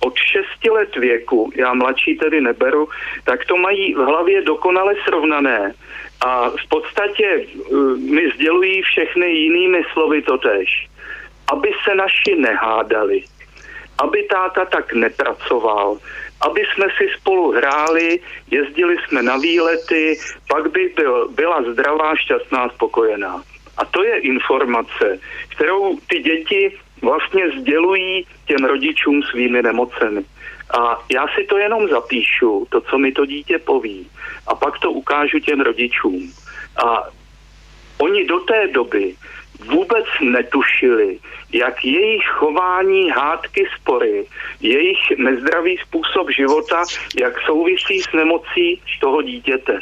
od 0.00 0.14
6 0.16 0.44
let 0.70 0.96
věku, 0.96 1.52
já 1.54 1.74
mladší 1.74 2.16
tedy 2.16 2.40
neberu, 2.40 2.88
tak 3.24 3.44
to 3.44 3.56
mají 3.56 3.94
v 3.94 3.98
hlavě 3.98 4.42
dokonale 4.42 4.94
srovnané 5.04 5.74
a 6.20 6.50
v 6.50 6.68
podstatě 6.68 7.46
uh, 7.46 7.96
mi 7.98 8.30
sdělují 8.34 8.82
všechny 8.82 9.26
jinými 9.26 9.82
slovy 9.92 10.22
totež. 10.22 10.88
Aby 11.52 11.72
se 11.84 11.94
naši 11.94 12.34
nehádali, 12.36 13.24
aby 13.98 14.22
táta 14.22 14.64
tak 14.64 14.92
nepracoval, 14.92 15.98
aby 16.40 16.60
jsme 16.60 16.86
si 16.98 17.08
spolu 17.20 17.52
hráli, 17.52 18.20
jezdili 18.50 18.96
jsme 18.98 19.22
na 19.22 19.36
výlety, 19.36 20.18
pak 20.48 20.70
by 20.70 20.92
byl, 20.96 21.28
byla 21.28 21.62
zdravá, 21.72 22.16
šťastná, 22.16 22.68
spokojená. 22.68 23.42
A 23.76 23.84
to 23.84 24.04
je 24.04 24.18
informace, 24.18 25.18
kterou 25.48 25.98
ty 26.08 26.18
děti 26.18 26.78
vlastně 27.02 27.50
sdělují 27.60 28.26
těm 28.46 28.64
rodičům 28.64 29.22
svými 29.22 29.62
nemocemi. 29.62 30.24
A 30.78 30.98
já 31.12 31.26
si 31.28 31.44
to 31.44 31.58
jenom 31.58 31.88
zapíšu, 31.88 32.66
to, 32.70 32.80
co 32.80 32.98
mi 32.98 33.12
to 33.12 33.26
dítě 33.26 33.58
poví, 33.58 34.10
a 34.46 34.54
pak 34.54 34.78
to 34.78 34.90
ukážu 34.90 35.38
těm 35.38 35.60
rodičům. 35.60 36.32
A 36.86 37.08
oni 37.98 38.24
do 38.26 38.40
té 38.40 38.68
doby 38.68 39.14
vůbec 39.58 40.04
netušili, 40.20 41.18
jak 41.52 41.84
jejich 41.84 42.26
chování, 42.26 43.10
hádky, 43.10 43.66
spory, 43.76 44.26
jejich 44.60 45.18
nezdravý 45.18 45.76
způsob 45.76 46.30
života, 46.30 46.84
jak 47.20 47.40
souvisí 47.40 48.02
s 48.02 48.12
nemocí 48.12 48.82
toho 49.00 49.22
dítěte. 49.22 49.78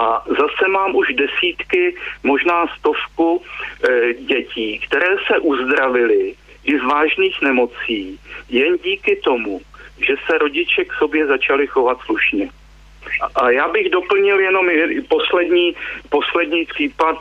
A 0.00 0.24
zase 0.28 0.68
mám 0.68 0.96
už 0.96 1.14
desítky, 1.14 1.96
možná 2.22 2.66
stovku 2.78 3.42
e, 3.42 4.14
dětí, 4.14 4.78
které 4.78 5.16
se 5.26 5.38
uzdravily 5.38 6.34
i 6.64 6.78
z 6.78 6.82
vážných 6.82 7.42
nemocí 7.42 8.20
jen 8.48 8.76
díky 8.84 9.16
tomu, 9.16 9.60
že 9.98 10.14
se 10.26 10.38
rodiče 10.38 10.84
k 10.84 10.92
sobě 10.92 11.26
začali 11.26 11.66
chovat 11.66 11.98
slušně. 12.04 12.50
A, 13.34 13.50
já 13.50 13.68
bych 13.68 13.90
doplnil 13.90 14.40
jenom 14.40 14.68
poslední, 15.08 15.76
poslední 16.08 16.64
případ 16.64 17.16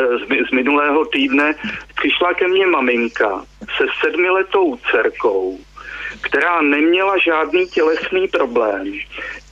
z, 0.00 0.48
z 0.48 0.50
minulého 0.50 1.04
týdne 1.04 1.54
přišla 1.96 2.34
ke 2.34 2.48
mně 2.48 2.66
maminka 2.66 3.44
se 3.76 3.84
sedmiletou 4.00 4.76
dcerkou, 4.76 5.58
která 6.20 6.62
neměla 6.62 7.18
žádný 7.18 7.66
tělesný 7.66 8.28
problém, 8.28 8.92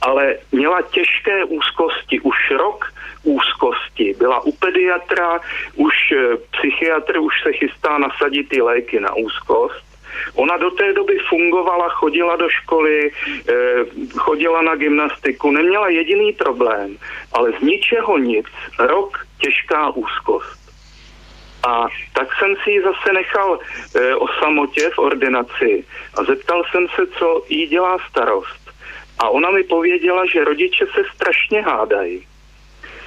ale 0.00 0.36
měla 0.52 0.82
těžké 0.82 1.44
úzkosti, 1.44 2.20
už 2.20 2.50
rok 2.50 2.84
úzkosti. 3.24 4.14
Byla 4.18 4.40
u 4.40 4.52
pediatra, 4.52 5.40
už 5.76 5.94
eh, 6.12 6.36
psychiatr 6.50 7.18
už 7.18 7.34
se 7.42 7.52
chystá 7.52 7.98
nasadit 7.98 8.48
ty 8.48 8.62
léky 8.62 9.00
na 9.00 9.14
úzkost. 9.14 9.88
Ona 10.34 10.56
do 10.56 10.70
té 10.70 10.92
doby 10.92 11.18
fungovala, 11.28 11.88
chodila 11.88 12.36
do 12.36 12.48
školy, 12.48 13.10
eh, 13.48 13.54
chodila 14.16 14.62
na 14.62 14.74
gymnastiku, 14.74 15.50
neměla 15.50 15.88
jediný 15.88 16.32
problém, 16.32 16.96
ale 17.32 17.52
z 17.52 17.60
ničeho 17.62 18.18
nic, 18.18 18.46
rok 18.78 19.27
těžká 19.40 19.90
úzkost. 19.90 20.58
A 21.66 21.86
tak 22.12 22.28
jsem 22.38 22.56
si 22.64 22.70
ji 22.70 22.82
zase 22.82 23.12
nechal 23.12 23.58
e, 23.94 24.14
o 24.14 24.28
samotě 24.28 24.90
v 24.94 24.98
ordinaci 24.98 25.84
a 26.14 26.24
zeptal 26.24 26.62
jsem 26.64 26.86
se, 26.88 27.06
co 27.06 27.44
jí 27.48 27.66
dělá 27.66 27.98
starost. 28.10 28.70
a 29.18 29.28
ona 29.28 29.50
mi 29.50 29.62
pověděla, 29.62 30.26
že 30.32 30.44
rodiče 30.44 30.86
se 30.86 31.02
strašně 31.14 31.62
hádají, 31.62 32.26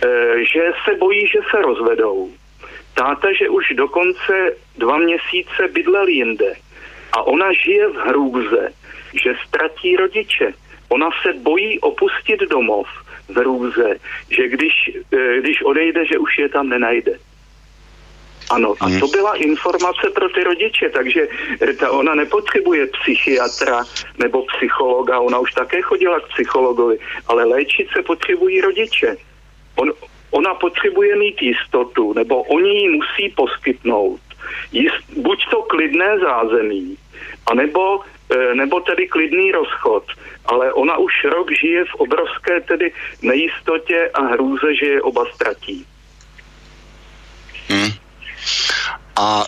e, 0.05 0.45
že 0.45 0.71
se 0.85 0.95
bojí, 0.95 1.27
že 1.27 1.39
se 1.51 1.61
rozvedou. 1.61 2.31
Táta, 2.93 3.33
že 3.33 3.49
už 3.49 3.69
dokonce 3.75 4.55
dva 4.77 4.97
měsíce 4.97 5.67
bydlel 5.71 6.07
jinde 6.07 6.55
a 7.11 7.23
ona 7.23 7.53
žije 7.53 7.87
v 7.87 7.95
hrůze, 7.95 8.73
že 9.23 9.35
ztratí 9.47 9.95
rodiče. 9.95 10.53
Ona 10.89 11.09
se 11.23 11.33
bojí 11.33 11.79
opustit 11.79 12.39
domov 12.39 12.87
hrůze, 13.37 13.95
že 14.29 14.47
když, 14.47 14.73
e, 15.11 15.41
když 15.41 15.61
odejde, 15.61 16.05
že 16.05 16.17
už 16.17 16.37
je 16.37 16.49
tam 16.49 16.69
nenajde. 16.69 17.19
Ano, 18.51 18.75
a 18.79 18.99
to 18.99 19.07
byla 19.07 19.35
informace 19.35 20.09
pro 20.15 20.29
ty 20.29 20.43
rodiče, 20.43 20.89
takže 20.89 21.27
ta 21.79 21.91
ona 21.91 22.15
nepotřebuje 22.15 22.87
psychiatra 22.87 23.83
nebo 24.17 24.45
psychologa, 24.45 25.19
ona 25.19 25.39
už 25.39 25.51
také 25.53 25.81
chodila 25.81 26.19
k 26.19 26.27
psychologovi, 26.27 26.97
ale 27.27 27.43
léčit 27.45 27.87
se 27.95 28.01
potřebují 28.01 28.61
rodiče. 28.61 29.17
On, 29.75 29.93
ona 30.31 30.53
potřebuje 30.53 31.15
mít 31.15 31.41
jistotu, 31.41 32.13
nebo 32.13 32.43
oni 32.43 32.69
ji 32.69 32.89
musí 32.89 33.29
poskytnout. 33.35 34.19
Jist, 34.71 35.03
buď 35.17 35.39
to 35.51 35.61
klidné 35.61 36.19
zázemí, 36.19 36.97
anebo, 37.45 37.99
nebo 38.53 38.79
tedy 38.79 39.07
klidný 39.07 39.51
rozchod. 39.51 40.03
Ale 40.45 40.73
ona 40.73 40.97
už 40.97 41.13
rok 41.23 41.47
žije 41.51 41.85
v 41.85 41.95
obrovské 41.95 42.61
tedy 42.61 42.91
nejistotě 43.21 44.09
a 44.13 44.21
hrůze, 44.21 44.75
že 44.75 44.85
je 44.85 45.01
oba 45.01 45.25
ztratí. 45.33 45.85
Hmm. 47.69 47.91
A 49.15 49.45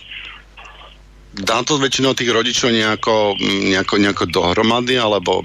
dá 1.33 1.65
to 1.65 1.81
väčšinou 1.81 2.13
tých 2.13 2.29
rodičov 2.29 2.69
nejako, 2.69 3.35
nejako, 3.41 3.97
nejako 3.97 4.25
dohromady, 4.29 5.01
alebo 5.01 5.41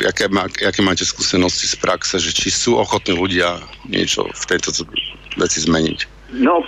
jaké, 0.00 0.28
má, 0.32 0.48
jaké 0.48 0.80
máte 0.82 1.04
skúsenosti 1.04 1.68
z 1.68 1.76
praxe, 1.76 2.16
že 2.16 2.32
či 2.32 2.48
sú 2.48 2.80
ochotní 2.80 3.12
ľudia 3.12 3.60
niečo 3.84 4.24
v 4.24 4.44
tejto 4.48 4.72
veci 5.36 5.58
zmeniť? 5.60 6.17
No 6.32 6.60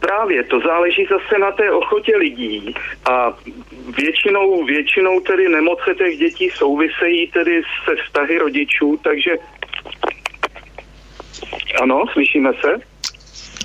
právě, 0.00 0.44
to 0.44 0.60
záleží 0.60 1.06
zase 1.10 1.38
na 1.38 1.52
té 1.52 1.70
ochotě 1.70 2.16
lidí 2.16 2.74
a 3.10 3.32
většinou, 3.96 4.64
většinou 4.64 5.20
tedy 5.20 5.48
nemoce 5.48 5.94
těch 5.94 6.18
dětí 6.18 6.50
souvisejí 6.50 7.26
tedy 7.26 7.62
se 7.84 7.96
vztahy 8.04 8.38
rodičů, 8.38 9.00
takže 9.04 9.30
ano, 11.82 12.04
slyšíme 12.12 12.50
se? 12.60 12.80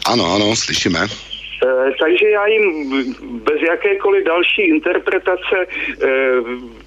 Ano, 0.06 0.26
ano, 0.36 0.56
slyšíme. 0.56 1.00
Eh, 1.66 1.92
takže 2.00 2.30
já 2.30 2.48
jim 2.48 2.64
bez 3.44 3.62
jakékoliv 3.62 4.26
další 4.26 4.62
interpretace 4.62 5.58
eh, 5.66 6.08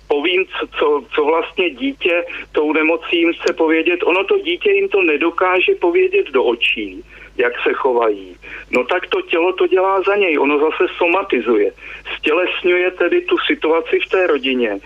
povím, 0.08 0.44
co, 0.78 1.04
co 1.14 1.24
vlastně 1.24 1.70
dítě 1.70 2.24
tou 2.52 2.72
nemocí 2.72 3.16
jim 3.18 3.32
chce 3.32 3.52
povědět. 3.52 4.00
Ono 4.02 4.24
to 4.24 4.38
dítě 4.38 4.70
jim 4.70 4.88
to 4.88 5.02
nedokáže 5.02 5.74
povědět 5.80 6.26
do 6.30 6.44
očí 6.44 7.04
jak 7.36 7.52
se 7.62 7.72
chovají. 7.72 8.36
No 8.70 8.84
tak 8.84 9.06
to 9.06 9.22
tělo 9.22 9.52
to 9.52 9.66
dělá 9.66 10.02
za 10.02 10.16
něj, 10.16 10.38
ono 10.38 10.58
zase 10.58 10.92
somatizuje. 10.96 11.72
Stělesňuje 12.18 12.90
tedy 12.90 13.20
tu 13.20 13.36
situaci 13.38 13.98
v 14.06 14.10
té 14.10 14.26
rodině. 14.26 14.78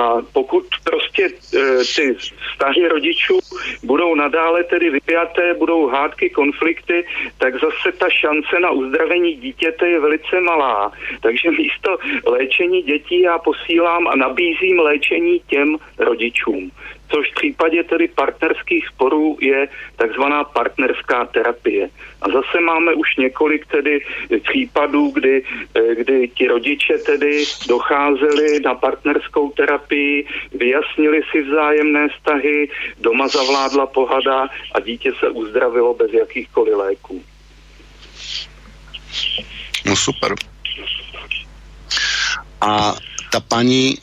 A 0.00 0.16
pokud 0.32 0.66
prostě 0.84 1.24
e, 1.26 1.84
ty 1.96 2.14
vztahy 2.50 2.88
rodičů 2.88 3.38
budou 3.82 4.14
nadále 4.14 4.64
tedy 4.64 4.90
vypjaté, 4.90 5.54
budou 5.54 5.86
hádky, 5.86 6.30
konflikty, 6.30 7.06
tak 7.38 7.54
zase 7.54 7.92
ta 7.98 8.10
šance 8.10 8.60
na 8.60 8.70
uzdravení 8.70 9.34
dítěte 9.34 9.88
je 9.88 10.00
velice 10.00 10.40
malá. 10.40 10.92
Takže 11.20 11.50
místo 11.50 11.98
léčení 12.26 12.82
dětí 12.82 13.20
já 13.20 13.38
posílám 13.38 14.08
a 14.08 14.16
nabízím 14.16 14.78
léčení 14.78 15.40
těm 15.46 15.76
rodičům 15.98 16.70
což 17.14 17.30
v 17.30 17.34
případě 17.34 17.84
tedy 17.84 18.08
partnerských 18.08 18.86
sporů 18.86 19.36
je 19.40 19.68
takzvaná 19.96 20.44
partnerská 20.44 21.24
terapie. 21.24 21.88
A 22.22 22.26
zase 22.28 22.60
máme 22.60 22.94
už 22.94 23.16
několik 23.16 23.66
tedy 23.66 24.00
případů, 24.48 25.10
kdy, 25.10 25.42
eh, 25.74 25.94
kdy 25.94 26.28
ti 26.28 26.46
rodiče 26.46 26.98
tedy 26.98 27.44
docházeli 27.68 28.60
na 28.60 28.74
partnerskou 28.74 29.50
terapii, 29.50 30.26
vyjasnili 30.52 31.22
si 31.30 31.42
vzájemné 31.42 32.08
vztahy, 32.08 32.68
doma 33.00 33.28
zavládla 33.28 33.86
pohada 33.86 34.48
a 34.74 34.80
dítě 34.80 35.12
se 35.20 35.28
uzdravilo 35.28 35.94
bez 35.94 36.12
jakýchkoliv 36.12 36.74
léků. 36.74 37.22
No 39.86 39.96
super. 39.96 40.34
A 42.60 42.94
ta 43.32 43.40
paní 43.40 43.98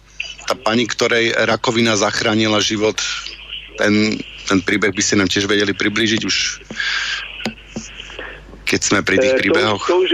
tá 0.51 0.59
pani, 0.59 0.83
ktorej 0.83 1.31
rakovina 1.47 1.95
zachránila 1.95 2.59
život, 2.59 2.99
ten, 3.79 4.19
ten 4.51 4.59
príbeh 4.59 4.91
by 4.91 4.99
ste 4.99 5.15
nám 5.15 5.31
tiež 5.31 5.47
vedeli 5.47 5.71
priblížiť 5.71 6.27
už, 6.27 6.59
keď 8.67 8.79
sme 8.83 8.99
pri 8.99 9.23
tých 9.23 9.39
príbehoch. 9.39 9.87
To, 9.87 9.95
to, 9.95 10.03
už, 10.03 10.11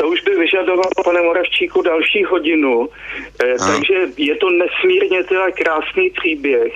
to 0.00 0.04
už 0.08 0.24
by 0.24 0.32
vyžadovalo, 0.32 0.96
pane 1.04 1.20
Moravčíku, 1.20 1.84
další 1.84 2.24
hodinu. 2.24 2.88
E, 3.36 3.60
takže 3.60 4.16
je 4.16 4.32
to 4.40 4.48
nesmírně 4.48 5.28
teda 5.28 5.52
krásný 5.52 6.08
příběh. 6.16 6.72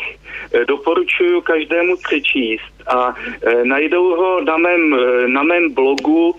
E, 0.53 0.65
doporučuju 0.65 1.41
každému 1.41 1.97
přečíst 1.97 2.73
a 2.85 3.17
e, 3.17 3.65
najdou 3.65 4.17
ho 4.17 4.41
na 4.45 4.57
mém, 4.57 4.97
na 5.33 5.43
mém 5.43 5.73
blogu 5.73 6.37
e, 6.37 6.39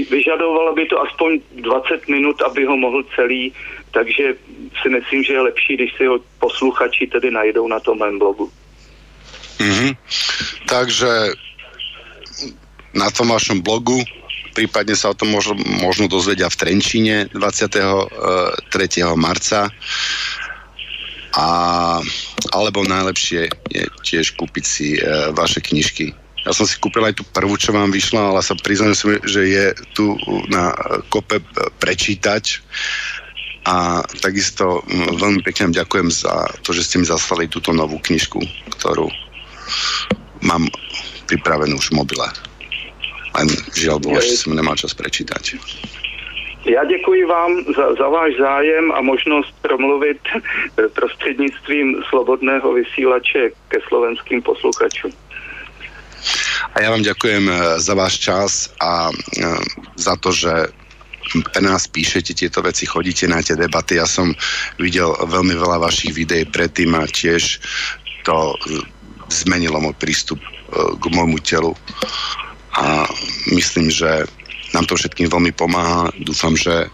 vyžadovalo 0.10 0.74
by 0.74 0.86
to 0.86 1.02
aspoň 1.02 1.40
20 1.52 2.08
minut, 2.08 2.42
aby 2.42 2.66
ho 2.66 2.78
mohl 2.78 3.04
celý, 3.16 3.54
takže 3.92 4.34
si 4.82 4.90
myslím, 4.90 5.24
že 5.24 5.34
je 5.34 5.42
lepší, 5.42 5.76
když 5.76 5.94
si 5.98 6.06
ho 6.06 6.20
posluchači 6.40 7.08
tedy 7.08 7.32
najdou 7.32 7.68
na 7.68 7.80
tom 7.80 8.00
mém 8.00 8.20
blogu. 8.20 8.52
Mm-hmm. 9.60 9.98
Takže 10.70 11.08
na 12.94 13.12
tom 13.12 13.28
vašom 13.28 13.62
blogu 13.62 14.04
prípadne 14.54 14.96
sa 14.98 15.12
o 15.12 15.18
tom 15.18 15.34
možno, 15.34 15.58
možno 15.84 16.06
dozvedia 16.12 16.50
v 16.50 16.60
Trenčíne 16.60 17.30
23. 17.34 18.12
marca 19.16 19.70
a 21.36 21.48
alebo 22.56 22.82
najlepšie 22.88 23.50
je 23.70 23.84
tiež 24.02 24.34
kúpiť 24.34 24.66
si 24.66 24.98
e, 24.98 25.02
vaše 25.38 25.62
knižky. 25.62 26.16
Ja 26.48 26.56
som 26.56 26.66
si 26.66 26.80
kúpil 26.80 27.04
aj 27.04 27.20
tú 27.20 27.24
prvú, 27.36 27.60
čo 27.60 27.76
vám 27.76 27.92
vyšla, 27.92 28.34
ale 28.34 28.42
sa 28.42 28.56
priznám, 28.58 28.96
že 29.28 29.42
je 29.44 29.66
tu 29.94 30.16
na 30.50 30.72
kope 31.12 31.44
prečítať 31.78 32.64
a 33.68 34.02
takisto 34.24 34.82
veľmi 34.90 35.44
pekne 35.44 35.70
vám 35.70 35.80
ďakujem 35.84 36.10
za 36.10 36.48
to, 36.64 36.72
že 36.72 36.88
ste 36.88 36.96
mi 37.04 37.06
zaslali 37.06 37.52
túto 37.52 37.76
novú 37.76 38.00
knižku, 38.00 38.40
ktorú 38.80 39.12
mám 40.42 40.66
pripravenú 41.28 41.78
už 41.78 41.94
v 41.94 42.02
mobile. 42.02 42.49
Len 43.38 43.48
žiaľ 43.78 43.98
Bohu, 44.02 44.18
že 44.22 44.40
som 44.40 44.58
nemal 44.58 44.76
čas 44.76 44.94
prečítať. 44.94 45.60
Já 46.66 46.86
děkuji 46.86 47.26
vám 47.26 47.52
za, 47.76 47.96
za 47.96 48.08
váš 48.10 48.34
zájem 48.40 48.92
a 48.92 49.02
možnost 49.02 49.54
promluvit 49.62 50.20
prostřednictvím 50.94 52.04
slobodného 52.10 52.74
vysílače 52.74 53.50
ke 53.68 53.78
slovenským 53.88 54.42
posluchačům. 54.42 55.12
A 56.76 56.84
ja 56.84 56.92
vám 56.92 57.02
ďakujem 57.02 57.46
eh, 57.50 57.56
za 57.80 57.94
váš 57.96 58.20
čas 58.20 58.52
a 58.80 59.10
eh, 59.10 59.60
za 59.96 60.16
to, 60.20 60.36
že 60.36 60.52
pre 61.30 61.62
nás 61.62 61.86
píšete 61.88 62.34
tieto 62.34 62.60
veci, 62.66 62.90
chodíte 62.90 63.30
na 63.30 63.40
tie 63.40 63.54
debaty. 63.54 64.02
Ja 64.02 64.10
som 64.10 64.34
videl 64.82 65.14
veľmi 65.14 65.56
veľa 65.56 65.78
vašich 65.80 66.12
videí 66.12 66.44
predtým 66.44 66.98
a 66.98 67.06
tiež 67.06 67.62
to 68.26 68.58
zmenilo 69.32 69.80
môj 69.80 69.96
prístup 69.96 70.40
eh, 70.44 70.52
k 71.00 71.04
môjmu 71.08 71.40
telu 71.40 71.72
a 72.76 73.08
myslím, 73.54 73.90
že 73.90 74.26
nám 74.74 74.86
to 74.86 74.96
všetkým 74.96 75.30
veľmi 75.30 75.52
pomáha. 75.58 76.14
Dúfam, 76.22 76.54
že 76.54 76.86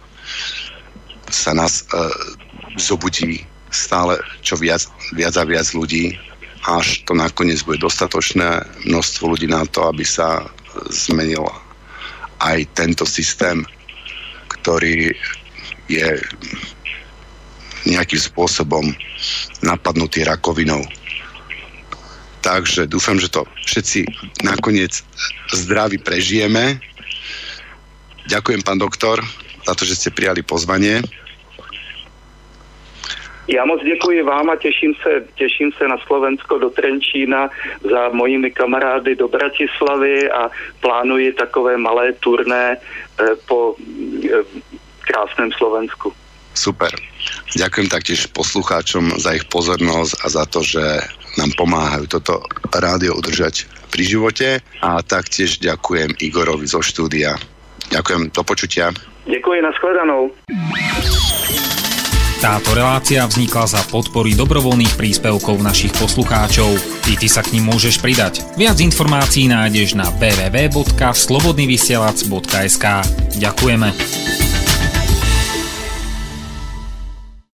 sa 1.28 1.52
nás 1.52 1.84
e, 1.84 2.00
zobudí 2.80 3.44
stále 3.76 4.16
čo 4.40 4.56
viac, 4.56 4.88
viac 5.12 5.36
a 5.36 5.44
viac 5.44 5.68
ľudí, 5.76 6.16
až 6.66 7.04
to 7.04 7.14
nakoniec 7.14 7.60
bude 7.68 7.84
dostatočné 7.84 8.64
množstvo 8.88 9.36
ľudí 9.36 9.52
na 9.52 9.68
to, 9.68 9.86
aby 9.92 10.08
sa 10.08 10.48
zmenil 10.90 11.44
aj 12.40 12.64
tento 12.74 13.04
systém, 13.04 13.68
ktorý 14.48 15.14
je 15.92 16.10
nejakým 17.86 18.18
spôsobom 18.18 18.82
napadnutý 19.62 20.26
rakovinou. 20.26 20.82
Takže 22.46 22.86
dúfam, 22.86 23.18
že 23.18 23.34
to 23.34 23.42
všetci 23.66 24.06
nakoniec 24.46 25.02
zdraví 25.50 25.98
prežijeme. 25.98 26.78
Ďakujem, 28.30 28.62
pán 28.62 28.78
doktor, 28.78 29.18
za 29.66 29.74
to, 29.74 29.82
že 29.82 29.98
ste 29.98 30.10
prijali 30.14 30.46
pozvanie. 30.46 31.02
Já 33.48 33.66
moc 33.66 33.82
děkuji 33.82 34.22
vám 34.22 34.50
a 34.50 34.56
těším 34.56 34.94
se, 35.04 35.26
těším 35.36 35.72
se 35.78 35.88
na 35.88 35.98
Slovensko 36.08 36.58
do 36.58 36.70
Trenčína 36.70 37.50
za 37.92 38.10
mojimi 38.10 38.52
kamarády 38.52 39.16
do 39.16 39.28
Bratislavy 39.28 40.32
a 40.32 40.50
plánuji 40.82 41.34
takové 41.34 41.78
malé 41.78 42.14
turné 42.14 42.78
eh, 42.78 43.26
po 43.46 43.76
eh, 43.78 44.42
krásném 45.06 45.52
Slovensku. 45.52 46.14
Super. 46.54 46.90
Ďakujem 47.54 47.88
taktiež 47.92 48.26
poslucháčom 48.34 49.20
za 49.22 49.38
ich 49.38 49.46
pozornosť 49.46 50.14
a 50.24 50.26
za 50.30 50.46
to, 50.50 50.66
že 50.66 50.82
nám 51.36 51.52
pomáhajú 51.56 52.08
toto 52.08 52.44
rádio 52.72 53.16
udržať 53.16 53.68
pri 53.92 54.04
živote 54.04 54.48
a 54.84 55.00
taktiež 55.00 55.60
ďakujem 55.64 56.20
Igorovi 56.20 56.68
zo 56.68 56.84
štúdia. 56.84 57.40
Ďakujem, 57.92 58.32
do 58.34 58.44
počutia. 58.44 58.92
Ďakujem, 59.26 59.64
nashledanou. 59.64 60.32
Táto 62.46 62.78
relácia 62.78 63.26
vznikla 63.26 63.66
za 63.66 63.82
podpory 63.90 64.38
dobrovoľných 64.38 64.94
príspevkov 65.00 65.66
našich 65.66 65.90
poslucháčov. 65.98 66.78
I 67.10 67.18
ty 67.18 67.26
sa 67.32 67.42
k 67.42 67.58
ním 67.58 67.74
môžeš 67.74 67.98
pridať. 68.04 68.44
Viac 68.54 68.78
informácií 68.84 69.48
nájdeš 69.50 69.96
na 69.98 70.14
www.slobodnyvysielac.sk 70.14 72.86
Ďakujeme. 73.42 74.45